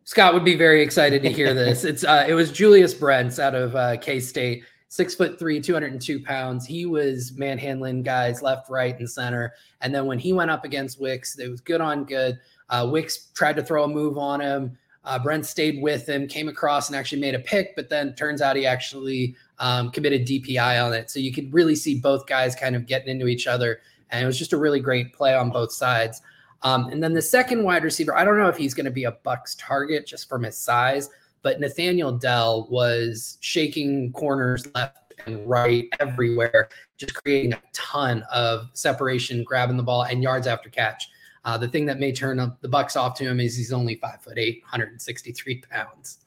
Scott 0.04 0.32
would 0.32 0.44
be 0.44 0.56
very 0.56 0.82
excited 0.82 1.22
to 1.22 1.30
hear 1.30 1.52
this. 1.52 1.84
It's 1.84 2.02
uh, 2.02 2.24
it 2.26 2.32
was 2.32 2.50
Julius 2.50 2.94
Brents 2.94 3.38
out 3.38 3.54
of 3.54 3.76
uh, 3.76 3.98
K 3.98 4.20
State, 4.20 4.64
six 4.88 5.14
foot 5.14 5.38
three, 5.38 5.60
202 5.60 6.22
pounds. 6.22 6.64
He 6.64 6.86
was 6.86 7.32
manhandling 7.36 8.02
guys 8.02 8.40
left, 8.40 8.70
right, 8.70 8.98
and 8.98 9.08
center. 9.08 9.52
And 9.82 9.94
then 9.94 10.06
when 10.06 10.18
he 10.18 10.32
went 10.32 10.50
up 10.50 10.64
against 10.64 11.00
Wicks, 11.00 11.38
it 11.38 11.50
was 11.50 11.60
good 11.60 11.82
on 11.82 12.04
good. 12.04 12.38
Uh, 12.68 12.88
Wicks 12.90 13.28
tried 13.34 13.56
to 13.56 13.62
throw 13.62 13.84
a 13.84 13.88
move 13.88 14.18
on 14.18 14.40
him. 14.40 14.76
Uh, 15.04 15.18
Brent 15.20 15.46
stayed 15.46 15.80
with 15.80 16.08
him, 16.08 16.26
came 16.26 16.48
across 16.48 16.88
and 16.88 16.96
actually 16.96 17.20
made 17.20 17.36
a 17.36 17.38
pick, 17.38 17.76
but 17.76 17.88
then 17.88 18.14
turns 18.14 18.42
out 18.42 18.56
he 18.56 18.66
actually 18.66 19.36
um, 19.60 19.90
committed 19.90 20.26
DPI 20.26 20.84
on 20.84 20.92
it. 20.92 21.10
So 21.10 21.20
you 21.20 21.32
could 21.32 21.52
really 21.54 21.76
see 21.76 22.00
both 22.00 22.26
guys 22.26 22.56
kind 22.56 22.74
of 22.74 22.86
getting 22.86 23.08
into 23.08 23.28
each 23.28 23.46
other. 23.46 23.80
And 24.10 24.22
it 24.22 24.26
was 24.26 24.38
just 24.38 24.52
a 24.52 24.56
really 24.56 24.80
great 24.80 25.12
play 25.12 25.34
on 25.34 25.50
both 25.50 25.72
sides. 25.72 26.22
Um, 26.62 26.88
and 26.88 27.00
then 27.00 27.12
the 27.12 27.22
second 27.22 27.62
wide 27.62 27.84
receiver, 27.84 28.16
I 28.16 28.24
don't 28.24 28.38
know 28.38 28.48
if 28.48 28.56
he's 28.56 28.74
going 28.74 28.86
to 28.86 28.90
be 28.90 29.04
a 29.04 29.12
Bucs 29.24 29.54
target 29.56 30.06
just 30.06 30.28
from 30.28 30.42
his 30.42 30.56
size, 30.56 31.08
but 31.42 31.60
Nathaniel 31.60 32.10
Dell 32.10 32.66
was 32.68 33.38
shaking 33.40 34.12
corners 34.12 34.66
left 34.74 35.14
and 35.26 35.48
right 35.48 35.88
everywhere, 36.00 36.68
just 36.96 37.14
creating 37.14 37.52
a 37.52 37.62
ton 37.72 38.24
of 38.32 38.70
separation, 38.72 39.44
grabbing 39.44 39.76
the 39.76 39.82
ball 39.82 40.02
and 40.02 40.22
yards 40.22 40.46
after 40.46 40.68
catch. 40.68 41.08
Uh, 41.46 41.56
the 41.56 41.68
thing 41.68 41.86
that 41.86 42.00
may 42.00 42.10
turn 42.10 42.40
up 42.40 42.60
the 42.60 42.68
Bucs 42.68 42.96
off 42.96 43.14
to 43.14 43.24
him 43.24 43.38
is 43.38 43.56
he's 43.56 43.72
only 43.72 43.94
five 43.94 44.20
foot 44.20 44.36
eight, 44.36 44.62
163 44.64 45.62
pounds. 45.70 46.18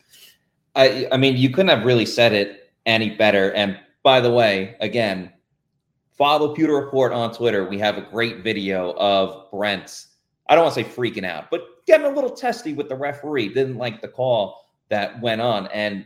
I, 0.76 1.08
I 1.12 1.18
mean, 1.18 1.36
you 1.36 1.50
couldn't 1.50 1.68
have 1.68 1.86
really 1.86 2.06
said 2.06 2.32
it 2.32 2.72
any 2.86 3.12
better. 3.18 3.52
And 3.52 3.78
by 4.02 4.22
the 4.22 4.32
way, 4.32 4.78
again, 4.80 5.34
follow 6.18 6.56
Pewter 6.56 6.74
Report 6.74 7.12
on 7.12 7.34
Twitter. 7.34 7.68
We 7.68 7.78
have 7.80 7.98
a 7.98 8.02
great 8.02 8.44
video 8.44 8.94
of 8.94 9.52
Brent's. 9.52 10.08
I 10.48 10.56
don't 10.56 10.64
want 10.64 10.76
to 10.76 10.84
say 10.86 10.90
freaking 10.90 11.26
out, 11.26 11.52
but 11.52 11.86
getting 11.86 12.06
a 12.06 12.10
little 12.10 12.32
testy 12.32 12.74
with 12.74 12.88
the 12.88 12.96
referee. 12.96 13.50
Didn't 13.50 13.78
like 13.78 14.02
the 14.02 14.08
call 14.08 14.70
that 14.88 15.20
went 15.20 15.42
on. 15.42 15.68
And 15.68 16.06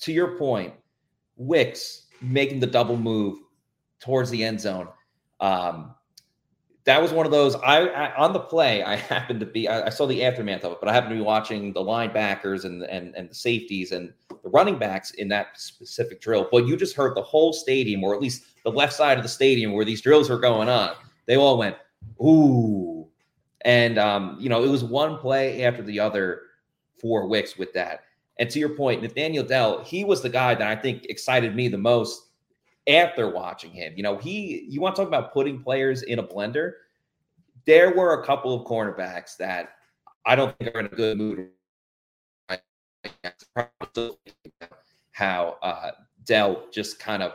to 0.00 0.12
your 0.12 0.38
point, 0.38 0.72
Wicks 1.36 2.06
making 2.22 2.60
the 2.60 2.66
double 2.66 2.96
move 2.96 3.38
towards 4.00 4.30
the 4.30 4.42
end 4.42 4.62
zone. 4.62 4.88
Um, 5.40 5.94
that 6.84 7.00
was 7.00 7.12
one 7.12 7.26
of 7.26 7.32
those. 7.32 7.54
I, 7.56 7.86
I, 7.88 8.16
on 8.16 8.32
the 8.32 8.40
play, 8.40 8.82
I 8.82 8.96
happened 9.14 9.40
to 9.40 9.46
be. 9.46 9.68
I, 9.68 9.86
I, 9.86 9.88
saw 9.90 10.06
the 10.06 10.24
aftermath 10.24 10.64
of 10.64 10.72
it, 10.72 10.78
but 10.80 10.88
I 10.88 10.92
happened 10.92 11.10
to 11.10 11.16
be 11.16 11.22
watching 11.22 11.72
the 11.72 11.80
linebackers 11.80 12.64
and 12.64 12.82
and 12.84 13.14
and 13.14 13.30
the 13.30 13.34
safeties 13.34 13.92
and 13.92 14.12
the 14.42 14.48
running 14.48 14.78
backs 14.78 15.12
in 15.12 15.28
that 15.28 15.60
specific 15.60 16.20
drill. 16.20 16.48
But 16.50 16.66
you 16.66 16.76
just 16.76 16.96
heard 16.96 17.16
the 17.16 17.22
whole 17.22 17.52
stadium, 17.52 18.02
or 18.02 18.14
at 18.14 18.20
least 18.20 18.44
the 18.64 18.70
left 18.70 18.92
side 18.92 19.18
of 19.18 19.22
the 19.22 19.28
stadium 19.28 19.72
where 19.72 19.84
these 19.84 20.00
drills 20.00 20.30
were 20.30 20.38
going 20.38 20.68
on. 20.68 20.94
They 21.26 21.36
all 21.36 21.58
went 21.58 21.76
ooh, 22.22 23.08
and 23.62 23.98
um, 23.98 24.36
you 24.40 24.48
know 24.48 24.64
it 24.64 24.68
was 24.68 24.84
one 24.84 25.18
play 25.18 25.64
after 25.64 25.82
the 25.82 26.00
other 26.00 26.42
for 27.00 27.26
Wicks 27.26 27.56
with 27.58 27.72
that. 27.74 28.04
And 28.38 28.48
to 28.50 28.58
your 28.58 28.70
point, 28.70 29.02
Nathaniel 29.02 29.44
Dell, 29.44 29.84
he 29.84 30.02
was 30.02 30.22
the 30.22 30.30
guy 30.30 30.54
that 30.54 30.66
I 30.66 30.74
think 30.74 31.04
excited 31.04 31.54
me 31.54 31.68
the 31.68 31.76
most 31.76 32.29
after 32.90 33.30
watching 33.30 33.70
him. 33.70 33.94
You 33.96 34.02
know, 34.02 34.16
he 34.16 34.66
you 34.68 34.80
want 34.80 34.96
to 34.96 35.02
talk 35.02 35.08
about 35.08 35.32
putting 35.32 35.62
players 35.62 36.02
in 36.02 36.18
a 36.18 36.22
blender. 36.22 36.72
There 37.66 37.94
were 37.94 38.20
a 38.20 38.26
couple 38.26 38.54
of 38.54 38.66
cornerbacks 38.66 39.36
that 39.36 39.74
I 40.26 40.34
don't 40.34 40.56
think 40.58 40.74
are 40.74 40.80
in 40.80 40.86
a 40.86 40.88
good 40.88 41.18
mood. 41.18 41.48
How 45.12 45.56
uh, 45.62 45.92
Dell 46.24 46.64
just 46.72 46.98
kind 46.98 47.22
of 47.22 47.32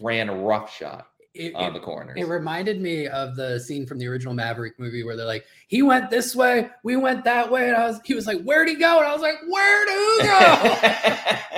ran 0.00 0.28
a 0.28 0.34
rough 0.34 0.74
shot 0.74 1.08
it, 1.34 1.54
on 1.54 1.72
the 1.72 1.80
corner. 1.80 2.14
It 2.16 2.26
reminded 2.26 2.80
me 2.80 3.06
of 3.06 3.36
the 3.36 3.58
scene 3.60 3.86
from 3.86 3.98
the 3.98 4.06
original 4.06 4.34
Maverick 4.34 4.78
movie 4.78 5.04
where 5.04 5.16
they're 5.16 5.26
like, 5.26 5.44
he 5.68 5.82
went 5.82 6.10
this 6.10 6.34
way, 6.34 6.68
we 6.82 6.96
went 6.96 7.24
that 7.24 7.50
way, 7.50 7.68
and 7.68 7.76
I 7.76 7.86
was 7.86 8.00
he 8.04 8.14
was 8.14 8.26
like, 8.26 8.42
Where'd 8.42 8.68
he 8.68 8.76
go? 8.76 8.98
And 8.98 9.06
I 9.06 9.12
was 9.12 9.22
like, 9.22 9.36
Where'd 9.48 9.88
he 9.88 10.26
go? 10.26 11.50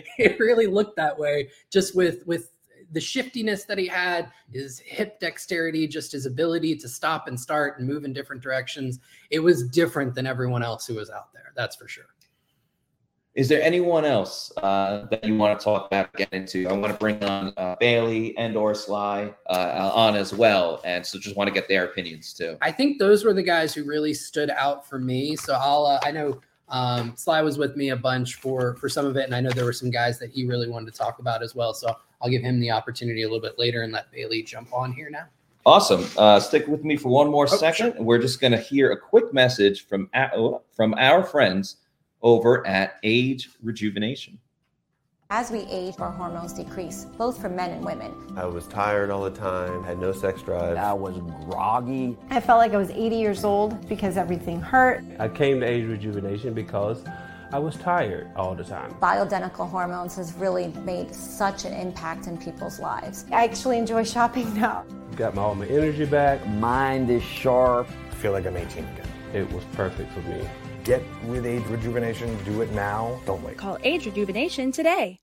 it 0.18 0.38
really 0.38 0.66
looked 0.66 0.96
that 0.96 1.18
way, 1.18 1.50
just 1.70 1.94
with 1.94 2.26
with 2.26 2.50
the 2.92 3.00
shiftiness 3.00 3.64
that 3.64 3.78
he 3.78 3.86
had, 3.86 4.30
his 4.52 4.80
hip 4.80 5.20
dexterity, 5.20 5.86
just 5.86 6.12
his 6.12 6.26
ability 6.26 6.76
to 6.76 6.88
stop 6.88 7.28
and 7.28 7.38
start 7.38 7.78
and 7.78 7.88
move 7.88 8.04
in 8.04 8.12
different 8.12 8.42
directions. 8.42 8.98
It 9.30 9.40
was 9.40 9.68
different 9.68 10.14
than 10.14 10.26
everyone 10.26 10.62
else 10.62 10.86
who 10.86 10.94
was 10.94 11.10
out 11.10 11.32
there. 11.32 11.52
That's 11.54 11.76
for 11.76 11.88
sure. 11.88 12.06
Is 13.36 13.48
there 13.48 13.62
anyone 13.62 14.04
else 14.04 14.52
uh, 14.56 15.06
that 15.08 15.22
you 15.22 15.36
want 15.36 15.58
to 15.58 15.64
talk 15.64 15.86
about, 15.86 16.12
get 16.14 16.32
into? 16.32 16.68
I 16.68 16.72
want 16.72 16.92
to 16.92 16.98
bring 16.98 17.22
on 17.22 17.54
uh, 17.56 17.76
Bailey 17.78 18.36
and 18.36 18.56
or 18.56 18.74
Sly 18.74 19.32
uh, 19.48 19.92
on 19.94 20.16
as 20.16 20.34
well, 20.34 20.80
and 20.84 21.06
so 21.06 21.16
just 21.16 21.36
want 21.36 21.46
to 21.46 21.54
get 21.54 21.68
their 21.68 21.84
opinions 21.84 22.34
too. 22.34 22.56
I 22.60 22.72
think 22.72 22.98
those 22.98 23.24
were 23.24 23.32
the 23.32 23.42
guys 23.42 23.72
who 23.72 23.84
really 23.84 24.14
stood 24.14 24.50
out 24.50 24.88
for 24.88 24.98
me. 24.98 25.36
So 25.36 25.54
I'll, 25.54 25.86
uh, 25.86 26.00
I 26.02 26.10
know 26.10 26.40
um, 26.70 27.14
Sly 27.16 27.40
was 27.40 27.56
with 27.56 27.76
me 27.76 27.90
a 27.90 27.96
bunch 27.96 28.34
for 28.34 28.74
for 28.74 28.88
some 28.88 29.06
of 29.06 29.16
it, 29.16 29.26
and 29.26 29.34
I 29.34 29.40
know 29.40 29.50
there 29.50 29.64
were 29.64 29.72
some 29.72 29.90
guys 29.90 30.18
that 30.18 30.30
he 30.30 30.44
really 30.44 30.68
wanted 30.68 30.92
to 30.92 30.98
talk 30.98 31.20
about 31.20 31.40
as 31.40 31.54
well. 31.54 31.72
So 31.72 31.94
I'll 32.20 32.30
give 32.30 32.42
him 32.42 32.60
the 32.60 32.70
opportunity 32.70 33.22
a 33.22 33.26
little 33.26 33.40
bit 33.40 33.58
later 33.58 33.82
and 33.82 33.92
let 33.92 34.10
Bailey 34.12 34.42
jump 34.42 34.72
on 34.72 34.92
here 34.92 35.10
now. 35.10 35.26
Awesome. 35.66 36.06
Uh, 36.16 36.40
stick 36.40 36.66
with 36.66 36.84
me 36.84 36.96
for 36.96 37.08
one 37.08 37.30
more 37.30 37.44
oh, 37.50 37.56
second. 37.56 37.94
Sure. 37.94 38.02
We're 38.02 38.18
just 38.18 38.40
going 38.40 38.52
to 38.52 38.58
hear 38.58 38.92
a 38.92 38.98
quick 38.98 39.32
message 39.32 39.86
from 39.86 40.08
from 40.72 40.94
our 40.94 41.22
friends 41.22 41.76
over 42.22 42.66
at 42.66 42.98
Age 43.02 43.50
Rejuvenation. 43.62 44.38
As 45.32 45.52
we 45.52 45.60
age, 45.70 45.94
our 46.00 46.10
hormones 46.10 46.52
decrease, 46.52 47.04
both 47.16 47.40
for 47.40 47.48
men 47.48 47.70
and 47.70 47.84
women. 47.84 48.12
I 48.36 48.46
was 48.46 48.66
tired 48.66 49.10
all 49.10 49.22
the 49.22 49.30
time, 49.30 49.84
had 49.84 50.00
no 50.00 50.10
sex 50.10 50.42
drive. 50.42 50.76
I 50.76 50.92
was 50.92 51.18
groggy. 51.48 52.16
I 52.30 52.40
felt 52.40 52.58
like 52.58 52.72
I 52.72 52.78
was 52.78 52.90
80 52.90 53.14
years 53.14 53.44
old 53.44 53.88
because 53.88 54.16
everything 54.16 54.60
hurt. 54.60 55.04
I 55.20 55.28
came 55.28 55.60
to 55.60 55.66
Age 55.66 55.86
Rejuvenation 55.86 56.52
because 56.52 57.04
I 57.52 57.58
was 57.58 57.76
tired 57.76 58.30
all 58.36 58.54
the 58.54 58.64
time. 58.64 58.94
Bioidentical 59.00 59.68
hormones 59.68 60.16
has 60.16 60.32
really 60.34 60.68
made 60.84 61.14
such 61.14 61.64
an 61.64 61.72
impact 61.72 62.26
in 62.26 62.38
people's 62.38 62.80
lives. 62.80 63.26
I 63.32 63.44
actually 63.44 63.78
enjoy 63.78 64.04
shopping 64.04 64.54
now 64.60 64.84
got 65.20 65.34
my, 65.34 65.42
all 65.42 65.54
my 65.54 65.66
energy 65.66 66.06
back. 66.06 66.44
Mind 66.48 67.10
is 67.10 67.22
sharp. 67.22 67.86
I 68.10 68.14
feel 68.14 68.32
like 68.32 68.46
I'm 68.46 68.56
18 68.56 68.84
again. 68.84 69.06
It 69.34 69.52
was 69.52 69.62
perfect 69.72 70.10
for 70.12 70.20
me. 70.22 70.48
Get 70.82 71.02
with 71.26 71.44
Age 71.44 71.64
Rejuvenation. 71.66 72.42
Do 72.44 72.62
it 72.62 72.72
now. 72.72 73.20
Don't 73.26 73.42
wait. 73.42 73.58
Call 73.58 73.76
Age 73.84 74.06
Rejuvenation 74.06 74.72
today. 74.72 75.18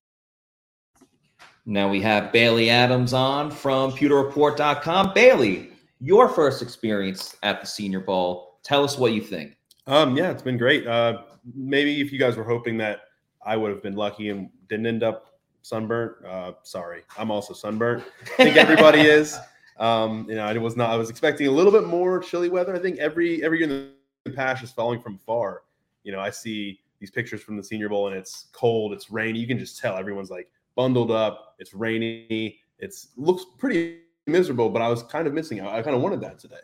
Now 1.66 1.90
we 1.90 2.00
have 2.02 2.32
Bailey 2.32 2.70
Adams 2.70 3.12
on 3.12 3.50
from 3.50 3.92
pewterreport.com. 3.92 5.14
Bailey, 5.16 5.72
your 6.00 6.30
first 6.30 6.62
experience 6.62 7.36
at 7.42 7.60
the 7.60 7.68
Senior 7.68 8.00
Bowl. 8.00 8.60
Tell 8.64 8.84
us 8.84 9.00
what 9.00 9.14
you 9.14 9.22
think. 9.22 9.58
Um, 9.88 10.16
yeah, 10.16 10.30
it's 10.30 10.44
been 10.44 10.58
great. 10.58 10.86
Uh, 10.86 11.24
maybe 11.56 12.02
if 12.02 12.12
you 12.12 12.20
guys 12.20 12.36
were 12.36 12.43
hoping 12.43 12.78
that 12.78 13.02
I 13.45 13.56
would 13.56 13.72
have 13.72 13.84
been 13.84 13.95
lucky 13.95 14.30
and 14.30 14.50
didn't 14.70 14.86
end 14.86 15.04
up 15.04 15.39
sunburnt, 15.62 16.26
uh, 16.26 16.54
sorry, 16.64 17.04
I'm 17.18 17.32
also 17.32 17.54
sunburnt. 17.54 18.04
I 18.39 18.43
think 18.43 18.58
everybody 18.58 19.02
is. 19.20 19.38
Um, 19.80 20.26
you 20.28 20.36
know, 20.36 20.45
I 20.45 20.58
was 20.58 20.76
not. 20.76 20.89
I 20.89 20.95
was 20.95 21.10
expecting 21.10 21.48
a 21.48 21.52
little 21.52 21.72
bit 21.72 21.86
more 21.86 22.20
chilly 22.20 22.50
weather. 22.50 22.76
I 22.76 22.80
think 22.80 22.98
every 22.98 23.43
every 23.43 23.60
year 23.60 23.70
in 23.70 23.91
the 24.24 24.32
past 24.32 24.64
is 24.64 24.72
falling 24.72 25.00
from 25.00 25.18
far. 25.20 25.62
You 26.04 26.12
know, 26.12 26.20
I 26.20 26.30
see 26.30 26.80
these 27.00 27.12
pictures 27.12 27.41
from 27.41 27.58
the 27.58 27.64
Senior 27.64 27.89
Bowl 27.89 28.08
and 28.08 28.16
it's 28.16 28.48
cold, 28.54 28.93
it's 28.93 29.12
rainy. 29.12 29.39
You 29.39 29.48
can 29.48 29.60
just 29.60 29.80
tell 29.80 29.98
everyone's 29.98 30.32
like 30.32 30.50
bundled 30.76 31.12
up. 31.12 31.56
It's 31.60 31.74
rainy. 31.74 32.60
It's 32.80 33.10
looks 33.18 33.45
pretty 33.58 34.00
miserable. 34.26 34.70
But 34.70 34.82
I 34.82 34.89
was 34.89 35.04
kind 35.04 35.28
of 35.28 35.34
missing. 35.34 35.62
I, 35.62 35.78
I 35.78 35.82
kind 35.82 35.95
of 35.95 36.02
wanted 36.02 36.22
that 36.22 36.39
today. 36.39 36.56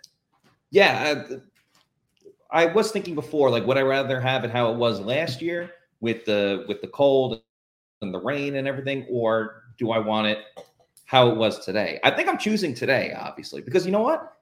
Yeah, 0.72 1.24
I, 1.30 1.36
I 2.54 2.68
was 2.68 2.92
thinking 2.92 3.16
before, 3.16 3.50
like, 3.50 3.66
would 3.66 3.80
I 3.80 3.82
rather 3.82 4.22
have 4.22 4.44
it 4.46 4.52
how 4.52 4.72
it 4.72 4.78
was 4.78 5.00
last 5.02 5.42
year 5.42 5.72
with 6.02 6.24
the 6.24 6.66
with 6.68 6.82
the 6.82 6.88
cold 6.88 7.42
and 8.04 8.14
the 8.14 8.20
rain 8.20 8.58
and 8.58 8.68
everything, 8.68 9.08
or 9.10 9.64
do 9.80 9.92
I 9.92 9.98
want 9.98 10.28
it 10.28 10.38
how 11.06 11.30
it 11.30 11.36
was 11.36 11.66
today? 11.66 12.00
I 12.04 12.12
think 12.12 12.30
I'm 12.30 12.38
choosing 12.38 12.76
today, 12.76 13.12
obviously, 13.18 13.62
because 13.62 13.88
you 13.88 13.92
know 13.92 14.04
what? 14.04 14.38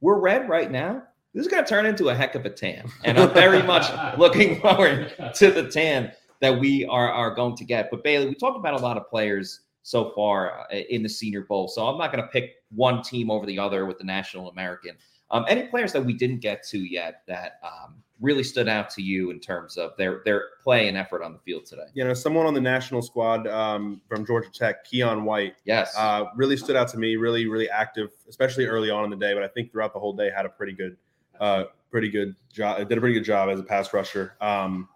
We're 0.00 0.18
red 0.18 0.48
right 0.48 0.72
now. 0.72 1.04
This 1.34 1.46
is 1.46 1.48
going 1.50 1.62
to 1.62 1.68
turn 1.68 1.86
into 1.86 2.08
a 2.08 2.14
heck 2.14 2.34
of 2.34 2.44
a 2.44 2.50
tan, 2.50 2.90
and 3.04 3.16
I'm 3.16 3.32
very 3.32 3.62
much 3.62 3.86
looking 4.18 4.60
forward 4.60 5.14
to 5.36 5.50
the 5.52 5.70
tan 5.70 6.12
that 6.40 6.58
we 6.58 6.84
are 6.86 7.12
are 7.12 7.32
going 7.32 7.54
to 7.56 7.64
get. 7.64 7.92
But 7.92 8.02
Bailey, 8.02 8.26
we 8.26 8.34
talked 8.34 8.58
about 8.58 8.74
a 8.74 8.82
lot 8.82 8.96
of 8.96 9.08
players 9.08 9.60
so 9.84 10.10
far 10.16 10.66
uh, 10.72 10.76
in 10.90 11.04
the 11.04 11.08
Senior 11.08 11.42
Bowl, 11.42 11.68
so 11.68 11.86
I'm 11.86 11.96
not 11.96 12.10
going 12.12 12.24
to 12.24 12.30
pick 12.30 12.56
one 12.74 13.02
team 13.02 13.30
over 13.30 13.46
the 13.46 13.60
other 13.60 13.86
with 13.86 13.98
the 13.98 14.04
National 14.04 14.50
American. 14.50 14.96
Um, 15.32 15.46
any 15.48 15.64
players 15.64 15.92
that 15.94 16.04
we 16.04 16.12
didn't 16.12 16.40
get 16.40 16.62
to 16.68 16.78
yet 16.78 17.22
that 17.26 17.58
um, 17.64 18.02
really 18.20 18.44
stood 18.44 18.68
out 18.68 18.90
to 18.90 19.02
you 19.02 19.30
in 19.30 19.40
terms 19.40 19.78
of 19.78 19.96
their 19.96 20.20
their 20.24 20.44
play 20.62 20.88
and 20.88 20.96
effort 20.96 21.22
on 21.22 21.32
the 21.32 21.38
field 21.38 21.64
today? 21.64 21.86
You 21.94 22.04
know, 22.04 22.12
someone 22.14 22.46
on 22.46 22.52
the 22.52 22.60
national 22.60 23.00
squad 23.00 23.46
um, 23.48 24.00
from 24.06 24.26
Georgia 24.26 24.50
Tech, 24.52 24.86
Keion 24.86 25.24
White, 25.24 25.54
yes, 25.64 25.94
uh, 25.96 26.26
really 26.36 26.56
stood 26.56 26.76
out 26.76 26.88
to 26.88 26.98
me. 26.98 27.16
Really, 27.16 27.46
really 27.46 27.68
active, 27.70 28.10
especially 28.28 28.66
early 28.66 28.90
on 28.90 29.04
in 29.04 29.10
the 29.10 29.16
day. 29.16 29.32
But 29.32 29.42
I 29.42 29.48
think 29.48 29.72
throughout 29.72 29.94
the 29.94 30.00
whole 30.00 30.12
day, 30.12 30.30
had 30.34 30.44
a 30.44 30.50
pretty 30.50 30.74
good, 30.74 30.96
uh, 31.40 31.64
pretty 31.90 32.10
good 32.10 32.36
job. 32.52 32.86
Did 32.88 32.98
a 32.98 33.00
pretty 33.00 33.14
good 33.14 33.24
job 33.24 33.48
as 33.48 33.58
a 33.58 33.64
pass 33.64 33.92
rusher. 33.94 34.36
Um, 34.42 34.88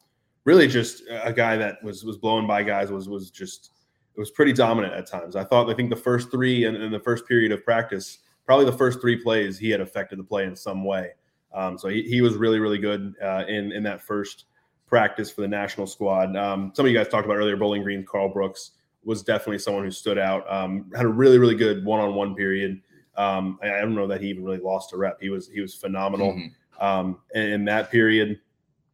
really, 0.45 0.69
just 0.69 1.03
a 1.11 1.33
guy 1.33 1.57
that 1.57 1.83
was 1.83 2.05
was 2.05 2.19
blowing 2.19 2.47
by 2.47 2.63
guys. 2.63 2.91
Was 2.91 3.09
was 3.09 3.31
just 3.31 3.71
it 4.15 4.21
was 4.21 4.31
pretty 4.31 4.53
dominant 4.53 4.93
at 4.93 5.07
times. 5.07 5.35
I 5.35 5.45
thought. 5.45 5.71
I 5.71 5.75
think 5.75 5.89
the 5.89 5.97
first 5.97 6.31
three 6.31 6.67
and 6.67 6.93
the 6.93 7.01
first 7.01 7.27
period 7.27 7.53
of 7.53 7.65
practice 7.65 8.19
probably 8.47 8.65
the 8.65 8.73
first 8.73 9.01
three 9.01 9.17
plays 9.17 9.59
he 9.59 9.69
had 9.69 9.81
affected 9.81 10.19
the 10.19 10.25
play 10.25 10.45
in 10.45 10.57
some 10.57 10.85
way. 10.85 11.11
Um, 11.53 11.77
so 11.77 11.89
he, 11.89 12.03
he 12.03 12.23
was 12.23 12.35
really, 12.35 12.59
really 12.59 12.79
good 12.79 13.15
uh, 13.23 13.45
in 13.49 13.73
in 13.73 13.83
that 13.83 14.03
first 14.03 14.47
practice 14.87 15.31
for 15.31 15.41
the 15.41 15.49
national 15.49 15.87
squad. 15.87 16.37
Um, 16.37 16.73
some 16.75 16.87
of 16.87 16.93
you 16.93 16.97
guys 16.97 17.09
talked 17.09 17.25
about 17.25 17.37
earlier, 17.37 17.57
Bowling 17.57 17.83
Green, 17.83 18.05
Karl 18.05 18.29
Brooks 18.29 18.73
was 19.05 19.23
definitely 19.23 19.59
someone 19.59 19.85
who 19.85 19.91
stood 19.91 20.19
out. 20.19 20.51
Um, 20.53 20.91
had 20.95 21.05
a 21.05 21.09
really, 21.09 21.39
really 21.39 21.55
good 21.55 21.85
one-on-one 21.85 22.35
period. 22.35 22.81
Um, 23.17 23.59
I, 23.63 23.69
I, 23.69 23.81
don't 23.81 23.95
know 23.95 24.07
that 24.09 24.21
he 24.21 24.29
even 24.29 24.45
really 24.45 24.59
lost 24.59 24.93
a 24.93 24.97
rep. 24.97 25.19
He 25.21 25.31
was 25.31 25.49
he 25.49 25.61
was 25.61 25.75
phenomenal 25.75 26.33
mm-hmm. 26.33 26.85
um, 26.85 27.19
in, 27.35 27.43
in, 27.43 27.65
that 27.65 27.91
period. 27.91 28.39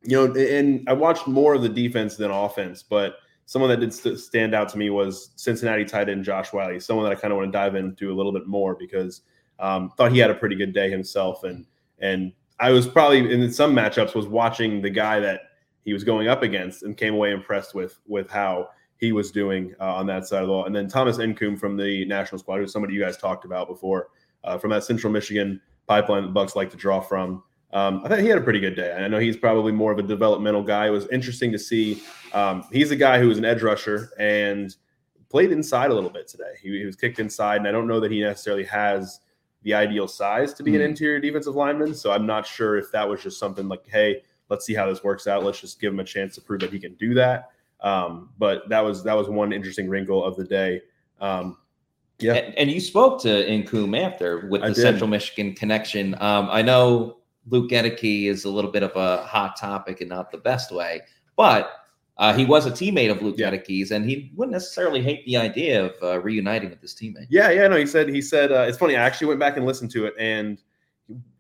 You 0.03 0.29
know, 0.29 0.35
and 0.35 0.89
I 0.89 0.93
watched 0.93 1.27
more 1.27 1.55
of 1.55 1.63
the 1.63 1.69
defense 1.69 2.17
than 2.17 2.31
offense, 2.31 2.85
but 2.85 3.17
someone 3.47 3.71
that 3.71 3.81
did 3.81 3.93
st- 3.93 4.19
stand 4.19 4.55
out 4.55 4.69
to 4.71 4.79
me 4.79 4.91
was 4.91 5.31
Cincinnati 5.37 5.85
tight 5.85 6.09
end 6.09 6.25
Josh 6.25 6.53
Whyle. 6.53 6.79
Someone 6.79 7.05
that 7.05 7.17
I 7.17 7.21
kind 7.21 7.33
of 7.33 7.39
want 7.39 7.53
to 7.53 7.59
dive 7.59 7.75
into 7.75 8.13
a 8.13 8.15
little 8.15 8.33
bit 8.33 8.47
more 8.47 8.77
because 8.77 9.23
um, 9.63 9.91
thought 9.97 10.13
he 10.13 10.19
had 10.19 10.31
a 10.31 10.35
pretty 10.35 10.57
good 10.57 10.75
day 10.75 10.91
himself, 10.91 11.45
and 11.45 11.65
and 12.01 12.33
I 12.61 12.71
was 12.71 12.87
probably 12.87 13.33
in 13.33 13.51
some 13.53 13.75
matchups 13.75 14.15
was 14.15 14.27
watching 14.27 14.83
the 14.83 14.91
guy 14.91 15.21
that 15.21 15.41
he 15.85 15.93
was 15.93 16.05
going 16.05 16.29
up 16.29 16.43
against 16.43 16.83
and 16.83 16.97
came 16.97 17.15
away 17.15 17.33
impressed 17.33 17.75
with 17.75 17.99
with 18.07 18.29
how 18.29 18.69
he 18.99 19.13
was 19.13 19.31
doing 19.33 19.75
uh, 19.81 19.95
on 19.95 20.07
that 20.07 20.27
side 20.27 20.43
of 20.43 20.49
the 20.49 20.53
ball. 20.53 20.67
And 20.67 20.75
then 20.75 20.89
Thomas 20.89 21.19
Incoom 21.19 21.59
from 21.59 21.77
the 21.77 22.05
national 22.05 22.39
squad, 22.39 22.59
who's 22.59 22.73
somebody 22.73 22.95
you 22.95 23.01
guys 23.01 23.17
talked 23.17 23.45
about 23.45 23.67
before, 23.67 24.11
uh, 24.45 24.59
from 24.59 24.71
that 24.71 24.85
Central 24.85 25.13
Michigan 25.13 25.61
pipeline 25.89 26.23
that 26.23 26.33
Bucs 26.33 26.55
like 26.55 26.71
to 26.71 26.77
draw 26.77 27.01
from. 27.01 27.43
Um, 27.73 28.03
I 28.05 28.09
thought 28.09 28.21
he 28.21 28.29
had 28.29 28.39
a 28.39 28.43
pretty 28.43 28.61
good 28.61 28.77
day. 28.77 28.93
I 28.93 29.09
know 29.09 29.19
he's 29.19 29.37
probably 29.37 29.73
more 29.73 29.91
of 29.91 29.99
a 29.99 30.03
developmental 30.03 30.63
guy. 30.63 30.87
It 30.87 30.91
was 30.91 31.09
interesting 31.09 31.51
to 31.53 31.59
see. 31.59 32.03
Um, 32.33 32.65
he's 32.71 32.91
a 32.91 32.97
guy 32.97 33.19
who 33.19 33.29
was 33.29 33.39
an 33.39 33.45
edge 33.45 33.63
rusher 33.63 34.11
and 34.19 34.77
played 35.31 35.51
inside 35.51 35.91
a 35.91 35.95
little 35.95 36.11
bit 36.11 36.29
today. 36.29 36.53
He, 36.63 36.79
he 36.79 36.85
was 36.85 36.95
kicked 36.95 37.19
inside, 37.19 37.57
and 37.57 37.67
I 37.67 37.73
don't 37.73 37.89
know 37.89 37.99
that 37.99 38.11
he 38.11 38.21
necessarily 38.21 38.65
has 38.65 39.21
the 39.63 39.75
ideal 39.75 40.09
size 40.09 40.53
to 40.55 40.63
be 40.63 40.73
mm. 40.73 40.77
an 40.77 40.81
hmm. 40.81 40.87
interior 40.89 41.21
defensive 41.21 41.55
lineman. 41.55 41.95
So 41.95 42.13
I'm 42.13 42.27
not 42.27 42.47
sure 42.47 42.77
if 42.77 42.91
that 42.93 43.09
was 43.09 43.23
just 43.23 43.39
something 43.39 43.69
like, 43.69 43.87
hey, 43.89 44.23
let's 44.49 44.67
see 44.67 44.75
how 44.75 44.87
this 44.87 45.05
works 45.05 45.27
out. 45.27 45.45
Let's 45.45 45.61
just 45.61 45.81
give 45.81 45.93
him 45.93 46.01
a 46.01 46.05
chance 46.05 46.35
to 46.35 46.41
prove 46.41 46.61
that 46.61 46.73
he 46.73 46.79
can 46.79 46.95
do 46.95 47.15
that. 47.15 47.51
Um, 47.81 48.31
but 48.39 48.69
that 48.69 48.81
was 48.81 49.03
that 49.05 49.15
was 49.15 49.29
one 49.29 49.53
interesting 49.53 49.89
wrinkle 49.89 50.25
of 50.25 50.37
the 50.37 50.45
day. 50.45 50.83
Um, 51.21 51.59
yeah, 52.19 52.35
and, 52.35 52.57
and, 52.57 52.71
you 52.71 52.81
spoke 52.81 53.21
to 53.23 53.29
Incoom 53.29 53.99
after 53.99 54.47
with 54.47 54.63
the 54.63 54.75
Central 54.75 55.09
Michigan 55.09 55.55
connection. 55.55 56.15
Um, 56.21 56.49
I 56.51 56.63
know 56.63 57.19
Luke 57.49 57.71
Goedeke 57.71 58.27
is 58.27 58.45
a 58.45 58.51
little 58.51 58.71
bit 58.71 58.85
of 58.85 58.95
a 58.95 59.25
hot 59.25 59.57
topic 59.57 60.01
and 60.01 60.11
not 60.11 60.31
the 60.31 60.39
best 60.39 60.71
way, 60.71 61.03
but 61.37 61.73
uh, 62.19 62.35
he 62.35 62.45
was 62.45 62.67
a 62.67 62.71
teammate 62.71 63.11
of 63.11 63.23
Luke 63.23 63.37
yeah. 63.39 63.49
and 63.49 64.05
he 64.05 64.31
wouldn't 64.37 64.53
necessarily 64.53 65.03
hate 65.03 65.25
the 65.25 65.37
idea 65.37 65.87
of 65.87 65.93
uh, 66.03 66.21
reuniting 66.21 66.71
with 66.71 66.81
his 66.81 66.95
teammate. 66.95 67.27
Yeah, 67.31 67.51
yeah, 67.51 67.67
no, 67.69 67.77
he 67.77 67.87
said 67.87 68.09
he 68.09 68.21
said 68.21 68.53
uh, 68.53 68.67
it's 68.69 68.79
funny. 68.79 68.97
I 68.97 69.03
actually 69.03 69.29
went 69.29 69.41
back 69.41 69.57
and 69.57 69.65
listened 69.65 69.91
to 69.93 70.07
it, 70.07 70.15
and 70.19 70.61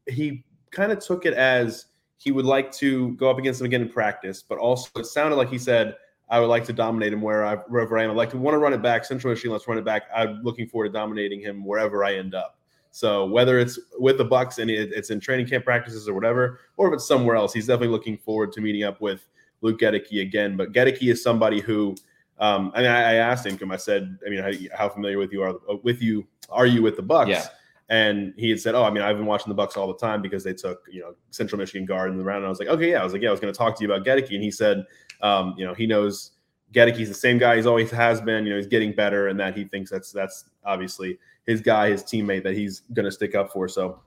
he 0.09 0.45
kind 0.71 0.91
of 0.91 0.99
took 0.99 1.27
it 1.27 1.35
as 1.35 1.87
he 2.17 2.31
would 2.31 2.47
like 2.47 2.73
to 2.73 3.13
go 3.13 3.31
up 3.31 3.39
against 3.39 3.61
him 3.61 3.67
again 3.67 3.83
in 3.83 3.89
practice, 3.89 4.43
but 4.43 4.59
also 4.59 4.89
it 4.97 5.07
sounded 5.07 5.37
like 5.37 5.51
he 5.51 5.59
said, 5.59 5.97
"I 6.31 6.41
would 6.41 6.47
like 6.47 6.65
to 6.65 6.73
dominate 6.73 7.13
him 7.13 7.21
where 7.21 7.45
I, 7.45 7.57
wherever 7.57 7.99
I 7.99 8.05
am. 8.05 8.11
I'd 8.11 8.17
like 8.17 8.31
to 8.31 8.39
want 8.39 8.55
to 8.55 8.59
run 8.59 8.73
it 8.73 8.81
back. 8.81 9.05
Central 9.05 9.31
Michigan, 9.31 9.53
let's 9.53 9.69
run 9.69 9.77
it 9.77 9.85
back. 9.85 10.05
I'm 10.15 10.43
looking 10.43 10.67
forward 10.67 10.87
to 10.89 10.93
dominating 10.93 11.41
him 11.41 11.65
wherever 11.65 12.03
I 12.03 12.15
end 12.15 12.35
up." 12.35 12.59
So 12.93 13.27
whether 13.27 13.59
it's 13.59 13.79
with 13.99 14.19
the 14.19 14.25
Bucs 14.25 14.59
and 14.59 14.71
it's 14.71 15.11
in 15.11 15.19
training 15.19 15.49
camp 15.49 15.65
practices 15.65 16.09
or 16.09 16.15
whatever, 16.15 16.61
or 16.77 16.89
if 16.89 16.95
it's 16.95 17.07
somewhere 17.07 17.37
else, 17.37 17.53
he's 17.53 17.67
definitely 17.67 17.89
looking 17.89 18.19
forward 18.19 18.53
to 18.53 18.61
meeting 18.61 18.85
up 18.85 19.01
with 19.01 19.29
Luke 19.63 19.81
Goedeke 19.81 20.21
again. 20.21 20.57
But 20.57 20.73
Goedeke 20.73 21.11
is 21.11 21.23
somebody 21.23 21.61
who, 21.61 21.97
um, 22.39 22.71
I 22.75 22.83
mean, 22.83 22.91
I, 22.91 23.01
I 23.01 23.15
asked 23.15 23.47
him, 23.47 23.73
I 23.73 23.77
said, 23.77 24.19
I 24.27 24.31
mean, 24.31 24.43
how, 24.43 24.77
how, 24.77 24.89
familiar 24.89 25.19
with 25.19 25.33
you 25.33 25.43
are 25.43 25.55
with 25.83 26.03
you 26.03 26.27
are 26.51 26.67
you 26.67 26.83
with 26.83 26.97
the 26.97 27.03
Bucs? 27.03 27.29
Yeah. 27.29 27.47
And 27.89 28.33
he 28.39 28.49
had 28.49 28.59
said, 28.59 28.75
"Oh, 28.75 28.85
I 28.85 28.91
mean, 28.91 29.03
I've 29.03 29.17
been 29.17 29.27
watching 29.27 29.55
the 29.55 29.61
Bucs 29.63 29.77
all 29.77 29.87
the 29.87 29.99
time 29.99 30.23
because 30.23 30.43
they 30.43 30.55
took, 30.55 30.87
you 30.91 31.01
know, 31.01 31.15
Central 31.31 31.59
Michigan 31.59 31.85
guard 31.85 32.11
in 32.11 32.17
the 32.17 32.25
round." 32.25 32.39
And 32.39 32.47
I 32.47 32.49
was 32.49 32.59
like, 32.59 32.69
"Okay, 32.69 32.91
yeah." 32.91 33.01
I 33.01 33.05
was 33.05 33.13
like, 33.13 33.21
"Yeah, 33.21 33.29
I 33.29 33.33
was 33.33 33.41
going 33.41 33.53
to 33.53 33.59
talk 33.59 33.77
to 33.77 33.85
you 33.85 33.93
about 33.93 34.07
Goedeke," 34.07 34.35
and 34.35 34.43
he 34.43 34.51
said, 34.51 34.87
um, 35.21 35.55
"You 35.59 35.67
know, 35.67 35.75
he 35.75 35.87
knows 35.87 36.31
Goedeke's 36.73 37.09
the 37.09 37.15
same 37.15 37.37
guy 37.37 37.57
he's 37.57 37.67
always 37.67 37.91
has 37.91 38.21
been. 38.21 38.45
You 38.45 38.53
know, 38.53 38.57
he's 38.57 38.67
getting 38.67 38.93
better, 38.95 39.29
and 39.29 39.39
that 39.41 39.55
he 39.57 39.65
thinks 39.65 39.91
that's 39.91 40.11
that's 40.11 40.47
obviously 40.65 41.19
his 41.45 41.61
guy, 41.61 41.91
his 41.91 42.03
teammate 42.03 42.45
that 42.45 42.55
he's 42.55 42.81
going 42.95 43.05
to 43.05 43.13
stick 43.13 43.35
up 43.35 43.53
for." 43.53 43.69
So 43.69 44.01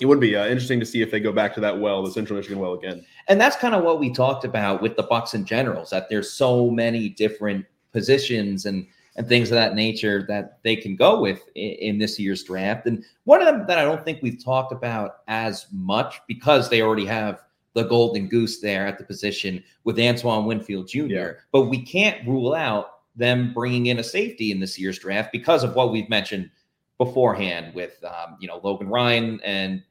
it 0.00 0.06
would 0.06 0.20
be 0.20 0.36
uh, 0.36 0.46
interesting 0.46 0.80
to 0.80 0.86
see 0.86 1.02
if 1.02 1.10
they 1.10 1.20
go 1.20 1.32
back 1.32 1.54
to 1.54 1.60
that 1.60 1.78
well, 1.78 2.02
the 2.02 2.10
Central 2.10 2.36
Michigan 2.36 2.58
well 2.58 2.74
again. 2.74 3.04
And 3.28 3.40
that's 3.40 3.56
kind 3.56 3.74
of 3.74 3.84
what 3.84 4.00
we 4.00 4.10
talked 4.10 4.44
about 4.44 4.82
with 4.82 4.96
the 4.96 5.04
Bucs 5.04 5.34
in 5.34 5.44
general, 5.44 5.82
is 5.82 5.90
that 5.90 6.08
there's 6.08 6.32
so 6.32 6.70
many 6.70 7.08
different 7.08 7.66
positions 7.92 8.66
and 8.66 8.86
and 9.16 9.28
things 9.28 9.50
of 9.50 9.56
that 9.56 9.74
nature 9.74 10.24
that 10.28 10.60
they 10.62 10.76
can 10.76 10.94
go 10.94 11.20
with 11.20 11.42
in, 11.56 11.72
in, 11.72 11.98
this 11.98 12.18
year's 12.18 12.44
draft. 12.44 12.86
And 12.86 13.04
one 13.24 13.42
of 13.42 13.46
them 13.46 13.66
that 13.66 13.76
I 13.76 13.82
don't 13.82 14.04
think 14.04 14.22
we've 14.22 14.42
talked 14.42 14.72
about 14.72 15.16
as 15.26 15.66
much 15.72 16.20
because 16.28 16.70
they 16.70 16.80
already 16.80 17.06
have 17.06 17.42
the 17.74 17.82
golden 17.82 18.28
goose 18.28 18.60
there 18.60 18.86
at 18.86 18.98
the 18.98 19.04
position 19.04 19.62
with 19.84 19.98
Antoine 19.98 20.46
Winfield 20.46 20.88
Jr. 20.88 21.06
Yeah. 21.06 21.32
But 21.52 21.62
we 21.62 21.82
can't 21.82 22.26
rule 22.26 22.54
out 22.54 23.00
them 23.16 23.52
bringing 23.52 23.86
in 23.86 23.98
a 23.98 24.04
safety 24.04 24.52
in 24.52 24.60
this 24.60 24.78
year's 24.78 24.98
draft 24.98 25.32
because 25.32 25.64
of 25.64 25.74
what 25.74 25.92
we've 25.92 26.08
mentioned 26.08 26.50
beforehand 26.98 27.74
with 27.74 28.02
um, 28.04 28.36
you 28.40 28.46
know 28.46 28.60
Logan 28.62 28.88
Ryan 28.88 29.40
and 29.42 29.82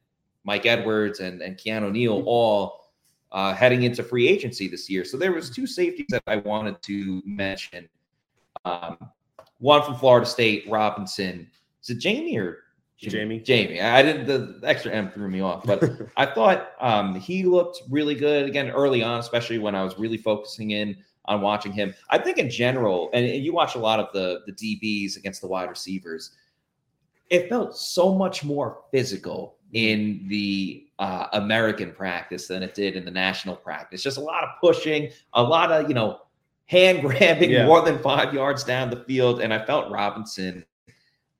Mike 0.43 0.65
Edwards 0.65 1.19
and, 1.19 1.41
and 1.41 1.57
Keanu 1.57 1.91
Neal 1.91 2.23
all 2.25 2.91
uh, 3.31 3.53
heading 3.53 3.83
into 3.83 4.03
free 4.03 4.27
agency 4.27 4.67
this 4.67 4.89
year. 4.89 5.05
So 5.05 5.17
there 5.17 5.31
was 5.31 5.49
two 5.49 5.67
safeties 5.67 6.07
that 6.09 6.23
I 6.27 6.37
wanted 6.37 6.81
to 6.83 7.21
mention. 7.25 7.87
Um, 8.65 8.97
one 9.59 9.83
from 9.83 9.95
Florida 9.95 10.25
State, 10.25 10.65
Robinson. 10.69 11.47
Is 11.83 11.89
it 11.89 11.99
Jamie 11.99 12.37
or 12.37 12.59
Jamie? 12.97 13.39
Jamie. 13.39 13.81
I 13.81 14.01
didn't. 14.01 14.25
The 14.25 14.59
extra 14.67 14.91
M 14.91 15.11
threw 15.11 15.29
me 15.29 15.41
off, 15.41 15.63
but 15.65 15.83
I 16.17 16.25
thought 16.25 16.71
um, 16.81 17.15
he 17.15 17.43
looked 17.43 17.81
really 17.89 18.15
good 18.15 18.47
again 18.47 18.69
early 18.71 19.03
on, 19.03 19.19
especially 19.19 19.57
when 19.57 19.75
I 19.75 19.83
was 19.83 19.97
really 19.97 20.17
focusing 20.17 20.71
in 20.71 20.97
on 21.25 21.41
watching 21.41 21.71
him. 21.71 21.93
I 22.09 22.17
think 22.17 22.37
in 22.37 22.49
general, 22.49 23.09
and 23.13 23.27
you 23.27 23.53
watch 23.53 23.75
a 23.75 23.79
lot 23.79 23.99
of 23.99 24.07
the 24.13 24.41
the 24.47 24.53
DBs 24.53 25.17
against 25.17 25.41
the 25.41 25.47
wide 25.47 25.69
receivers 25.69 26.31
it 27.29 27.49
felt 27.49 27.77
so 27.77 28.13
much 28.13 28.43
more 28.43 28.81
physical 28.91 29.55
in 29.73 30.25
the 30.27 30.85
uh, 30.99 31.27
American 31.33 31.91
practice 31.91 32.47
than 32.47 32.63
it 32.63 32.73
did 32.73 32.95
in 32.95 33.05
the 33.05 33.11
national 33.11 33.55
practice. 33.55 34.01
Just 34.03 34.17
a 34.17 34.21
lot 34.21 34.43
of 34.43 34.49
pushing, 34.59 35.09
a 35.33 35.41
lot 35.43 35.71
of, 35.71 35.87
you 35.87 35.93
know, 35.93 36.21
hand 36.65 37.01
grabbing 37.07 37.51
Yeah. 37.51 37.65
more 37.65 37.81
than 37.81 37.99
five 37.99 38.33
yards 38.33 38.63
down 38.63 38.89
the 38.89 39.03
field. 39.05 39.41
And 39.41 39.53
I 39.53 39.65
felt 39.65 39.91
Robinson 39.91 40.65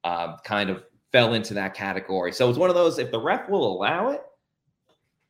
um, 0.04 0.38
kind 0.44 0.70
of 0.70 0.84
fell 1.12 1.34
into 1.34 1.54
that 1.56 1.74
category. 1.74 2.32
So 2.32 2.50
it's 2.50 2.58
one 2.60 2.70
of 2.70 2.76
those, 2.76 3.00
if 3.00 3.12
the 3.12 3.20
ref 3.20 3.50
will 3.50 3.66
allow 3.76 4.12
it, 4.12 4.22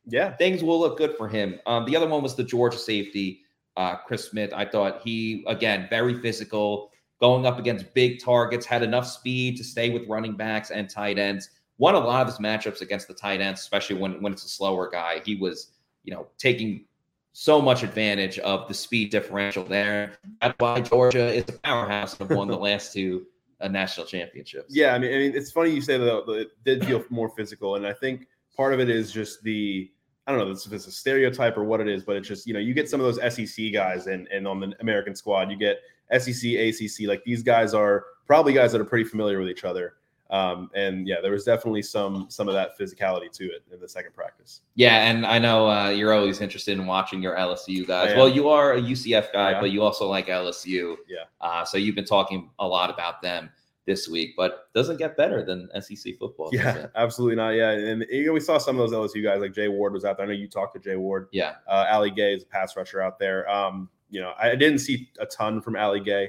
yeah, 0.06 0.32
things 0.36 0.62
will 0.62 0.78
look 0.78 0.98
good 0.98 1.16
for 1.16 1.28
him. 1.28 1.58
Um, 1.66 1.84
the 1.84 1.96
other 1.96 2.08
one 2.08 2.22
was 2.22 2.34
the 2.34 2.42
Georgia 2.44 2.78
safety, 2.78 3.42
uh, 3.76 3.96
Chris 3.96 4.28
Smith. 4.28 4.50
I 4.54 4.64
thought 4.64 5.00
he, 5.04 5.44
again, 5.46 5.86
very 5.90 6.20
physical, 6.20 6.90
going 7.20 7.46
up 7.46 7.58
against 7.58 7.92
big 7.94 8.22
targets, 8.22 8.66
had 8.66 8.82
enough 8.82 9.06
speed 9.06 9.56
to 9.58 9.64
stay 9.64 9.90
with 9.90 10.08
running 10.08 10.36
backs 10.36 10.70
and 10.70 10.88
tight 10.88 11.18
ends. 11.18 11.50
Won 11.80 11.94
a 11.94 11.98
lot 11.98 12.20
of 12.20 12.28
his 12.28 12.38
matchups 12.38 12.82
against 12.82 13.08
the 13.08 13.14
tight 13.14 13.40
ends, 13.40 13.60
especially 13.60 13.96
when, 13.96 14.20
when 14.20 14.34
it's 14.34 14.44
a 14.44 14.48
slower 14.48 14.90
guy. 14.90 15.22
He 15.24 15.34
was, 15.34 15.68
you 16.04 16.12
know, 16.12 16.26
taking 16.36 16.84
so 17.32 17.58
much 17.58 17.82
advantage 17.82 18.38
of 18.40 18.68
the 18.68 18.74
speed 18.74 19.10
differential 19.10 19.64
there. 19.64 20.18
That's 20.42 20.54
why 20.58 20.82
Georgia 20.82 21.32
is 21.32 21.44
a 21.48 21.52
powerhouse 21.52 22.20
and 22.20 22.28
won 22.28 22.48
the 22.48 22.58
last 22.68 22.92
two 22.92 23.24
uh, 23.62 23.68
national 23.68 24.06
championships. 24.06 24.74
Yeah, 24.74 24.94
I 24.94 24.98
mean, 24.98 25.14
I 25.14 25.16
mean, 25.16 25.32
it's 25.34 25.50
funny 25.50 25.70
you 25.70 25.80
say 25.80 25.96
that 25.96 26.26
that 26.26 26.32
it 26.32 26.48
did 26.66 26.84
feel 26.84 27.02
more 27.08 27.30
physical, 27.30 27.76
and 27.76 27.86
I 27.86 27.94
think 27.94 28.26
part 28.54 28.74
of 28.74 28.80
it 28.80 28.90
is 28.90 29.10
just 29.10 29.42
the 29.42 29.90
I 30.26 30.32
don't 30.32 30.46
know 30.46 30.52
if 30.52 30.70
it's 30.70 30.86
a 30.86 30.92
stereotype 30.92 31.56
or 31.56 31.64
what 31.64 31.80
it 31.80 31.88
is, 31.88 32.04
but 32.04 32.16
it's 32.16 32.28
just 32.28 32.46
you 32.46 32.52
know 32.52 32.60
you 32.60 32.74
get 32.74 32.90
some 32.90 33.00
of 33.00 33.06
those 33.06 33.34
SEC 33.34 33.72
guys 33.72 34.06
and 34.06 34.28
and 34.28 34.46
on 34.46 34.60
the 34.60 34.74
American 34.80 35.14
squad 35.14 35.50
you 35.50 35.56
get 35.56 35.78
SEC, 36.18 36.52
ACC, 36.52 37.06
like 37.06 37.24
these 37.24 37.42
guys 37.42 37.72
are 37.72 38.04
probably 38.26 38.52
guys 38.52 38.72
that 38.72 38.80
are 38.80 38.84
pretty 38.84 39.08
familiar 39.08 39.38
with 39.38 39.48
each 39.48 39.64
other. 39.64 39.94
Um, 40.30 40.70
and 40.74 41.08
yeah, 41.08 41.16
there 41.20 41.32
was 41.32 41.44
definitely 41.44 41.82
some 41.82 42.26
some 42.30 42.46
of 42.48 42.54
that 42.54 42.78
physicality 42.78 43.30
to 43.32 43.44
it 43.46 43.64
in 43.72 43.80
the 43.80 43.88
second 43.88 44.14
practice. 44.14 44.60
Yeah, 44.76 45.10
and 45.10 45.26
I 45.26 45.38
know 45.38 45.68
uh, 45.68 45.88
you're 45.90 46.12
always 46.12 46.40
interested 46.40 46.78
in 46.78 46.86
watching 46.86 47.20
your 47.20 47.36
LSU 47.36 47.86
guys. 47.86 48.16
Well, 48.16 48.28
you 48.28 48.48
are 48.48 48.74
a 48.74 48.80
UCF 48.80 49.32
guy, 49.32 49.52
Yeah. 49.52 49.60
but 49.60 49.72
you 49.72 49.82
also 49.82 50.06
like 50.06 50.28
LSU. 50.28 50.96
Yeah. 51.08 51.24
Uh, 51.40 51.64
so 51.64 51.78
you've 51.78 51.96
been 51.96 52.04
talking 52.04 52.50
a 52.60 52.66
lot 52.66 52.90
about 52.90 53.20
them 53.22 53.50
this 53.86 54.08
week, 54.08 54.34
but 54.36 54.72
doesn't 54.72 54.98
get 54.98 55.16
better 55.16 55.44
than 55.44 55.68
SEC 55.82 56.16
football. 56.16 56.50
Yeah, 56.52 56.86
absolutely 56.94 57.34
not. 57.34 57.50
Yeah, 57.50 57.70
and 57.70 58.06
you 58.08 58.26
know, 58.26 58.32
we 58.32 58.40
saw 58.40 58.56
some 58.58 58.78
of 58.78 58.88
those 58.88 59.12
LSU 59.12 59.24
guys 59.24 59.40
like 59.40 59.52
Jay 59.52 59.66
Ward 59.66 59.92
was 59.92 60.04
out 60.04 60.16
there. 60.16 60.26
I 60.26 60.28
know 60.28 60.34
you 60.34 60.46
talked 60.48 60.74
to 60.74 60.80
Jay 60.80 60.96
Ward. 60.96 61.26
Yeah. 61.32 61.54
Uh, 61.66 61.86
Ali 61.90 62.10
Gaye 62.12 62.34
is 62.34 62.44
a 62.44 62.46
pass 62.46 62.76
rusher 62.76 63.00
out 63.00 63.18
there. 63.18 63.50
Um, 63.50 63.88
you 64.10 64.20
know, 64.20 64.32
I 64.38 64.54
didn't 64.54 64.78
see 64.78 65.10
a 65.18 65.26
ton 65.26 65.60
from 65.60 65.74
Ali 65.76 66.00
Gaye, 66.00 66.28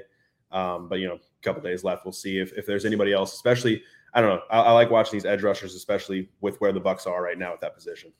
um, 0.52 0.88
but 0.89 0.99
you 0.99 1.08
know, 1.08 1.20
couple 1.42 1.62
days 1.62 1.84
left. 1.84 2.06
We'll 2.06 2.12
see 2.12 2.39
if, 2.39 2.54
if 2.54 2.66
there's 2.66 2.86
anybody 2.86 3.14
else. 3.14 3.34
Especially, 3.34 3.84
I 4.14 4.22
don't 4.22 4.30
know. 4.30 4.42
I, 4.50 4.62
I 4.62 4.72
like 4.72 4.89
watching 4.92 5.14
these 5.14 5.26
edge 5.26 5.44
rushers, 5.44 5.76
especially 5.76 6.30
with 6.42 6.60
where 6.62 6.72
the 6.72 6.82
Bucs 6.82 7.08
are 7.08 7.22
right 7.22 7.38
now 7.38 7.54
at 7.54 7.62
that 7.62 7.76
position. 7.76 8.12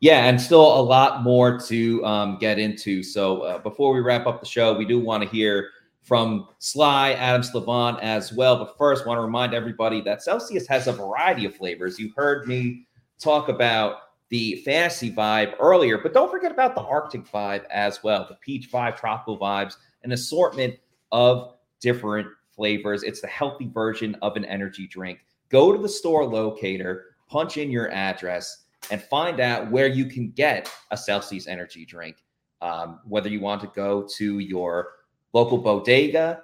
Yeah, 0.00 0.24
and 0.24 0.40
still 0.40 0.80
a 0.80 0.80
lot 0.80 1.22
more 1.22 1.60
to 1.60 2.04
um, 2.06 2.38
get 2.38 2.58
into. 2.58 3.02
So 3.02 3.42
uh, 3.42 3.58
before 3.58 3.92
we 3.92 4.00
wrap 4.00 4.26
up 4.26 4.40
the 4.40 4.46
show, 4.46 4.76
we 4.76 4.86
do 4.86 4.98
want 4.98 5.22
to 5.22 5.28
hear 5.28 5.70
from 6.02 6.48
Sly, 6.58 7.12
Adam 7.12 7.42
Slavon 7.42 7.98
as 8.00 8.32
well. 8.32 8.56
But 8.56 8.78
first, 8.78 9.06
want 9.06 9.18
to 9.18 9.22
remind 9.22 9.52
everybody 9.52 10.00
that 10.02 10.22
Celsius 10.22 10.66
has 10.68 10.86
a 10.86 10.92
variety 10.92 11.44
of 11.44 11.54
flavors. 11.54 11.98
You 11.98 12.12
heard 12.16 12.48
me 12.48 12.86
talk 13.18 13.50
about 13.50 13.96
the 14.30 14.62
fantasy 14.64 15.12
vibe 15.12 15.54
earlier, 15.60 15.98
but 15.98 16.14
don't 16.14 16.30
forget 16.30 16.50
about 16.50 16.74
the 16.74 16.82
Arctic 16.82 17.30
vibe 17.30 17.64
as 17.70 18.02
well. 18.02 18.26
The 18.26 18.36
peach 18.36 18.72
vibe, 18.72 18.96
tropical 18.96 19.38
vibes, 19.38 19.74
an 20.02 20.12
assortment 20.12 20.76
of 21.12 21.56
different 21.80 22.28
flavors. 22.54 23.02
It's 23.02 23.20
the 23.20 23.26
healthy 23.26 23.68
version 23.68 24.16
of 24.22 24.36
an 24.36 24.44
energy 24.44 24.86
drink. 24.86 25.20
Go 25.48 25.72
to 25.72 25.80
the 25.80 25.88
store 25.88 26.24
locator, 26.24 27.16
punch 27.28 27.56
in 27.56 27.70
your 27.70 27.90
address, 27.90 28.64
and 28.90 29.02
find 29.02 29.40
out 29.40 29.70
where 29.70 29.86
you 29.86 30.06
can 30.06 30.30
get 30.30 30.70
a 30.90 30.96
Celsius 30.96 31.46
energy 31.46 31.84
drink. 31.84 32.16
Um, 32.62 33.00
whether 33.04 33.28
you 33.28 33.40
want 33.40 33.60
to 33.62 33.68
go 33.68 34.06
to 34.16 34.38
your 34.38 34.88
local 35.32 35.58
bodega 35.58 36.42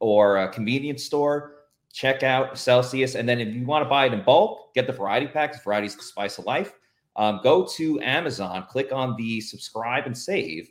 or 0.00 0.38
a 0.38 0.48
convenience 0.48 1.04
store, 1.04 1.54
check 1.92 2.22
out 2.22 2.58
Celsius. 2.58 3.14
And 3.14 3.28
then 3.28 3.40
if 3.40 3.54
you 3.54 3.64
want 3.64 3.84
to 3.84 3.88
buy 3.88 4.06
it 4.06 4.12
in 4.12 4.22
bulk, 4.22 4.74
get 4.74 4.86
the 4.86 4.92
variety 4.92 5.26
packs. 5.26 5.62
Variety 5.64 5.86
is 5.86 5.96
the 5.96 6.02
spice 6.02 6.38
of 6.38 6.44
life. 6.44 6.72
Um, 7.16 7.40
go 7.42 7.66
to 7.76 7.98
Amazon, 8.00 8.66
click 8.68 8.92
on 8.92 9.16
the 9.16 9.40
subscribe 9.40 10.04
and 10.04 10.16
save, 10.16 10.70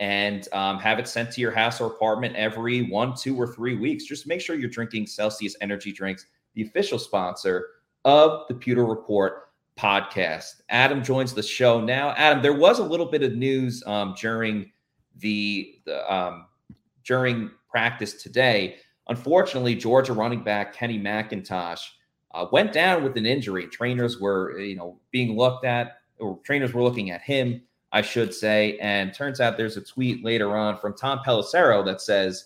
and 0.00 0.48
um, 0.52 0.78
have 0.78 0.98
it 0.98 1.06
sent 1.06 1.30
to 1.32 1.40
your 1.40 1.52
house 1.52 1.80
or 1.80 1.86
apartment 1.86 2.34
every 2.36 2.82
one, 2.82 3.14
two, 3.14 3.40
or 3.40 3.46
three 3.46 3.76
weeks. 3.76 4.04
Just 4.04 4.26
make 4.26 4.40
sure 4.40 4.56
you're 4.56 4.70
drinking 4.70 5.06
Celsius 5.06 5.56
energy 5.60 5.92
drinks, 5.92 6.26
the 6.54 6.62
official 6.62 6.98
sponsor 6.98 7.66
of 8.04 8.46
the 8.48 8.54
Pewter 8.54 8.84
Report 8.84 9.50
podcast. 9.78 10.62
Adam 10.68 11.02
joins 11.02 11.34
the 11.34 11.42
show 11.42 11.80
now. 11.80 12.10
Adam, 12.16 12.42
there 12.42 12.52
was 12.52 12.78
a 12.78 12.84
little 12.84 13.06
bit 13.06 13.22
of 13.22 13.34
news 13.34 13.82
um, 13.86 14.14
during 14.20 14.70
the, 15.16 15.76
the 15.84 16.12
um, 16.12 16.46
during 17.04 17.50
practice 17.70 18.14
today. 18.14 18.76
Unfortunately, 19.08 19.74
Georgia 19.74 20.12
running 20.12 20.42
back 20.42 20.74
Kenny 20.74 20.98
McIntosh 20.98 21.80
uh, 22.32 22.46
went 22.50 22.72
down 22.72 23.04
with 23.04 23.16
an 23.16 23.26
injury. 23.26 23.66
Trainers 23.68 24.20
were, 24.20 24.58
you 24.58 24.76
know, 24.76 24.98
being 25.10 25.36
looked 25.36 25.64
at, 25.64 25.98
or 26.18 26.38
trainers 26.44 26.72
were 26.72 26.82
looking 26.82 27.10
at 27.10 27.20
him, 27.20 27.62
I 27.94 28.02
should 28.02 28.34
say. 28.34 28.76
And 28.78 29.14
turns 29.14 29.40
out 29.40 29.56
there's 29.56 29.76
a 29.78 29.80
tweet 29.80 30.24
later 30.24 30.56
on 30.56 30.76
from 30.76 30.94
Tom 30.94 31.20
Pelissero 31.24 31.82
that 31.86 32.02
says 32.02 32.44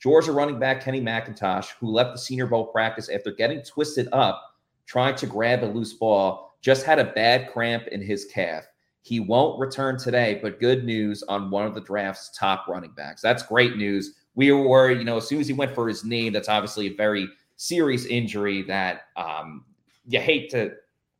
Georgia 0.00 0.32
running 0.32 0.58
back 0.58 0.84
Kenny 0.84 1.00
McIntosh, 1.00 1.70
who 1.80 1.88
left 1.88 2.12
the 2.12 2.18
Senior 2.18 2.46
Bowl 2.46 2.66
practice 2.66 3.08
after 3.08 3.32
getting 3.32 3.62
twisted 3.62 4.08
up 4.12 4.50
trying 4.86 5.14
to 5.14 5.26
grab 5.26 5.64
a 5.64 5.66
loose 5.66 5.94
ball, 5.94 6.56
just 6.60 6.84
had 6.84 6.98
a 6.98 7.12
bad 7.12 7.50
cramp 7.50 7.86
in 7.86 8.02
his 8.02 8.26
calf. 8.26 8.64
He 9.00 9.18
won't 9.18 9.58
return 9.58 9.96
today, 9.96 10.38
but 10.42 10.60
good 10.60 10.84
news 10.84 11.22
on 11.22 11.50
one 11.50 11.64
of 11.66 11.74
the 11.74 11.80
draft's 11.80 12.36
top 12.36 12.68
running 12.68 12.92
backs. 12.92 13.22
That's 13.22 13.42
great 13.42 13.76
news. 13.76 14.16
We 14.34 14.52
were 14.52 14.68
worried, 14.68 14.98
you 14.98 15.04
know, 15.04 15.16
as 15.16 15.26
soon 15.26 15.40
as 15.40 15.46
he 15.48 15.54
went 15.54 15.74
for 15.74 15.88
his 15.88 16.04
knee, 16.04 16.28
that's 16.28 16.48
obviously 16.48 16.88
a 16.88 16.94
very 16.94 17.26
serious 17.56 18.04
injury 18.04 18.62
that 18.62 19.04
um, 19.16 19.64
you 20.06 20.20
hate 20.20 20.50
to 20.50 20.72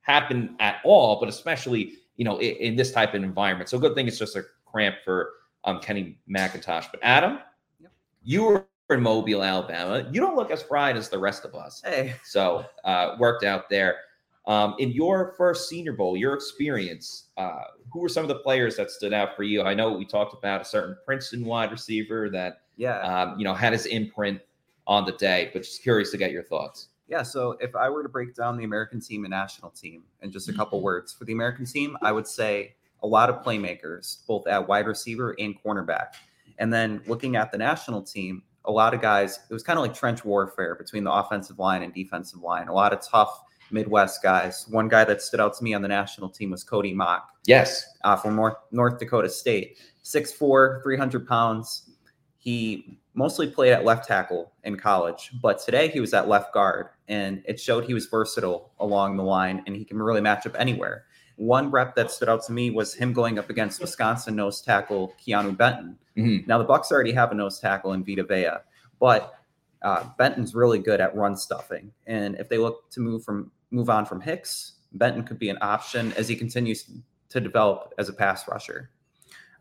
happen 0.03 0.57
at 0.61 0.77
all, 0.85 1.19
but 1.19 1.29
especially, 1.29 1.95
you 2.23 2.25
know, 2.25 2.39
in, 2.39 2.55
in 2.57 2.77
this 2.77 2.93
type 2.93 3.15
of 3.15 3.25
environment. 3.25 3.69
So 3.69 3.81
good 3.81 3.97
thing 3.97 4.07
it's 4.07 4.17
just 4.17 4.37
a 4.37 4.45
cramp 4.65 4.95
for 5.05 5.33
um, 5.65 5.81
Kenny 5.81 6.21
McIntosh. 6.31 6.87
But 6.93 7.01
Adam, 7.03 7.41
you 8.23 8.45
were 8.45 8.67
in 8.91 9.03
Mobile, 9.03 9.43
Alabama. 9.43 10.09
You 10.13 10.21
don't 10.21 10.37
look 10.37 10.53
as 10.53 10.63
fried 10.63 10.97
as 10.97 11.09
the 11.09 11.19
rest 11.19 11.45
of 11.45 11.57
us. 11.57 11.83
Hey. 11.85 12.15
So 12.25 12.65
uh, 12.85 13.17
worked 13.19 13.43
out 13.43 13.69
there. 13.69 13.97
Um, 14.47 14.77
in 14.79 14.93
your 14.93 15.35
first 15.37 15.69
Senior 15.69 15.95
Bowl, 15.95 16.17
your 16.17 16.35
experience, 16.35 17.31
uh, 17.37 17.65
who 17.93 17.99
were 17.99 18.09
some 18.09 18.23
of 18.23 18.29
the 18.29 18.39
players 18.39 18.77
that 18.77 18.93
stood 18.93 19.13
out 19.13 19.35
for 19.35 19.43
you? 19.43 19.63
I 19.63 19.75
know 19.75 19.91
we 19.91 20.05
talked 20.05 20.33
about 20.33 20.61
a 20.61 20.65
certain 20.65 20.97
Princeton 21.05 21.45
wide 21.45 21.73
receiver 21.73 22.31
that, 22.31 22.61
yeah, 22.77 23.01
um, 23.01 23.37
you 23.37 23.43
know, 23.45 23.55
had 23.55 23.73
his 23.73 23.87
imprint 23.87 24.41
on 24.87 25.05
the 25.07 25.13
day. 25.13 25.51
But 25.53 25.63
just 25.63 25.83
curious 25.83 26.13
to 26.13 26.19
get 26.19 26.31
your 26.31 26.45
thoughts. 26.45 26.89
Yeah, 27.13 27.23
so 27.23 27.59
if 27.61 27.77
I 27.77 27.91
were 27.91 28.03
to 28.03 28.09
break 28.09 28.35
down 28.35 28.57
the 28.57 28.65
American 28.65 28.99
team 28.99 29.25
and 29.25 29.31
national 29.31 29.71
team 29.71 30.03
in 30.23 30.33
just 30.33 30.49
a 30.49 30.53
couple 30.55 30.79
Mm-hmm. 30.79 30.85
words, 30.87 31.13
for 31.13 31.27
the 31.27 31.35
American 31.35 31.67
team, 31.67 31.95
I 32.01 32.11
would 32.11 32.27
say 32.27 32.75
a 33.03 33.07
lot 33.07 33.29
of 33.29 33.45
playmakers, 33.45 34.27
both 34.27 34.47
at 34.47 34.67
wide 34.67 34.87
receiver 34.87 35.37
and 35.39 35.55
cornerback. 35.63 36.15
And 36.59 36.73
then 36.73 37.03
looking 37.07 37.37
at 37.37 37.53
the 37.53 37.59
national 37.59 38.01
team, 38.01 38.43
a 38.65 38.73
lot 38.73 38.95
of 38.95 39.03
guys, 39.03 39.41
it 39.51 39.53
was 39.53 39.63
kind 39.63 39.79
of 39.79 39.83
like 39.85 39.93
trench 39.93 40.25
warfare 40.25 40.75
between 40.75 41.05
the 41.05 41.13
offensive 41.13 41.59
line 41.59 41.83
and 41.83 41.93
defensive 41.93 42.41
line. 42.41 42.69
A 42.69 42.73
lot 42.73 42.95
of 42.95 43.03
tough 43.07 43.43
Midwest 43.71 44.23
guys. 44.23 44.67
One 44.71 44.89
guy 44.89 45.05
that 45.05 45.21
stood 45.21 45.39
out 45.39 45.55
to 45.59 45.65
me 45.65 45.75
on 45.75 45.83
the 45.83 45.89
national 45.89 46.31
team 46.31 46.51
was 46.51 46.65
Cody 46.65 46.95
Mauch. 46.95 47.21
Yes. 47.45 47.85
Uh, 48.05 48.17
from 48.17 48.37
North, 48.37 48.57
North 48.71 48.99
Dakota 48.99 49.29
State. 49.29 49.77
6'4, 50.03 50.83
300 50.83 51.29
pounds. 51.29 51.91
He 52.39 53.02
mostly 53.15 53.47
played 53.47 53.73
at 53.73 53.85
left 53.85 54.07
tackle 54.07 54.53
in 54.65 54.77
college, 54.77 55.31
but 55.43 55.59
today 55.59 55.89
he 55.89 56.01
was 56.01 56.15
at 56.15 56.29
left 56.29 56.53
guard, 56.55 56.89
and 57.09 57.43
it 57.47 57.61
showed 57.61 57.85
he 57.85 57.95
was 57.95 58.07
versatile 58.07 58.73
along 58.81 59.17
the 59.17 59.23
line 59.23 59.63
and 59.67 59.77
he 59.77 59.85
can 59.85 59.99
really 59.99 60.21
match 60.21 60.47
up 60.47 60.57
anywhere. 60.59 61.05
One 61.37 61.71
rep 61.71 61.95
that 61.97 62.11
stood 62.11 62.29
out 62.29 62.43
to 62.45 62.53
me 62.53 62.71
was 62.71 62.95
him 62.95 63.13
going 63.13 63.39
up 63.39 63.51
against 63.51 63.81
Wisconsin 63.81 64.37
nose 64.37 64.61
tackle 64.61 65.15
Keanu 65.21 65.57
Benton. 65.57 65.99
Mhm. 66.17 66.47
Now 66.47 66.59
the 66.59 66.65
Bucs 66.65 66.91
already 66.91 67.13
have 67.13 67.33
a 67.33 67.35
nose 67.35 67.59
tackle 67.59 67.93
in 67.93 68.05
Vita 68.05 68.23
Vea, 68.23 68.59
but 69.01 69.35
uh, 69.83 70.05
Benton's 70.17 70.55
really 70.55 70.79
good 70.79 71.01
at 71.01 71.17
run 71.17 71.37
stuffing, 71.37 71.93
and 72.07 72.37
if 72.37 72.49
they 72.49 72.59
look 72.59 72.89
to 72.91 73.01
move 73.01 73.25
from 73.25 73.51
move 73.71 73.91
on 73.91 74.05
from 74.05 74.21
Hicks, 74.21 74.75
Benton 74.93 75.25
could 75.25 75.39
be 75.39 75.49
an 75.49 75.59
option 75.61 76.13
as 76.13 76.29
he 76.29 76.37
continues 76.37 76.89
to 77.31 77.41
develop 77.41 77.93
as 77.99 78.09
a 78.09 78.13
pass 78.13 78.47
rusher. 78.47 78.91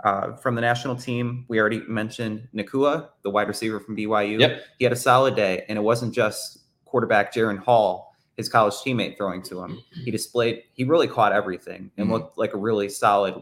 Uh, 0.04 0.36
from 0.36 0.56
the 0.56 0.62
national 0.62 0.95
team, 0.95 1.45
we 1.47 1.60
already 1.60 1.82
mentioned 1.88 2.47
Nacua, 2.56 3.10
the 3.24 3.30
wide 3.30 3.47
receiver 3.47 3.80
from 3.80 3.95
BYU. 3.95 4.39
Yep. 4.39 4.64
He 4.80 4.86
had 4.86 4.91
a 4.93 4.97
solid 4.97 5.36
day, 5.36 5.64
and 5.70 5.78
it 5.78 5.82
wasn't 5.82 6.14
just 6.14 6.60
quarterback 6.86 7.34
Jaren 7.34 7.60
Hall, 7.60 8.16
his 8.36 8.49
college 8.49 8.74
teammate, 8.76 9.16
throwing 9.18 9.41
to 9.43 9.62
him. 9.62 9.80
He 10.04 10.10
displayed, 10.12 10.64
he 10.74 10.84
really 10.84 11.08
caught 11.08 11.34
everything 11.34 11.91
and 11.97 12.08
Mhm. 12.08 12.12
looked 12.12 12.38
like 12.38 12.54
a 12.54 12.58
really 12.58 12.89
solid 12.89 13.36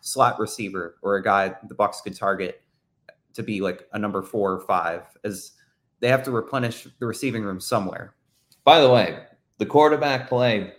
slot 0.00 0.38
receiver 0.38 0.96
or 1.02 1.16
a 1.16 1.22
guy 1.22 1.54
the 1.68 1.74
Bucs 1.74 2.02
could 2.02 2.16
target 2.16 2.62
to 3.34 3.42
be 3.42 3.60
like 3.60 3.86
a 3.92 3.98
number 3.98 4.22
four 4.22 4.52
or 4.52 4.60
five, 4.60 5.02
as 5.24 5.52
they 6.00 6.08
have 6.08 6.22
to 6.22 6.30
replenish 6.30 6.86
the 6.98 7.06
receiving 7.06 7.42
room 7.44 7.60
somewhere. 7.60 8.14
By 8.64 8.80
the 8.80 8.88
way, 8.90 9.18
the 9.58 9.66
quarterback 9.66 10.28
play, 10.28 10.72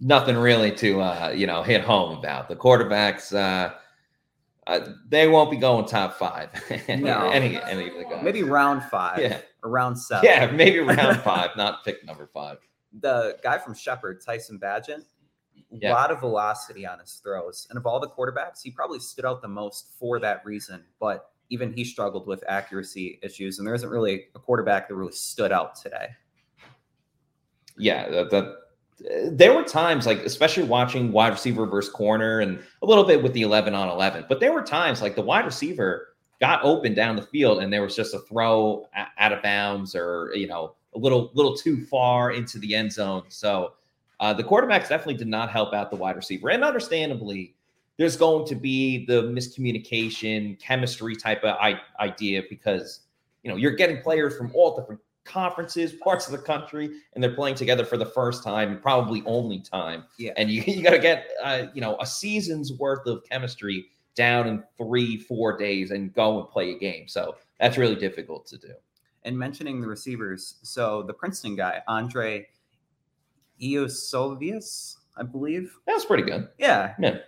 nothing 0.00 0.36
really 0.36 0.70
to 0.72 1.00
uh, 1.00 1.32
you 1.34 1.46
know 1.46 1.62
hit 1.62 1.82
home 1.82 2.16
about. 2.18 2.48
The 2.48 2.56
quarterbacks, 2.56 3.34
uh, 3.34 3.74
uh, 4.66 4.80
they 5.08 5.28
won't 5.28 5.50
be 5.50 5.56
going 5.56 5.86
top 5.86 6.14
five. 6.18 6.48
No. 6.88 7.30
any 7.30 7.60
any 7.62 7.88
of 7.88 7.94
the 7.96 8.04
guys. 8.04 8.22
Maybe 8.24 8.42
round 8.42 8.82
five 8.84 9.18
Yeah. 9.18 9.38
or 9.62 9.70
round 9.70 9.98
seven. 9.98 10.24
Yeah, 10.24 10.50
maybe 10.50 10.78
round 10.80 11.20
five, 11.20 11.50
not 11.56 11.84
pick 11.84 12.04
number 12.04 12.26
five. 12.32 12.58
The 13.00 13.36
guy 13.42 13.58
from 13.58 13.74
Shepherd, 13.74 14.22
Tyson 14.24 14.58
Bagent, 14.58 15.04
a 15.82 15.88
lot 15.90 16.10
of 16.12 16.20
velocity 16.20 16.86
on 16.86 17.00
his 17.00 17.14
throws. 17.22 17.66
And 17.70 17.76
of 17.76 17.86
all 17.86 17.98
the 18.00 18.08
quarterbacks, 18.08 18.62
he 18.62 18.70
probably 18.70 19.00
stood 19.00 19.24
out 19.24 19.42
the 19.42 19.48
most 19.48 19.88
for 19.98 20.20
that 20.20 20.44
reason. 20.44 20.84
But 21.00 21.30
even 21.50 21.72
he 21.72 21.84
struggled 21.84 22.26
with 22.26 22.42
accuracy 22.48 23.18
issues. 23.22 23.58
And 23.58 23.66
there 23.66 23.74
isn't 23.74 23.88
really 23.90 24.26
a 24.34 24.38
quarterback 24.38 24.88
that 24.88 24.94
really 24.94 25.12
stood 25.12 25.50
out 25.52 25.74
today. 25.74 26.08
yeah, 27.76 28.08
the, 28.08 28.24
the, 28.28 28.56
there 29.00 29.54
were 29.54 29.62
times 29.62 30.06
like, 30.06 30.18
especially 30.18 30.64
watching 30.64 31.12
wide 31.12 31.32
receiver 31.32 31.66
versus 31.66 31.92
corner, 31.92 32.40
and 32.40 32.58
a 32.82 32.86
little 32.86 33.04
bit 33.04 33.22
with 33.22 33.32
the 33.32 33.42
eleven 33.42 33.74
on 33.74 33.88
eleven. 33.88 34.24
But 34.28 34.40
there 34.40 34.52
were 34.52 34.62
times 34.62 35.02
like 35.02 35.14
the 35.14 35.22
wide 35.22 35.44
receiver 35.44 36.14
got 36.40 36.62
open 36.62 36.94
down 36.94 37.16
the 37.16 37.22
field, 37.22 37.62
and 37.62 37.72
there 37.72 37.82
was 37.82 37.96
just 37.96 38.14
a 38.14 38.20
throw 38.20 38.86
out 39.18 39.32
of 39.32 39.42
bounds, 39.42 39.94
or 39.94 40.30
you 40.34 40.46
know, 40.46 40.74
a 40.94 40.98
little 40.98 41.30
little 41.34 41.56
too 41.56 41.84
far 41.86 42.32
into 42.32 42.58
the 42.58 42.74
end 42.74 42.92
zone. 42.92 43.24
So 43.28 43.74
uh, 44.20 44.32
the 44.32 44.44
quarterbacks 44.44 44.88
definitely 44.88 45.14
did 45.16 45.28
not 45.28 45.50
help 45.50 45.74
out 45.74 45.90
the 45.90 45.96
wide 45.96 46.16
receiver, 46.16 46.50
and 46.50 46.64
understandably. 46.64 47.54
There's 47.96 48.16
going 48.16 48.44
to 48.48 48.56
be 48.56 49.06
the 49.06 49.22
miscommunication, 49.22 50.58
chemistry 50.58 51.14
type 51.14 51.44
of 51.44 51.54
I- 51.60 51.80
idea 52.00 52.42
because 52.50 53.02
you 53.44 53.50
know 53.50 53.56
you're 53.56 53.76
getting 53.76 54.02
players 54.02 54.36
from 54.36 54.50
all 54.52 54.74
different 54.76 55.00
conferences, 55.24 55.92
parts 55.92 56.26
of 56.26 56.32
the 56.32 56.38
country, 56.38 56.90
and 57.14 57.22
they're 57.22 57.34
playing 57.34 57.54
together 57.54 57.84
for 57.84 57.96
the 57.96 58.06
first 58.06 58.44
time 58.44 58.70
and 58.70 58.82
probably 58.82 59.22
only 59.26 59.60
time. 59.60 60.04
Yeah. 60.18 60.32
And 60.36 60.50
you, 60.50 60.62
you 60.66 60.82
got 60.82 60.90
to 60.90 60.98
get, 60.98 61.28
uh, 61.42 61.66
you 61.74 61.80
know, 61.80 61.96
a 62.00 62.06
season's 62.06 62.72
worth 62.72 63.06
of 63.06 63.24
chemistry 63.24 63.86
down 64.14 64.46
in 64.46 64.62
three, 64.76 65.16
four 65.16 65.56
days 65.56 65.90
and 65.90 66.12
go 66.12 66.40
and 66.40 66.48
play 66.48 66.70
a 66.72 66.78
game. 66.78 67.08
So 67.08 67.36
that's 67.58 67.76
really 67.76 67.96
difficult 67.96 68.46
to 68.46 68.58
do. 68.58 68.72
And 69.24 69.38
mentioning 69.38 69.80
the 69.80 69.88
receivers, 69.88 70.56
so 70.62 71.02
the 71.02 71.14
Princeton 71.14 71.56
guy, 71.56 71.82
Andrei 71.88 72.46
Iosivas, 73.60 74.96
I 75.16 75.22
believe. 75.22 75.74
That 75.86 75.94
was 75.94 76.04
pretty 76.04 76.24
good. 76.24 76.48
Yeah. 76.58 76.94
Yeah. 76.98 77.18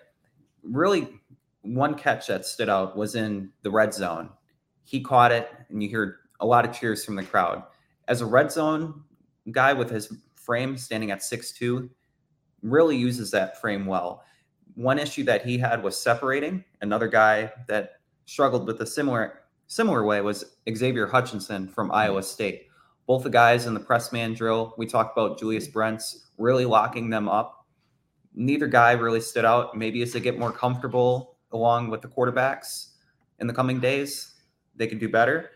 Really, 0.62 1.08
one 1.62 1.94
catch 1.94 2.26
that 2.26 2.44
stood 2.44 2.68
out 2.68 2.96
was 2.96 3.14
in 3.14 3.50
the 3.62 3.70
red 3.70 3.94
zone. 3.94 4.30
He 4.84 5.00
caught 5.00 5.32
it, 5.32 5.50
and 5.68 5.82
you 5.82 5.90
heard 5.90 6.16
a 6.40 6.46
lot 6.46 6.64
of 6.64 6.78
cheers 6.78 7.04
from 7.04 7.16
the 7.16 7.24
crowd. 7.24 7.62
As 8.08 8.20
a 8.20 8.26
red 8.26 8.52
zone 8.52 9.02
guy 9.50 9.72
with 9.72 9.90
his 9.90 10.12
frame 10.34 10.76
standing 10.76 11.10
at 11.10 11.20
6'2, 11.20 11.88
really 12.62 12.96
uses 12.96 13.30
that 13.30 13.60
frame 13.60 13.86
well. 13.86 14.24
One 14.74 14.98
issue 14.98 15.24
that 15.24 15.44
he 15.44 15.58
had 15.58 15.82
was 15.82 15.98
separating. 15.98 16.64
Another 16.80 17.08
guy 17.08 17.52
that 17.68 18.00
struggled 18.26 18.66
with 18.66 18.80
a 18.80 18.86
similar 18.86 19.42
similar 19.68 20.04
way 20.04 20.20
was 20.20 20.56
Xavier 20.72 21.06
Hutchinson 21.06 21.68
from 21.68 21.88
mm-hmm. 21.88 21.96
Iowa 21.96 22.22
State. 22.22 22.68
Both 23.06 23.24
the 23.24 23.30
guys 23.30 23.66
in 23.66 23.74
the 23.74 23.80
press 23.80 24.12
man 24.12 24.34
drill, 24.34 24.74
we 24.76 24.86
talked 24.86 25.16
about 25.16 25.38
Julius 25.38 25.64
mm-hmm. 25.64 25.72
Brents 25.72 26.28
really 26.38 26.64
locking 26.64 27.10
them 27.10 27.28
up. 27.28 27.66
Neither 28.34 28.66
guy 28.66 28.92
really 28.92 29.20
stood 29.20 29.44
out. 29.44 29.76
Maybe 29.76 30.02
as 30.02 30.12
they 30.12 30.20
get 30.20 30.38
more 30.38 30.52
comfortable 30.52 31.36
along 31.52 31.88
with 31.88 32.02
the 32.02 32.08
quarterbacks 32.08 32.90
in 33.38 33.46
the 33.46 33.54
coming 33.54 33.80
days, 33.80 34.34
they 34.74 34.86
can 34.86 34.98
do 34.98 35.08
better. 35.08 35.50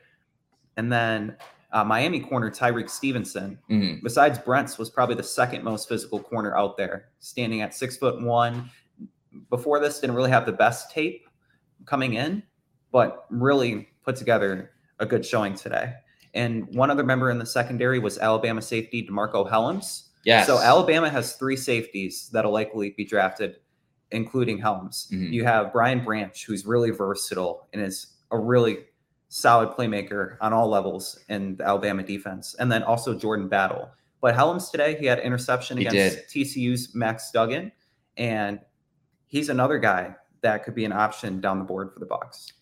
And 0.77 0.91
then 0.91 1.37
uh, 1.73 1.85
Miami 1.85 2.21
corner 2.21 2.51
Tyrique 2.51 2.91
Stevenson, 2.91 3.59
Mhm. 3.71 4.03
besides 4.03 4.39
Brent's, 4.39 4.77
was 4.79 4.91
probably 4.91 5.15
the 5.15 5.23
second 5.23 5.63
most 5.63 5.89
physical 5.89 6.19
corner 6.21 6.57
out 6.57 6.77
there, 6.77 7.11
standing 7.21 7.61
at 7.63 7.75
six 7.75 7.97
foot 7.97 8.21
one. 8.21 8.71
Before 9.49 9.79
this, 9.79 10.01
didn't 10.01 10.17
really 10.17 10.31
have 10.31 10.47
the 10.47 10.53
best 10.53 10.91
tape 10.91 11.29
coming 11.87 12.15
in, 12.15 12.43
but 12.91 13.25
really 13.31 13.89
put 14.05 14.17
together 14.17 14.73
a 14.99 15.07
good 15.07 15.25
showing 15.25 15.55
today. 15.55 15.95
And 16.35 16.67
one 16.75 16.91
other 16.91 17.05
member 17.05 17.31
in 17.31 17.39
the 17.39 17.47
secondary 17.47 17.99
was 17.99 18.19
Alabama 18.19 18.63
safety 18.63 19.07
DeMarcco 19.09 19.49
Hellams. 19.49 20.09
Yes. 20.25 20.47
So 20.47 20.59
Alabama 20.59 21.09
has 21.09 21.35
three 21.37 21.57
safeties 21.57 22.29
that'll 22.33 22.53
likely 22.53 22.91
be 22.91 23.05
drafted, 23.05 23.57
including 24.11 24.61
Hellams. 24.61 25.11
Mhm. 25.11 25.33
You 25.33 25.45
have 25.45 25.73
Brian 25.73 26.05
Branch, 26.05 26.45
who's 26.45 26.67
really 26.67 26.91
versatile 26.91 27.69
and 27.73 27.81
is 27.81 28.17
a 28.31 28.39
really 28.39 28.87
solid 29.31 29.71
playmaker 29.71 30.37
on 30.41 30.53
all 30.53 30.69
levels 30.69 31.21
in 31.29 31.57
the 31.57 31.65
Alabama 31.65 32.03
defense. 32.03 32.55
And 32.59 32.71
then 32.71 32.83
also 32.83 33.15
Jordan 33.15 33.49
Battle. 33.49 33.89
But 34.21 34.35
Hellams 34.35 34.71
today, 34.71 34.97
he 34.99 35.07
had 35.07 35.21
interception 35.21 35.79
He 35.79 35.87
against 35.87 36.29
did. 36.35 36.47
TCU's 36.47 36.95
Max 36.95 37.31
Duggan. 37.31 37.73
And 38.17 38.59
he's 39.29 39.49
another 39.49 39.79
guy 39.79 40.15
that 40.43 40.65
could 40.65 40.75
be 40.75 40.85
an 40.85 40.93
option 40.93 41.41
down 41.41 41.59
the 41.59 41.65
board 41.65 41.93
for 41.95 42.01
the 42.01 42.07
Bucs. 42.07 42.53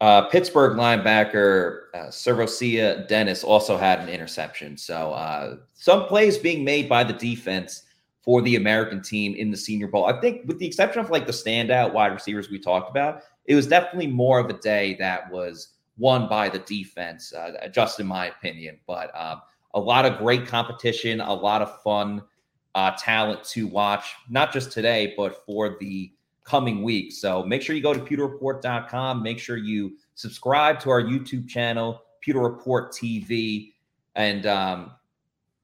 Uh, 0.00 0.22
Pittsburgh 0.28 0.76
linebacker 0.76 1.84
uh, 1.94 1.98
SirVocea 2.08 3.08
Dennis 3.08 3.42
also 3.42 3.76
had 3.76 4.00
an 4.00 4.08
interception. 4.08 4.76
So 4.76 5.12
uh, 5.12 5.56
some 5.74 6.04
plays 6.06 6.38
being 6.38 6.64
made 6.64 6.88
by 6.88 7.04
the 7.04 7.12
defense 7.12 7.82
for 8.22 8.40
the 8.40 8.56
American 8.56 9.02
team 9.02 9.34
in 9.34 9.50
the 9.50 9.56
Senior 9.56 9.88
Bowl. 9.88 10.06
I 10.06 10.20
think, 10.20 10.46
with 10.46 10.58
the 10.58 10.66
exception 10.66 11.00
of 11.00 11.10
like 11.10 11.26
the 11.26 11.32
standout 11.32 11.92
wide 11.92 12.12
receivers 12.12 12.50
we 12.50 12.58
talked 12.58 12.90
about, 12.90 13.22
it 13.46 13.54
was 13.54 13.66
definitely 13.66 14.06
more 14.06 14.38
of 14.38 14.48
a 14.48 14.54
day 14.54 14.96
that 14.98 15.30
was 15.30 15.73
won 15.96 16.28
by 16.28 16.48
the 16.48 16.58
defense, 16.60 17.32
uh, 17.32 17.68
just 17.68 18.00
in 18.00 18.06
my 18.06 18.26
opinion. 18.26 18.78
But 18.86 19.10
um, 19.18 19.42
a 19.74 19.80
lot 19.80 20.04
of 20.04 20.18
great 20.18 20.46
competition, 20.46 21.20
a 21.20 21.32
lot 21.32 21.62
of 21.62 21.82
fun 21.82 22.22
uh, 22.74 22.92
talent 22.98 23.44
to 23.44 23.66
watch, 23.66 24.14
not 24.28 24.52
just 24.52 24.72
today, 24.72 25.14
but 25.16 25.44
for 25.46 25.76
the 25.80 26.12
coming 26.44 26.82
weeks. 26.82 27.18
So 27.18 27.42
make 27.42 27.62
sure 27.62 27.74
you 27.74 27.82
go 27.82 27.94
to 27.94 28.00
pewterreport.com. 28.00 29.22
Make 29.22 29.38
sure 29.38 29.56
you 29.56 29.96
subscribe 30.14 30.78
to 30.80 30.90
our 30.90 31.02
YouTube 31.02 31.48
channel, 31.48 32.02
Pewter 32.20 32.40
Report 32.40 32.92
TV. 32.92 33.72
And 34.14 34.46
um, 34.46 34.92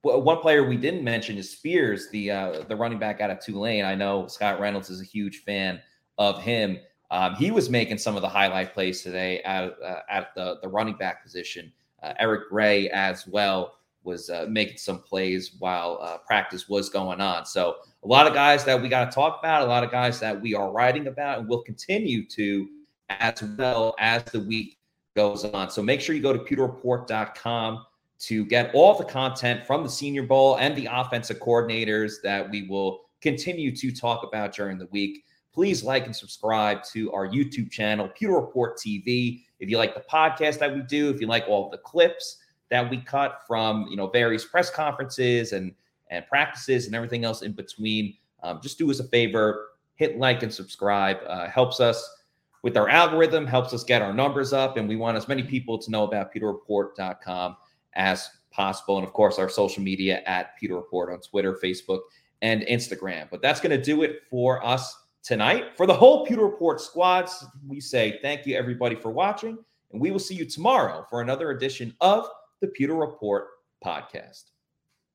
one 0.01 0.37
player 0.37 0.67
we 0.67 0.77
didn't 0.77 1.03
mention 1.03 1.37
is 1.37 1.49
Spears, 1.49 2.09
the 2.09 2.31
uh, 2.31 2.63
the 2.67 2.75
running 2.75 2.99
back 2.99 3.21
out 3.21 3.29
of 3.29 3.39
Tulane. 3.39 3.85
I 3.85 3.95
know 3.95 4.27
Scott 4.27 4.59
Reynolds 4.59 4.89
is 4.89 5.01
a 5.01 5.05
huge 5.05 5.43
fan 5.43 5.79
of 6.17 6.41
him. 6.41 6.79
Um, 7.11 7.35
he 7.35 7.51
was 7.51 7.69
making 7.69 7.97
some 7.97 8.15
of 8.15 8.21
the 8.21 8.29
highlight 8.29 8.73
plays 8.73 9.03
today 9.03 9.41
at, 9.41 9.75
uh, 9.83 9.99
at 10.09 10.33
the, 10.33 10.57
the 10.61 10.67
running 10.67 10.95
back 10.95 11.21
position. 11.21 11.71
Uh, 12.01 12.13
Eric 12.19 12.49
Gray 12.49 12.89
as 12.89 13.27
well 13.27 13.75
was 14.03 14.29
uh, 14.29 14.47
making 14.49 14.77
some 14.77 14.99
plays 14.99 15.55
while 15.59 15.99
uh, 16.01 16.17
practice 16.19 16.67
was 16.67 16.89
going 16.89 17.21
on. 17.21 17.45
So 17.45 17.75
a 18.03 18.07
lot 18.07 18.25
of 18.25 18.33
guys 18.33 18.65
that 18.65 18.81
we 18.81 18.89
got 18.89 19.11
to 19.11 19.11
talk 19.13 19.39
about, 19.39 19.61
a 19.61 19.65
lot 19.65 19.83
of 19.83 19.91
guys 19.91 20.19
that 20.21 20.41
we 20.41 20.55
are 20.55 20.71
writing 20.71 21.07
about, 21.07 21.39
and 21.39 21.47
will 21.47 21.61
continue 21.61 22.25
to 22.27 22.67
as 23.09 23.43
well 23.57 23.93
as 23.99 24.23
the 24.23 24.39
week 24.39 24.79
goes 25.15 25.43
on. 25.43 25.69
So 25.69 25.83
make 25.83 26.01
sure 26.01 26.15
you 26.15 26.21
go 26.21 26.33
to 26.33 26.39
pewterreport.com 26.39 27.85
to 28.19 28.45
get 28.45 28.73
all 28.73 28.97
the 28.97 29.03
content 29.03 29.65
from 29.65 29.83
the 29.83 29.89
Senior 29.89 30.23
Bowl 30.23 30.57
and 30.57 30.75
the 30.75 30.87
offensive 30.89 31.39
coordinators 31.39 32.13
that 32.23 32.49
we 32.49 32.67
will 32.67 33.01
continue 33.19 33.75
to 33.75 33.91
talk 33.91 34.23
about 34.23 34.53
during 34.53 34.77
the 34.77 34.87
week. 34.87 35.25
Please 35.53 35.83
like 35.83 36.05
and 36.05 36.15
subscribe 36.15 36.83
to 36.93 37.11
our 37.11 37.27
YouTube 37.27 37.69
channel, 37.69 38.07
Pewter 38.07 38.33
Report 38.33 38.77
TV. 38.77 39.43
If 39.59 39.69
you 39.69 39.77
like 39.77 39.93
the 39.93 40.03
podcast 40.09 40.59
that 40.59 40.73
we 40.73 40.81
do, 40.81 41.09
if 41.09 41.19
you 41.19 41.27
like 41.27 41.45
all 41.47 41.69
the 41.69 41.77
clips 41.77 42.37
that 42.69 42.89
we 42.89 42.97
cut 42.97 43.41
from 43.45 43.85
you 43.89 43.97
know 43.97 44.07
various 44.07 44.45
press 44.45 44.69
conferences 44.69 45.51
and 45.51 45.73
and 46.09 46.25
practices 46.27 46.85
and 46.85 46.95
everything 46.95 47.25
else 47.25 47.41
in 47.41 47.51
between, 47.51 48.15
um, 48.43 48.59
just 48.61 48.77
do 48.77 48.89
us 48.91 48.99
a 48.99 49.03
favor, 49.05 49.69
hit 49.95 50.17
like 50.17 50.41
and 50.43 50.53
subscribe. 50.53 51.17
Uh, 51.27 51.49
helps 51.49 51.79
us 51.79 52.17
with 52.63 52.77
our 52.77 52.89
algorithm, 52.89 53.45
helps 53.45 53.73
us 53.73 53.83
get 53.83 54.01
our 54.01 54.13
numbers 54.13 54.53
up, 54.53 54.77
and 54.77 54.87
we 54.87 54.95
want 54.95 55.17
as 55.17 55.27
many 55.27 55.43
people 55.43 55.77
to 55.77 55.91
know 55.91 56.03
about 56.03 56.33
PewterReport.com 56.33 57.57
as 57.93 58.29
possible, 58.51 58.97
and 58.97 59.05
of 59.05 59.13
course 59.13 59.37
our 59.37 59.49
social 59.49 59.83
media 59.83 60.21
at 60.25 60.57
Pewter 60.57 60.75
Report 60.75 61.11
on 61.11 61.19
Twitter, 61.19 61.59
Facebook, 61.61 62.01
and 62.41 62.61
Instagram. 62.63 63.27
But 63.29 63.41
that's 63.41 63.59
going 63.59 63.77
to 63.77 63.83
do 63.83 64.03
it 64.03 64.21
for 64.29 64.65
us 64.65 64.95
tonight. 65.23 65.77
For 65.77 65.85
the 65.85 65.93
whole 65.93 66.25
Pewter 66.25 66.43
Report 66.45 66.81
squads, 66.81 67.45
we 67.67 67.79
say 67.79 68.19
thank 68.21 68.45
you 68.45 68.55
everybody 68.55 68.95
for 68.95 69.11
watching, 69.11 69.57
and 69.91 70.01
we 70.01 70.11
will 70.11 70.19
see 70.19 70.35
you 70.35 70.45
tomorrow 70.45 71.05
for 71.09 71.21
another 71.21 71.51
edition 71.51 71.95
of 72.01 72.27
the 72.61 72.67
Pewter 72.67 72.95
Report 72.95 73.47
podcast. 73.83 74.45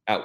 Out. 0.09 0.25